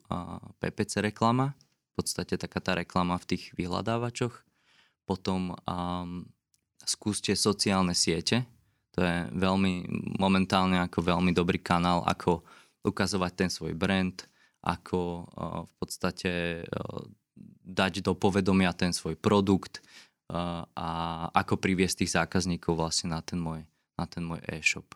PPC 0.59 1.01
reklama, 1.07 1.55
v 1.55 1.93
podstate 1.95 2.35
taká 2.37 2.59
tá 2.61 2.73
reklama 2.77 3.17
v 3.17 3.37
tých 3.37 3.55
vyhľadávačoch. 3.57 4.35
Potom 5.07 5.55
um, 5.65 6.27
skúste 6.85 7.33
sociálne 7.39 7.95
siete, 7.95 8.45
to 8.91 9.07
je 9.07 9.17
veľmi, 9.33 9.87
momentálne 10.19 10.83
ako 10.83 11.15
veľmi 11.15 11.31
dobrý 11.31 11.63
kanál, 11.63 12.03
ako 12.05 12.43
ukazovať 12.83 13.33
ten 13.33 13.51
svoj 13.51 13.73
brand, 13.79 14.27
ako 14.61 14.99
uh, 15.25 15.65
v 15.65 15.73
podstate 15.81 16.33
uh, 16.65 17.03
dať 17.65 18.05
do 18.05 18.13
povedomia 18.13 18.77
ten 18.77 18.93
svoj 18.93 19.17
produkt 19.17 19.81
uh, 20.29 20.65
a 20.77 20.89
ako 21.33 21.57
priviesť 21.57 22.05
tých 22.05 22.15
zákazníkov 22.17 22.77
vlastne 22.77 23.13
na 23.13 23.25
ten 23.25 23.41
môj, 23.41 23.65
na 23.97 24.05
ten 24.05 24.25
môj 24.25 24.41
e-shop. 24.49 24.93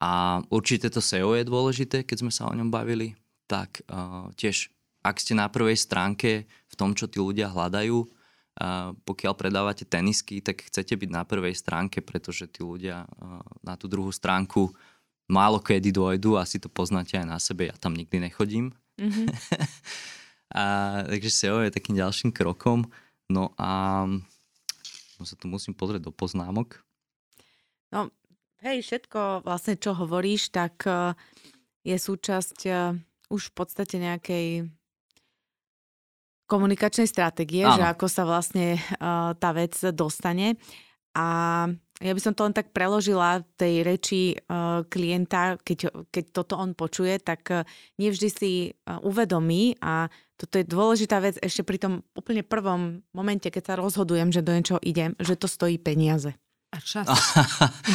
A 0.00 0.40
určite 0.48 0.88
to 0.88 1.04
SEO 1.04 1.36
je 1.36 1.44
dôležité, 1.44 2.08
keď 2.08 2.24
sme 2.24 2.32
sa 2.32 2.48
o 2.48 2.56
ňom 2.56 2.72
bavili, 2.72 3.20
tak 3.44 3.84
tiež 4.40 4.72
ak 5.00 5.16
ste 5.20 5.36
na 5.36 5.48
prvej 5.48 5.76
stránke 5.76 6.44
v 6.48 6.74
tom, 6.76 6.92
čo 6.92 7.08
tí 7.08 7.20
ľudia 7.20 7.48
hľadajú, 7.52 8.04
pokiaľ 9.08 9.32
predávate 9.32 9.88
tenisky, 9.88 10.44
tak 10.44 10.68
chcete 10.68 10.92
byť 10.92 11.10
na 11.12 11.24
prvej 11.24 11.56
stránke, 11.56 12.04
pretože 12.04 12.44
tí 12.52 12.60
ľudia 12.60 13.08
na 13.64 13.74
tú 13.80 13.88
druhú 13.88 14.12
stránku 14.12 14.72
málo 15.30 15.62
kedy 15.62 15.94
dojdu, 15.94 16.34
asi 16.34 16.58
to 16.58 16.66
poznáte 16.66 17.14
aj 17.14 17.26
na 17.26 17.38
sebe, 17.38 17.70
ja 17.70 17.76
tam 17.78 17.94
nikdy 17.94 18.18
nechodím. 18.18 18.74
Mm-hmm. 18.98 19.26
a, 20.58 20.62
takže 21.06 21.30
SEO 21.30 21.62
je 21.62 21.70
takým 21.70 21.94
ďalším 21.94 22.34
krokom. 22.34 22.90
No 23.30 23.54
a 23.54 24.04
no 25.16 25.22
sa 25.22 25.38
tu 25.38 25.46
musím 25.46 25.72
pozrieť 25.78 26.10
do 26.10 26.12
poznámok. 26.12 26.82
No, 27.94 28.10
Hej, 28.60 28.84
všetko 28.84 29.48
vlastne, 29.48 29.80
čo 29.80 29.96
hovoríš, 29.96 30.52
tak 30.52 30.84
e, 30.84 31.16
je 31.80 31.96
súčasť 31.96 32.58
e, 32.68 32.72
už 33.32 33.42
v 33.48 33.54
podstate 33.56 33.96
nejakej 33.96 34.68
komunikačnej 36.44 37.08
stratégie, 37.08 37.64
že 37.64 37.80
ako 37.86 38.10
sa 38.10 38.26
vlastne 38.26 38.74
uh, 38.98 39.38
tá 39.38 39.54
vec 39.54 39.70
dostane. 39.94 40.58
A 41.14 41.70
ja 42.00 42.12
by 42.16 42.20
som 42.20 42.32
to 42.32 42.48
len 42.48 42.56
tak 42.56 42.72
preložila 42.72 43.44
tej 43.60 43.84
reči 43.84 44.32
uh, 44.32 44.82
klienta, 44.88 45.60
keď, 45.60 46.08
keď 46.08 46.24
toto 46.32 46.56
on 46.56 46.72
počuje, 46.72 47.20
tak 47.20 47.44
uh, 47.52 47.68
nevždy 48.00 48.28
si 48.32 48.52
uh, 48.72 48.96
uvedomí 49.04 49.76
a 49.84 50.08
toto 50.40 50.56
je 50.56 50.64
dôležitá 50.64 51.20
vec 51.20 51.36
ešte 51.44 51.60
pri 51.60 51.76
tom 51.76 51.92
úplne 52.16 52.40
prvom 52.40 53.04
momente, 53.12 53.52
keď 53.52 53.62
sa 53.62 53.74
rozhodujem, 53.76 54.32
že 54.32 54.40
do 54.40 54.56
niečoho 54.56 54.80
idem, 54.80 55.12
že 55.20 55.36
to 55.36 55.44
stojí 55.44 55.76
peniaze. 55.76 56.32
A 56.70 56.78
čas. 56.78 57.06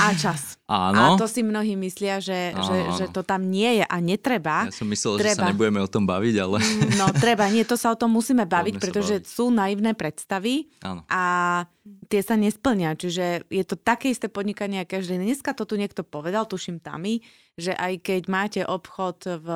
A 0.03 0.11
čas. 0.19 0.59
Áno. 0.67 1.15
A 1.15 1.21
to 1.21 1.31
si 1.31 1.39
mnohí 1.47 1.79
myslia, 1.79 2.19
že, 2.19 2.51
áno, 2.51 2.67
že, 2.67 2.77
že 2.99 3.05
to 3.07 3.23
tam 3.23 3.47
nie 3.47 3.79
je 3.79 3.85
a 3.87 3.97
netreba. 4.03 4.67
Ja 4.67 4.75
som 4.75 4.91
myslel, 4.91 5.15
treba. 5.23 5.31
že 5.31 5.39
sa 5.39 5.47
nebudeme 5.47 5.79
o 5.79 5.87
tom 5.87 6.03
baviť, 6.03 6.35
ale... 6.43 6.57
Mm, 6.59 6.99
no 6.99 7.07
treba, 7.15 7.47
nie, 7.47 7.63
to 7.63 7.79
sa 7.79 7.95
o 7.95 7.97
tom 7.97 8.11
musíme 8.11 8.43
baviť, 8.43 8.75
pretože 8.75 9.23
baviť. 9.23 9.31
sú 9.31 9.47
naivné 9.47 9.95
predstavy 9.95 10.67
áno. 10.83 11.07
a 11.07 11.23
tie 12.11 12.19
sa 12.19 12.35
nesplnia. 12.35 12.99
Áno. 12.99 13.47
je 13.47 13.63
to 13.63 13.79
také 13.79 14.11
isté 14.11 14.27
podnikanie, 14.27 14.83
ako 14.83 14.99
každé. 14.99 15.23
Dneska 15.23 15.55
to 15.55 15.63
tu 15.63 15.79
niekto 15.79 16.03
povedal, 16.03 16.43
tuším 16.43 16.83
tami, 16.83 17.23
že 17.55 17.71
aj 17.71 18.03
keď 18.03 18.21
máte 18.27 18.61
obchod 18.67 19.39
v, 19.39 19.47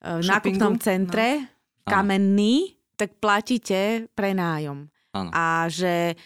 v 0.00 0.24
nákupnom 0.24 0.80
centre, 0.80 1.44
no. 1.84 1.90
kamenný, 1.92 2.80
tak 2.96 3.20
platíte 3.20 4.08
prenájom. 4.16 4.88
Áno. 5.14 5.30
A 5.30 5.68
že 5.68 6.16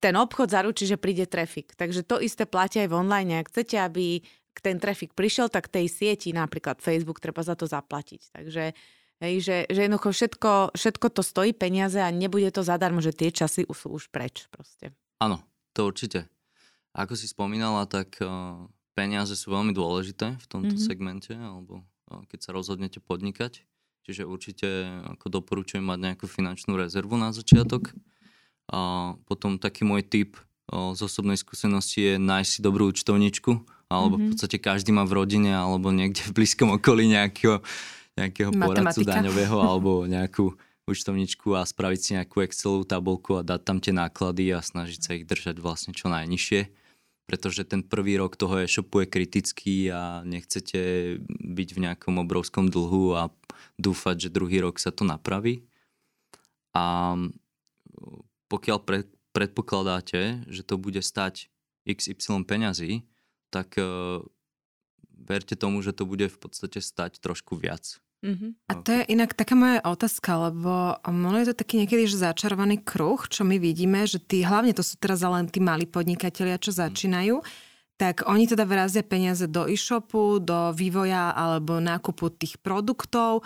ten 0.00 0.14
obchod 0.16 0.52
zaručí, 0.52 0.84
že 0.84 1.00
príde 1.00 1.24
trafik. 1.24 1.72
Takže 1.74 2.04
to 2.04 2.20
isté 2.20 2.44
platí 2.44 2.80
aj 2.84 2.88
v 2.92 2.98
online. 3.00 3.40
Ak 3.40 3.48
chcete, 3.48 3.80
aby 3.80 4.20
ten 4.60 4.80
trafik 4.80 5.12
prišiel, 5.12 5.52
tak 5.52 5.68
tej 5.68 5.88
sieti, 5.88 6.32
napríklad 6.32 6.80
Facebook, 6.80 7.20
treba 7.20 7.44
za 7.44 7.54
to 7.56 7.68
zaplatiť. 7.68 8.32
Takže 8.32 8.72
hej, 9.20 9.34
že, 9.40 9.56
že 9.68 9.80
jednoducho 9.88 10.12
všetko, 10.12 10.76
všetko 10.76 11.06
to 11.12 11.22
stojí 11.22 11.52
peniaze 11.52 12.00
a 12.00 12.08
nebude 12.08 12.48
to 12.52 12.64
zadarmo, 12.64 13.04
že 13.04 13.12
tie 13.12 13.32
časy 13.32 13.68
sú 13.68 13.88
už 13.92 14.08
preč 14.08 14.48
proste. 14.48 14.96
Áno, 15.20 15.40
to 15.76 15.88
určite. 15.88 16.28
Ako 16.96 17.12
si 17.12 17.28
spomínala, 17.28 17.84
tak 17.84 18.16
uh, 18.24 18.64
peniaze 18.96 19.36
sú 19.36 19.52
veľmi 19.52 19.76
dôležité 19.76 20.40
v 20.40 20.46
tomto 20.48 20.76
mm-hmm. 20.76 20.88
segmente, 20.88 21.32
alebo 21.36 21.84
uh, 22.08 22.24
keď 22.32 22.48
sa 22.48 22.50
rozhodnete 22.56 23.04
podnikať. 23.04 23.60
Čiže 24.08 24.22
určite 24.22 24.68
ako 25.18 25.42
doporučujem 25.42 25.82
mať 25.82 25.98
nejakú 25.98 26.26
finančnú 26.30 26.78
rezervu 26.78 27.18
na 27.18 27.34
začiatok. 27.34 27.90
A 28.72 29.14
potom 29.30 29.58
taký 29.62 29.86
môj 29.86 30.02
tip 30.02 30.36
z 30.70 31.00
osobnej 31.00 31.38
skúsenosti 31.38 31.98
je 32.02 32.14
nájsť 32.18 32.50
si 32.50 32.60
dobrú 32.60 32.90
účtovničku, 32.90 33.52
alebo 33.86 34.18
mm-hmm. 34.18 34.22
v 34.22 34.24
mhm. 34.26 34.30
podstate 34.34 34.56
každý 34.58 34.90
má 34.90 35.06
v 35.06 35.16
rodine 35.22 35.54
alebo 35.54 35.94
niekde 35.94 36.26
v 36.26 36.42
blízkom 36.42 36.74
okolí 36.74 37.06
nejakého, 37.06 37.62
nejakého 38.18 38.50
poradcu 38.50 39.06
daňového 39.06 39.56
alebo 39.70 40.02
nejakú 40.10 40.58
účtovničku 40.86 41.54
a 41.54 41.66
spraviť 41.66 42.00
si 42.02 42.10
nejakú 42.18 42.42
Excelovú 42.42 42.86
tabulku 42.86 43.38
a 43.38 43.46
dať 43.46 43.60
tam 43.62 43.78
tie 43.78 43.94
náklady 43.94 44.54
a 44.54 44.62
snažiť 44.62 45.00
sa 45.02 45.10
ich 45.14 45.26
držať 45.26 45.58
vlastne 45.58 45.94
čo 45.94 46.10
najnižšie 46.10 46.86
pretože 47.26 47.66
ten 47.66 47.82
prvý 47.82 48.16
rok 48.16 48.38
toho 48.38 48.62
e-shopu 48.62 49.02
je 49.02 49.10
kritický 49.10 49.90
a 49.90 50.22
nechcete 50.22 51.18
byť 51.26 51.68
v 51.74 51.82
nejakom 51.82 52.22
obrovskom 52.22 52.70
dlhu 52.70 53.18
a 53.18 53.34
dúfať, 53.82 54.30
že 54.30 54.34
druhý 54.34 54.62
rok 54.62 54.78
sa 54.78 54.94
to 54.94 55.02
napraví. 55.02 55.66
A 56.70 57.18
pokiaľ 58.48 58.78
pre, 58.82 59.00
predpokladáte, 59.36 60.46
že 60.48 60.62
to 60.62 60.80
bude 60.80 61.00
stať 61.02 61.52
XY 61.86 62.46
peňazí, 62.48 63.06
tak 63.50 63.78
uh, 63.78 64.24
verte 65.12 65.54
tomu, 65.54 65.80
že 65.80 65.94
to 65.94 66.04
bude 66.04 66.26
v 66.26 66.38
podstate 66.38 66.82
stať 66.82 67.22
trošku 67.22 67.56
viac. 67.56 67.98
Mm-hmm. 68.24 68.50
A 68.66 68.72
to 68.80 68.90
je 68.96 69.02
inak 69.12 69.36
taká 69.36 69.54
moja 69.54 69.84
otázka, 69.84 70.50
lebo 70.50 70.96
ono 71.04 71.36
je 71.38 71.52
to 71.52 71.60
taký 71.62 71.84
niekedy 71.84 72.08
že 72.08 72.24
začarovaný 72.26 72.80
kruh, 72.80 73.20
čo 73.28 73.44
my 73.44 73.60
vidíme, 73.60 74.08
že 74.08 74.18
tí, 74.18 74.40
hlavne 74.42 74.72
to 74.72 74.82
sú 74.82 74.96
teraz 74.96 75.20
len 75.20 75.46
tí 75.46 75.60
malí 75.60 75.84
podnikatelia, 75.84 76.58
čo 76.58 76.72
mhm. 76.72 76.78
začínajú, 76.80 77.36
tak 77.96 78.28
oni 78.28 78.44
teda 78.44 78.68
vrazia 78.68 79.00
peniaze 79.00 79.48
do 79.48 79.64
e-shopu, 79.64 80.36
do 80.40 80.72
vývoja 80.76 81.32
alebo 81.32 81.80
nákupu 81.80 82.28
tých 82.36 82.60
produktov 82.60 83.40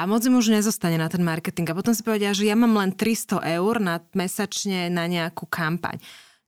a 0.00 0.08
moc 0.08 0.24
im 0.24 0.40
už 0.40 0.56
nezostane 0.56 0.96
na 0.96 1.12
ten 1.12 1.20
marketing. 1.20 1.68
A 1.68 1.76
potom 1.76 1.92
si 1.92 2.00
povedia, 2.00 2.32
že 2.32 2.48
ja 2.48 2.56
mám 2.56 2.72
len 2.72 2.96
300 2.96 3.44
eur 3.60 3.76
na, 3.84 4.00
mesačne 4.16 4.88
na 4.88 5.04
nejakú 5.04 5.44
kampaň. 5.44 6.00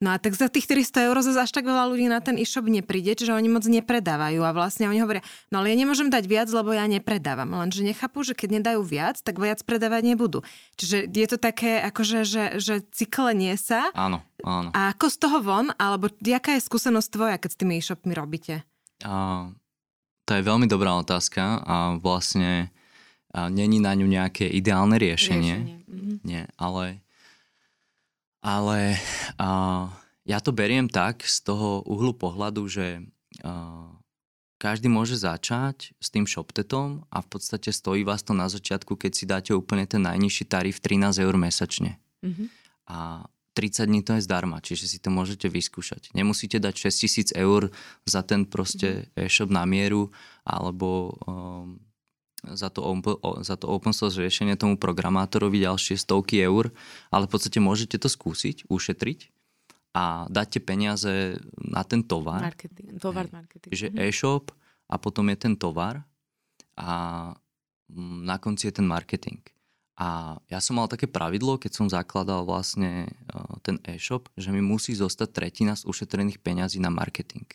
No 0.02 0.10
a 0.10 0.18
tak 0.18 0.34
za 0.34 0.50
tých 0.50 0.66
300 0.66 1.06
eur 1.06 1.16
zase 1.22 1.38
až 1.38 1.54
tak 1.54 1.62
veľa 1.62 1.86
ľudí 1.86 2.10
na 2.10 2.18
ten 2.18 2.34
e-shop 2.34 2.66
nepríde, 2.66 3.14
čiže 3.14 3.38
oni 3.38 3.46
moc 3.46 3.62
nepredávajú 3.62 4.42
a 4.42 4.50
vlastne 4.50 4.90
oni 4.90 4.98
hovoria, 4.98 5.22
no 5.54 5.62
ale 5.62 5.70
ja 5.70 5.78
nemôžem 5.78 6.10
dať 6.10 6.26
viac, 6.26 6.50
lebo 6.50 6.74
ja 6.74 6.90
nepredávam. 6.90 7.46
Lenže 7.46 7.86
nechápu, 7.86 8.26
že 8.26 8.34
keď 8.34 8.58
nedajú 8.58 8.82
viac, 8.82 9.22
tak 9.22 9.38
viac 9.38 9.62
predávať 9.62 10.02
nebudú. 10.10 10.42
Čiže 10.74 11.06
je 11.06 11.26
to 11.30 11.38
také, 11.38 11.78
akože, 11.86 12.26
že, 12.26 12.44
že 12.58 12.74
cyklenie 12.90 13.54
sa. 13.54 13.94
Áno, 13.94 14.26
áno. 14.42 14.74
A 14.74 14.90
ako 14.90 15.06
z 15.06 15.16
toho 15.22 15.38
von, 15.38 15.70
alebo 15.78 16.10
jaká 16.18 16.58
je 16.58 16.66
skúsenosť 16.66 17.08
tvoja, 17.14 17.36
keď 17.38 17.50
s 17.54 17.58
tými 17.62 17.78
e-shopmi 17.78 18.10
robíte? 18.10 18.66
A, 19.06 19.54
to 20.26 20.34
je 20.34 20.42
veľmi 20.42 20.66
dobrá 20.66 20.98
otázka 20.98 21.62
a 21.62 21.94
vlastne 22.02 22.74
a 23.32 23.48
není 23.48 23.80
na 23.80 23.96
ňu 23.96 24.04
nejaké 24.04 24.44
ideálne 24.44 25.00
riešenie. 25.00 25.56
riešenie. 25.56 25.76
Mm-hmm. 25.88 26.16
Nie, 26.28 26.44
ale, 26.60 27.00
ale 28.44 29.00
a, 29.40 29.88
ja 30.28 30.38
to 30.44 30.52
beriem 30.52 30.86
tak 30.92 31.24
z 31.24 31.40
toho 31.40 31.80
uhlu 31.88 32.12
pohľadu, 32.12 32.68
že 32.68 33.00
a, 33.40 33.88
každý 34.60 34.86
môže 34.86 35.18
začať 35.18 35.96
s 35.96 36.12
tým 36.12 36.28
shoptetom 36.28 37.08
a 37.08 37.18
v 37.24 37.28
podstate 37.32 37.72
stojí 37.72 38.04
vás 38.04 38.22
to 38.22 38.36
na 38.36 38.46
začiatku, 38.46 38.94
keď 38.94 39.12
si 39.16 39.24
dáte 39.26 39.50
úplne 39.56 39.88
ten 39.88 40.04
najnižší 40.04 40.44
tarif 40.46 40.78
13 40.78 41.18
eur 41.18 41.34
mesačne. 41.40 41.98
Mm-hmm. 42.20 42.46
A 42.92 43.26
30 43.52 43.88
dní 43.88 44.00
to 44.00 44.16
je 44.16 44.24
zdarma, 44.24 44.64
čiže 44.64 44.88
si 44.88 44.98
to 45.00 45.12
môžete 45.12 45.48
vyskúšať. 45.48 46.12
Nemusíte 46.16 46.56
dať 46.56 46.88
6000 46.88 47.36
eur 47.36 47.68
za 48.04 48.20
ten 48.24 48.44
proste 48.44 49.08
mm-hmm. 49.12 49.24
e-shop 49.24 49.50
na 49.52 49.64
mieru 49.64 50.12
alebo 50.44 51.16
um, 51.24 51.80
za 52.42 52.68
to, 52.74 52.82
za 53.46 53.54
to 53.54 53.70
open 53.70 53.94
source 53.94 54.18
riešenie 54.18 54.58
tomu 54.58 54.74
programátorovi 54.74 55.62
ďalšie 55.62 55.94
stovky 55.94 56.42
eur, 56.42 56.74
ale 57.14 57.30
v 57.30 57.32
podstate 57.32 57.62
môžete 57.62 58.02
to 58.02 58.10
skúsiť, 58.10 58.66
ušetriť 58.66 59.30
a 59.94 60.26
dáte 60.26 60.58
peniaze 60.58 61.38
na 61.60 61.84
ten 61.84 62.02
tovar. 62.02 62.40
Marketing, 62.40 62.98
tovar 62.98 63.28
marketing. 63.30 63.70
Že 63.70 63.86
mhm. 63.92 63.98
e-shop 64.08 64.44
a 64.90 64.94
potom 64.98 65.28
je 65.30 65.36
ten 65.38 65.54
tovar 65.54 66.02
a 66.74 66.90
mm, 67.92 68.26
na 68.26 68.36
konci 68.40 68.68
je 68.68 68.74
ten 68.80 68.86
marketing. 68.88 69.40
A 70.00 70.40
ja 70.48 70.58
som 70.58 70.80
mal 70.80 70.88
také 70.88 71.04
pravidlo, 71.06 71.60
keď 71.60 71.72
som 71.76 71.86
zakladal 71.86 72.48
vlastne 72.48 73.06
e, 73.06 73.38
ten 73.60 73.76
e-shop, 73.84 74.32
že 74.34 74.50
mi 74.50 74.64
musí 74.64 74.96
zostať 74.96 75.28
tretina 75.30 75.76
z 75.76 75.84
ušetrených 75.84 76.40
peňazí 76.40 76.80
na 76.80 76.88
marketing. 76.88 77.46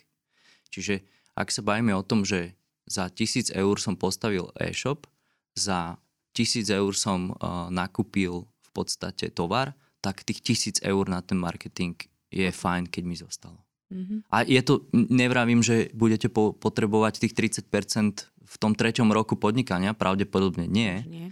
Čiže 0.70 1.02
ak 1.34 1.50
sa 1.50 1.66
bavíme 1.66 1.92
o 1.98 2.06
tom, 2.06 2.22
že 2.22 2.54
za 2.88 3.12
1000 3.12 3.52
eur 3.52 3.76
som 3.78 4.00
postavil 4.00 4.50
e-shop, 4.58 5.06
za 5.54 6.00
1000 6.34 6.72
eur 6.72 6.94
som 6.96 7.36
uh, 7.36 7.68
nakúpil 7.68 8.48
v 8.48 8.70
podstate 8.72 9.30
tovar, 9.30 9.76
tak 10.00 10.24
tých 10.24 10.42
1000 10.80 10.88
eur 10.88 11.06
na 11.12 11.20
ten 11.20 11.36
marketing 11.36 12.00
je 12.32 12.48
fajn, 12.48 12.88
keď 12.88 13.04
mi 13.04 13.16
zostalo. 13.20 13.60
Mm-hmm. 13.88 14.20
A 14.28 14.44
je 14.44 14.62
to, 14.64 14.84
nevravím, 14.92 15.64
že 15.64 15.92
budete 15.96 16.28
po, 16.28 16.52
potrebovať 16.52 17.24
tých 17.24 17.34
30% 17.68 18.28
v 18.48 18.56
tom 18.60 18.76
treťom 18.76 19.12
roku 19.12 19.40
podnikania, 19.40 19.96
pravdepodobne 19.96 20.68
nie, 20.68 21.04
nie. 21.08 21.28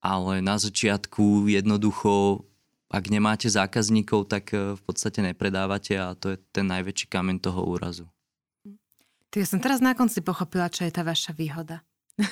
ale 0.00 0.40
na 0.44 0.56
začiatku 0.60 1.48
jednoducho, 1.48 2.44
ak 2.92 3.04
nemáte 3.08 3.48
zákazníkov, 3.48 4.28
tak 4.28 4.52
eh, 4.52 4.76
v 4.76 4.82
podstate 4.84 5.24
nepredávate 5.24 5.96
a 5.96 6.12
to 6.16 6.36
je 6.36 6.38
ten 6.52 6.68
najväčší 6.68 7.08
kameň 7.08 7.36
toho 7.40 7.64
úrazu. 7.64 8.08
Ty 9.34 9.42
ja 9.42 9.50
som 9.50 9.58
teraz 9.58 9.82
na 9.82 9.98
konci 9.98 10.22
pochopila, 10.22 10.70
čo 10.70 10.86
je 10.86 10.94
tá 10.94 11.02
vaša 11.02 11.34
výhoda. 11.34 11.82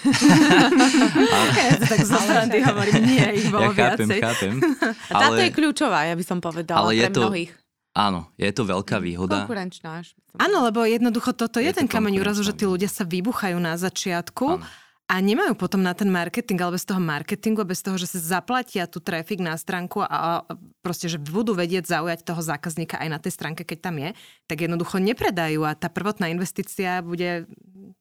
ja 1.58 1.74
tak 1.82 2.06
zo 2.06 2.14
strany 2.14 2.62
hovorím, 2.62 3.02
nie, 3.02 3.42
ich 3.42 3.50
bolo 3.50 3.74
ja 3.74 3.98
chápem, 3.98 4.06
viacej. 4.06 4.20
chápem. 4.22 4.52
A 5.10 5.12
táto 5.18 5.34
ale, 5.34 5.50
je 5.50 5.58
kľúčová, 5.58 6.06
ja 6.06 6.14
by 6.14 6.22
som 6.22 6.38
povedala, 6.38 6.78
ale 6.86 6.94
pre 6.94 7.02
je 7.02 7.08
to, 7.10 7.20
mnohých. 7.26 7.52
Áno, 7.98 8.30
je 8.38 8.50
to 8.54 8.62
veľká 8.62 9.02
výhoda. 9.02 9.42
Konkurenčná 9.42 10.06
až. 10.06 10.14
Áno, 10.38 10.62
lebo 10.62 10.86
jednoducho 10.86 11.34
toto 11.34 11.58
je, 11.58 11.74
je 11.74 11.82
ten 11.82 11.90
kameň 11.90 12.22
úrazu, 12.22 12.46
že 12.46 12.54
tí 12.54 12.70
ľudia 12.70 12.86
sa 12.86 13.02
vybuchajú 13.02 13.58
na 13.58 13.74
začiatku 13.74 14.62
áno. 14.62 14.64
A 15.12 15.20
nemajú 15.20 15.52
potom 15.52 15.84
na 15.84 15.92
ten 15.92 16.08
marketing, 16.08 16.56
ale 16.64 16.80
bez 16.80 16.88
toho 16.88 16.96
marketingu, 16.96 17.60
bez 17.68 17.84
toho, 17.84 18.00
že 18.00 18.08
sa 18.08 18.40
zaplatia 18.40 18.88
tu 18.88 19.04
trafik 19.04 19.44
na 19.44 19.52
stránku 19.52 20.00
a, 20.00 20.08
a 20.08 20.28
proste, 20.80 21.12
že 21.12 21.20
budú 21.20 21.52
vedieť 21.52 21.84
zaujať 21.84 22.24
toho 22.24 22.40
zákazníka 22.40 22.96
aj 22.96 23.08
na 23.12 23.20
tej 23.20 23.36
stránke, 23.36 23.68
keď 23.68 23.78
tam 23.92 24.00
je, 24.00 24.16
tak 24.48 24.64
jednoducho 24.64 24.96
nepredajú 24.96 25.68
a 25.68 25.76
tá 25.76 25.92
prvotná 25.92 26.32
investícia 26.32 27.04
bude 27.04 27.44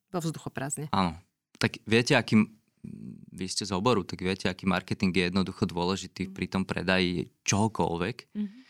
vo 0.08 0.20
vzduchoprázdne. 0.24 0.88
Áno. 0.96 1.20
Tak 1.60 1.84
viete, 1.84 2.16
aký 2.16 2.48
vy 3.36 3.46
ste 3.46 3.68
z 3.68 3.76
oboru, 3.76 4.02
tak 4.08 4.24
viete, 4.24 4.50
aký 4.50 4.66
marketing 4.66 5.14
je 5.14 5.24
jednoducho 5.30 5.70
dôležitý 5.70 6.32
pri 6.32 6.50
tom 6.50 6.64
predaji 6.66 7.30
čohokoľvek. 7.46 8.18
Mm-hmm 8.34 8.62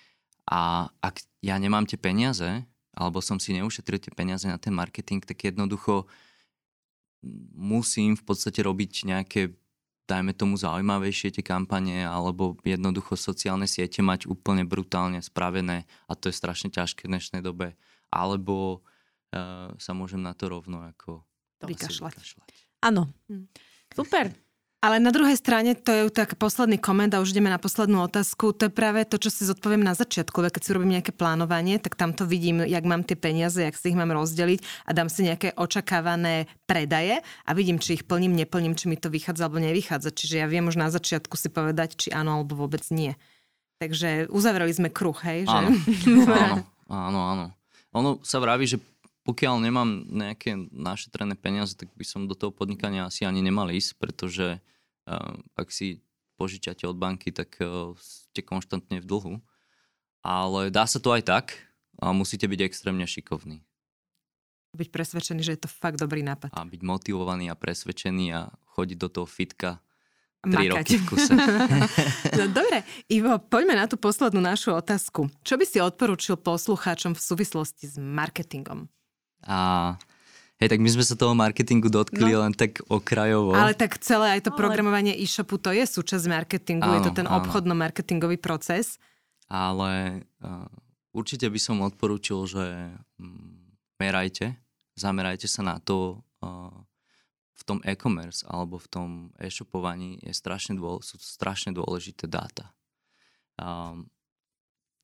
a 0.52 0.92
ak 1.00 1.24
ja 1.40 1.56
nemám 1.56 1.88
tie 1.88 1.96
peniaze, 1.96 2.68
alebo 2.92 3.24
som 3.24 3.40
si 3.40 3.56
neušetril 3.56 4.04
tie 4.04 4.12
peniaze 4.12 4.50
na 4.52 4.60
ten 4.60 4.76
marketing, 4.76 5.24
tak 5.24 5.48
jednoducho 5.48 6.12
musím 7.56 8.18
v 8.18 8.24
podstate 8.26 8.66
robiť 8.66 9.06
nejaké, 9.06 9.54
dajme 10.10 10.34
tomu, 10.34 10.58
zaujímavejšie 10.58 11.38
tie 11.38 11.44
kampane, 11.46 12.04
alebo 12.04 12.58
jednoducho 12.66 13.16
sociálne 13.16 13.70
siete 13.70 14.02
mať 14.02 14.28
úplne 14.28 14.66
brutálne 14.66 15.22
spravené 15.22 15.86
a 16.10 16.14
to 16.18 16.30
je 16.30 16.36
strašne 16.36 16.74
ťažké 16.74 17.06
v 17.06 17.18
dnešnej 17.18 17.42
dobe. 17.46 17.78
Alebo 18.12 18.82
uh, 18.82 19.72
sa 19.80 19.92
môžem 19.96 20.20
na 20.20 20.36
to 20.36 20.52
rovno 20.52 20.84
ako 20.84 21.24
vykašľať. 21.64 22.42
Áno. 22.84 23.14
Hm. 23.30 23.48
Super. 23.94 24.34
Ale 24.82 24.98
na 24.98 25.14
druhej 25.14 25.38
strane, 25.38 25.78
to 25.78 25.94
je 25.94 26.02
tak 26.10 26.42
posledný 26.42 26.82
koment 26.82 27.14
a 27.14 27.22
už 27.22 27.38
ideme 27.38 27.54
na 27.54 27.62
poslednú 27.62 28.02
otázku. 28.02 28.50
To 28.58 28.66
je 28.66 28.74
práve 28.74 29.06
to, 29.06 29.22
čo 29.22 29.30
si 29.30 29.46
zodpoviem 29.46 29.86
na 29.86 29.94
začiatku. 29.94 30.42
Keď 30.42 30.58
si 30.58 30.74
robím 30.74 30.98
nejaké 30.98 31.14
plánovanie, 31.14 31.78
tak 31.78 31.94
tam 31.94 32.18
to 32.18 32.26
vidím, 32.26 32.66
jak 32.66 32.82
mám 32.82 33.06
tie 33.06 33.14
peniaze, 33.14 33.62
jak 33.62 33.78
si 33.78 33.94
ich 33.94 34.00
mám 34.00 34.10
rozdeliť 34.10 34.90
a 34.90 34.98
dám 34.98 35.06
si 35.06 35.30
nejaké 35.30 35.54
očakávané 35.54 36.50
predaje 36.66 37.22
a 37.22 37.52
vidím, 37.54 37.78
či 37.78 38.02
ich 38.02 38.10
plním, 38.10 38.34
neplním, 38.34 38.74
či 38.74 38.90
mi 38.90 38.98
to 38.98 39.14
vychádza 39.14 39.46
alebo 39.46 39.62
nevychádza. 39.62 40.18
Čiže 40.18 40.42
ja 40.42 40.50
viem 40.50 40.66
už 40.66 40.82
na 40.82 40.90
začiatku 40.90 41.38
si 41.38 41.54
povedať, 41.54 42.02
či 42.02 42.10
áno 42.10 42.42
alebo 42.42 42.58
vôbec 42.58 42.82
nie. 42.90 43.14
Takže 43.78 44.34
uzavreli 44.34 44.74
sme 44.74 44.90
kruh, 44.90 45.18
hej? 45.22 45.46
Že? 45.46 45.58
Áno, 45.62 45.70
áno, 46.42 46.58
áno, 46.90 47.20
áno. 47.22 47.46
Ono 47.94 48.10
sa 48.26 48.42
vraví, 48.42 48.66
že 48.66 48.82
pokiaľ 49.30 49.62
nemám 49.62 50.10
nejaké 50.10 50.58
našetrené 50.74 51.38
peniaze, 51.38 51.78
tak 51.78 51.94
by 51.94 52.02
som 52.02 52.26
do 52.26 52.34
toho 52.34 52.50
podnikania 52.50 53.06
asi 53.06 53.30
ani 53.30 53.46
nemal 53.46 53.70
ísť, 53.70 54.02
pretože 54.02 54.58
ak 55.58 55.68
si 55.70 56.02
požičate 56.38 56.90
od 56.90 56.98
banky, 56.98 57.30
tak 57.30 57.58
uh, 57.62 57.94
ste 57.98 58.42
konštantne 58.42 58.98
v 59.02 59.06
dlhu. 59.06 59.34
Ale 60.22 60.70
dá 60.70 60.86
sa 60.86 61.02
to 61.02 61.14
aj 61.14 61.26
tak 61.26 61.46
a 62.02 62.14
musíte 62.14 62.46
byť 62.46 62.60
extrémne 62.62 63.06
šikovní. 63.06 63.62
Byť 64.72 64.90
presvedčený, 64.94 65.42
že 65.44 65.54
je 65.58 65.62
to 65.66 65.70
fakt 65.70 66.00
dobrý 66.00 66.24
nápad. 66.24 66.54
A 66.54 66.64
byť 66.64 66.82
motivovaný 66.82 67.52
a 67.52 67.60
presvedčený 67.60 68.26
a 68.32 68.42
chodiť 68.78 68.98
do 68.98 69.10
toho 69.10 69.28
fitka 69.28 69.82
Tri 70.42 70.74
roky 70.74 70.98
v 70.98 71.06
kuse. 71.06 71.38
no 72.42 72.44
dobre, 72.50 72.82
Ivo, 73.14 73.38
poďme 73.38 73.78
na 73.78 73.86
tú 73.86 73.94
poslednú 73.94 74.42
našu 74.42 74.74
otázku. 74.74 75.30
Čo 75.46 75.54
by 75.54 75.66
si 75.70 75.78
odporúčil 75.78 76.34
poslucháčom 76.34 77.14
v 77.14 77.22
súvislosti 77.22 77.86
s 77.86 78.02
marketingom? 78.02 78.90
A 79.46 79.94
Hej, 80.62 80.78
tak 80.78 80.80
my 80.86 80.90
sme 80.94 81.02
sa 81.02 81.18
toho 81.18 81.34
marketingu 81.34 81.90
dotkli 81.90 82.38
no. 82.38 82.46
len 82.46 82.54
tak 82.54 82.86
okrajovo. 82.86 83.58
Ale 83.58 83.74
tak 83.74 83.98
celé 83.98 84.38
aj 84.38 84.46
to 84.46 84.52
Ale... 84.54 84.62
programovanie 84.62 85.18
e-shopu, 85.18 85.58
to 85.58 85.74
je 85.74 85.90
súčasť 85.90 86.30
marketingu, 86.30 86.86
áno, 86.86 87.02
je 87.02 87.10
to 87.10 87.18
ten 87.18 87.26
obchodno-marketingový 87.26 88.38
proces. 88.38 89.02
Ale 89.50 90.22
uh, 90.46 90.70
určite 91.18 91.50
by 91.50 91.58
som 91.58 91.82
odporúčil, 91.82 92.46
že 92.46 92.94
um, 93.18 93.74
merajte, 93.98 94.54
zamerajte 94.94 95.50
sa 95.50 95.66
na 95.66 95.82
to, 95.82 96.22
uh, 96.46 96.70
v 97.62 97.64
tom 97.66 97.80
e-commerce 97.86 98.42
alebo 98.50 98.82
v 98.82 98.88
tom 98.90 99.10
e-shopovaní 99.38 100.18
je 100.26 100.34
strašne 100.34 100.74
dôle, 100.82 101.06
sú 101.06 101.22
strašne 101.22 101.70
dôležité 101.78 102.26
dáta. 102.26 102.74
Um, 103.62 104.10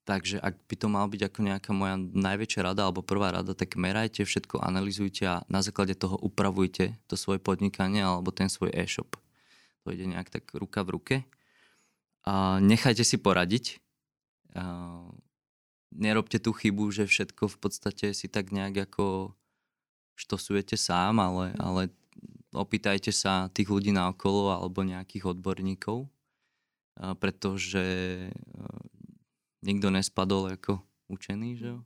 Takže 0.07 0.39
ak 0.39 0.55
by 0.71 0.75
to 0.79 0.87
mal 0.87 1.03
byť 1.11 1.21
ako 1.27 1.39
nejaká 1.43 1.71
moja 1.75 1.99
najväčšia 1.99 2.63
rada 2.63 2.87
alebo 2.87 3.03
prvá 3.03 3.35
rada, 3.35 3.51
tak 3.51 3.75
merajte 3.75 4.23
všetko, 4.23 4.63
analizujte 4.63 5.27
a 5.27 5.43
na 5.51 5.59
základe 5.59 5.99
toho 5.99 6.15
upravujte 6.15 6.95
to 7.11 7.19
svoje 7.19 7.43
podnikanie 7.43 8.07
alebo 8.07 8.31
ten 8.31 8.47
svoj 8.47 8.71
e-shop. 8.71 9.19
To 9.83 9.91
ide 9.91 10.07
nejak 10.07 10.31
tak 10.31 10.47
ruka 10.55 10.87
v 10.87 10.95
ruke. 10.95 11.15
A 12.23 12.63
nechajte 12.63 13.03
si 13.03 13.19
poradiť. 13.19 13.83
A 14.55 15.03
nerobte 15.91 16.39
tú 16.39 16.55
chybu, 16.55 16.87
že 16.95 17.03
všetko 17.03 17.51
v 17.51 17.57
podstate 17.59 18.15
si 18.15 18.31
tak 18.31 18.55
nejak 18.55 18.87
ako 18.87 19.35
štosujete 20.15 20.79
sám, 20.79 21.19
ale, 21.19 21.51
ale 21.59 21.91
opýtajte 22.55 23.11
sa 23.11 23.51
tých 23.51 23.67
ľudí 23.67 23.91
na 23.91 24.07
okolo 24.07 24.55
alebo 24.55 24.87
nejakých 24.87 25.35
odborníkov, 25.35 26.07
pretože 27.19 27.83
nikto 29.67 29.91
nespadol 29.91 30.55
ako 30.55 30.79
učený, 31.11 31.59
že 31.59 31.67
jo? 31.75 31.79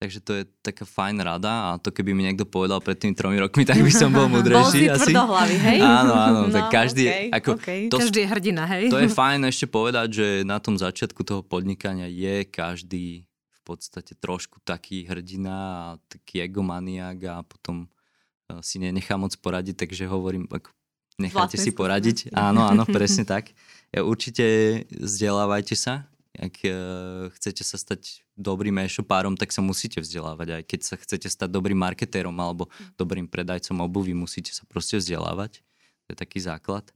Takže 0.00 0.18
to 0.24 0.32
je 0.32 0.42
taká 0.64 0.88
fajn 0.88 1.20
rada 1.20 1.52
a 1.52 1.70
to 1.76 1.92
keby 1.92 2.16
mi 2.16 2.24
niekto 2.24 2.48
povedal 2.48 2.80
pred 2.80 2.96
tými 2.96 3.12
tromi 3.12 3.36
rokmi, 3.36 3.68
tak 3.68 3.84
by 3.84 3.92
som 3.92 4.08
bol 4.08 4.30
mudrejší 4.32 4.88
bol 4.88 4.96
si 4.96 5.12
asi. 5.12 5.12
hlavy, 5.12 5.56
hej? 5.60 5.78
Áno, 5.84 6.14
áno, 6.16 6.40
no, 6.48 6.54
tak 6.56 6.72
každý, 6.72 7.04
okay, 7.04 7.28
ako, 7.28 7.50
okay. 7.60 7.80
To, 7.92 8.00
každý 8.00 8.24
je 8.24 8.28
hrdina, 8.32 8.64
hej? 8.64 8.88
To 8.88 8.96
je 8.96 9.12
fajn 9.12 9.44
ešte 9.52 9.68
povedať, 9.68 10.08
že 10.16 10.26
na 10.48 10.56
tom 10.56 10.80
začiatku 10.80 11.20
toho 11.20 11.44
podnikania 11.44 12.08
je 12.08 12.48
každý 12.48 13.28
v 13.28 13.60
podstate 13.60 14.16
trošku 14.16 14.64
taký 14.64 15.04
hrdina 15.04 15.52
a 15.60 15.84
taký 16.08 16.48
egomaniak 16.48 17.18
a 17.28 17.36
potom 17.44 17.84
e, 17.84 18.56
si 18.64 18.80
nenechá 18.80 19.20
moc 19.20 19.36
poradiť, 19.36 19.84
takže 19.84 20.08
hovorím, 20.08 20.48
ako, 20.48 20.72
necháte 21.20 21.60
si 21.60 21.76
poradiť. 21.76 22.32
Áno, 22.32 22.64
áno, 22.64 22.88
presne 22.88 23.28
tak. 23.28 23.52
Určite 23.92 24.44
vzdelávajte 24.88 25.76
sa, 25.76 26.08
ak 26.38 26.54
uh, 26.62 27.26
chcete 27.34 27.66
sa 27.66 27.74
stať 27.74 28.22
dobrým 28.38 28.78
e-shopárom, 28.86 29.34
tak 29.34 29.50
sa 29.50 29.58
musíte 29.58 29.98
vzdelávať. 29.98 30.48
Aj 30.54 30.62
keď 30.62 30.80
sa 30.86 30.94
chcete 30.94 31.26
stať 31.26 31.50
dobrým 31.50 31.74
marketérom 31.74 32.34
alebo 32.38 32.70
mm. 32.70 32.94
dobrým 32.94 33.26
predajcom 33.26 33.82
obuvy, 33.82 34.14
musíte 34.14 34.54
sa 34.54 34.62
proste 34.70 35.02
vzdelávať. 35.02 35.58
To 36.06 36.08
je 36.14 36.16
taký 36.18 36.38
základ. 36.38 36.86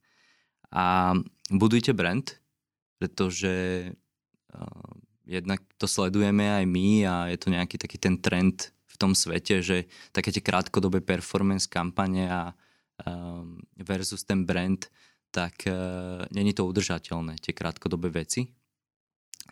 A 0.70 1.18
budujte 1.51 1.91
brand, 1.91 2.39
pretože 3.03 3.91
uh, 4.55 4.93
jednak 5.26 5.59
to 5.82 5.91
sledujeme 5.91 6.47
aj 6.47 6.64
my 6.70 6.89
a 7.03 7.14
je 7.35 7.39
to 7.43 7.49
nejaký 7.51 7.74
taký 7.74 7.99
ten 7.99 8.14
trend 8.22 8.70
v 8.87 8.95
tom 8.95 9.18
svete, 9.18 9.59
že 9.66 9.91
také 10.14 10.30
tie 10.30 10.47
krátkodobé 10.47 11.03
performance 11.03 11.66
kampane 11.66 12.30
a 12.30 12.55
um, 13.03 13.59
versus 13.82 14.22
ten 14.22 14.47
brand, 14.47 14.87
tak 15.35 15.66
uh, 15.66 16.22
není 16.30 16.55
to 16.55 16.62
udržateľné, 16.62 17.43
tie 17.43 17.51
krátkodobé 17.51 18.14
veci 18.14 18.55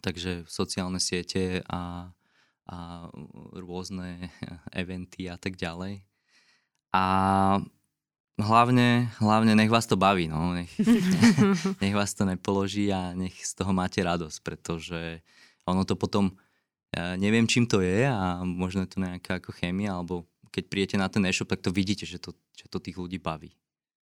takže 0.02 0.44
sociálne 0.50 0.98
siete 0.98 1.62
a, 1.70 2.10
a 2.66 2.78
rôzne 3.54 4.28
eventy 4.82 5.30
a 5.30 5.38
tak 5.38 5.54
ďalej. 5.56 6.02
A 6.92 7.04
hlavne, 8.36 9.08
hlavne 9.22 9.54
nech 9.54 9.70
vás 9.72 9.86
to 9.86 9.96
baví, 9.96 10.28
no. 10.28 10.52
nech, 10.52 10.74
nech 11.82 11.94
vás 11.94 12.12
to 12.12 12.26
nepoloží 12.26 12.92
a 12.92 13.14
nech 13.16 13.32
z 13.40 13.52
toho 13.56 13.72
máte 13.72 14.02
radosť, 14.02 14.38
pretože 14.44 15.22
ono 15.64 15.86
to 15.86 15.94
potom, 15.94 16.34
ja 16.92 17.14
neviem 17.16 17.46
čím 17.48 17.64
to 17.64 17.80
je 17.80 18.04
a 18.04 18.42
možno 18.44 18.84
je 18.84 18.90
to 18.92 18.98
nejaká 19.00 19.40
ako 19.40 19.54
chémia, 19.56 19.94
alebo 19.96 20.26
keď 20.52 20.64
prijete 20.68 20.96
na 21.00 21.08
ten 21.08 21.24
e-shop, 21.24 21.48
tak 21.48 21.64
to 21.64 21.72
vidíte, 21.72 22.04
že 22.04 22.20
to, 22.20 22.36
že 22.52 22.68
to 22.68 22.76
tých 22.76 23.00
ľudí 23.00 23.16
baví. 23.16 23.56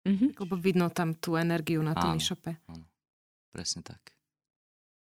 Mm-hmm. 0.08 0.40
Lebo 0.40 0.56
vidno 0.56 0.88
tam 0.88 1.12
tú 1.12 1.36
energiu 1.36 1.84
na 1.84 1.92
tom 1.92 2.16
e-shope. 2.16 2.56
Áno, 2.64 2.88
presne 3.52 3.84
tak. 3.84 4.00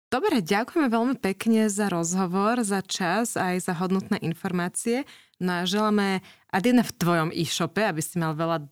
Dobre, 0.10 0.42
ďakujeme 0.42 0.90
veľmi 0.90 1.16
pekne 1.22 1.70
za 1.70 1.86
rozhovor, 1.86 2.66
za 2.66 2.82
čas 2.82 3.38
a 3.38 3.54
aj 3.54 3.70
za 3.70 3.74
hodnotné 3.78 4.18
informácie. 4.26 5.06
No 5.38 5.62
a 5.62 5.70
želáme 5.70 6.26
Adina 6.50 6.82
v 6.82 6.98
tvojom 6.98 7.30
e-shope, 7.30 7.86
aby 7.86 8.02
si 8.02 8.18
mal 8.18 8.34
veľa 8.34 8.66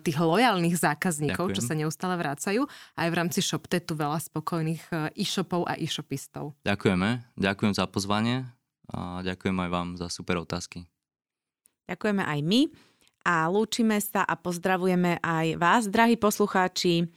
tých 0.00 0.16
lojálnych 0.16 0.78
zákazníkov, 0.78 1.50
Ďakujem. 1.50 1.56
čo 1.58 1.62
sa 1.66 1.74
neustále 1.74 2.14
vrácajú. 2.14 2.64
Aj 2.94 3.08
v 3.10 3.14
rámci 3.18 3.42
ShopTetu 3.42 3.98
veľa 3.98 4.22
spokojných 4.22 4.82
e, 4.88 5.26
e-shopov 5.26 5.66
a 5.66 5.74
e-shopistov. 5.76 6.54
Ďakujeme. 6.62 7.36
Ďakujem 7.36 7.72
za 7.74 7.84
pozvanie 7.90 8.48
a 8.88 9.20
ďakujem 9.20 9.56
aj 9.58 9.68
vám 9.68 9.88
za 9.98 10.08
super 10.08 10.40
otázky. 10.40 10.86
Ďakujeme 11.90 12.22
aj 12.22 12.40
my 12.44 12.60
a 13.28 13.50
lúčime 13.50 13.98
sa 14.00 14.24
a 14.24 14.38
pozdravujeme 14.38 15.20
aj 15.20 15.46
vás, 15.60 15.82
drahí 15.90 16.16
poslucháči. 16.16 17.10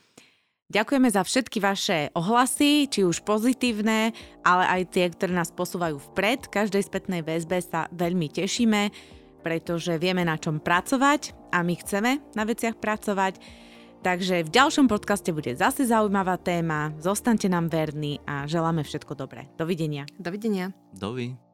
Ďakujeme 0.72 1.12
za 1.12 1.28
všetky 1.28 1.60
vaše 1.60 2.08
ohlasy, 2.16 2.88
či 2.88 3.04
už 3.04 3.28
pozitívne, 3.28 4.16
ale 4.40 4.64
aj 4.80 4.82
tie, 4.96 5.12
ktoré 5.12 5.36
nás 5.36 5.52
posúvajú 5.52 6.00
vpred. 6.00 6.48
Každej 6.48 6.88
spätnej 6.88 7.28
väzbe 7.28 7.60
sa 7.60 7.92
veľmi 7.92 8.32
tešíme, 8.32 8.88
pretože 9.44 10.00
vieme 10.00 10.24
na 10.24 10.40
čom 10.40 10.64
pracovať 10.64 11.36
a 11.52 11.60
my 11.60 11.76
chceme 11.76 12.24
na 12.40 12.48
veciach 12.48 12.80
pracovať. 12.80 13.44
Takže 14.00 14.48
v 14.48 14.50
ďalšom 14.50 14.88
podcaste 14.88 15.36
bude 15.36 15.52
zase 15.60 15.92
zaujímavá 15.92 16.40
téma. 16.40 16.96
Zostaňte 17.04 17.52
nám 17.52 17.68
verní 17.68 18.24
a 18.24 18.48
želáme 18.48 18.88
všetko 18.88 19.12
dobré. 19.14 19.52
Dovidenia. 19.60 20.08
Dovidenia. 20.18 20.72
Dovi. 20.96 21.51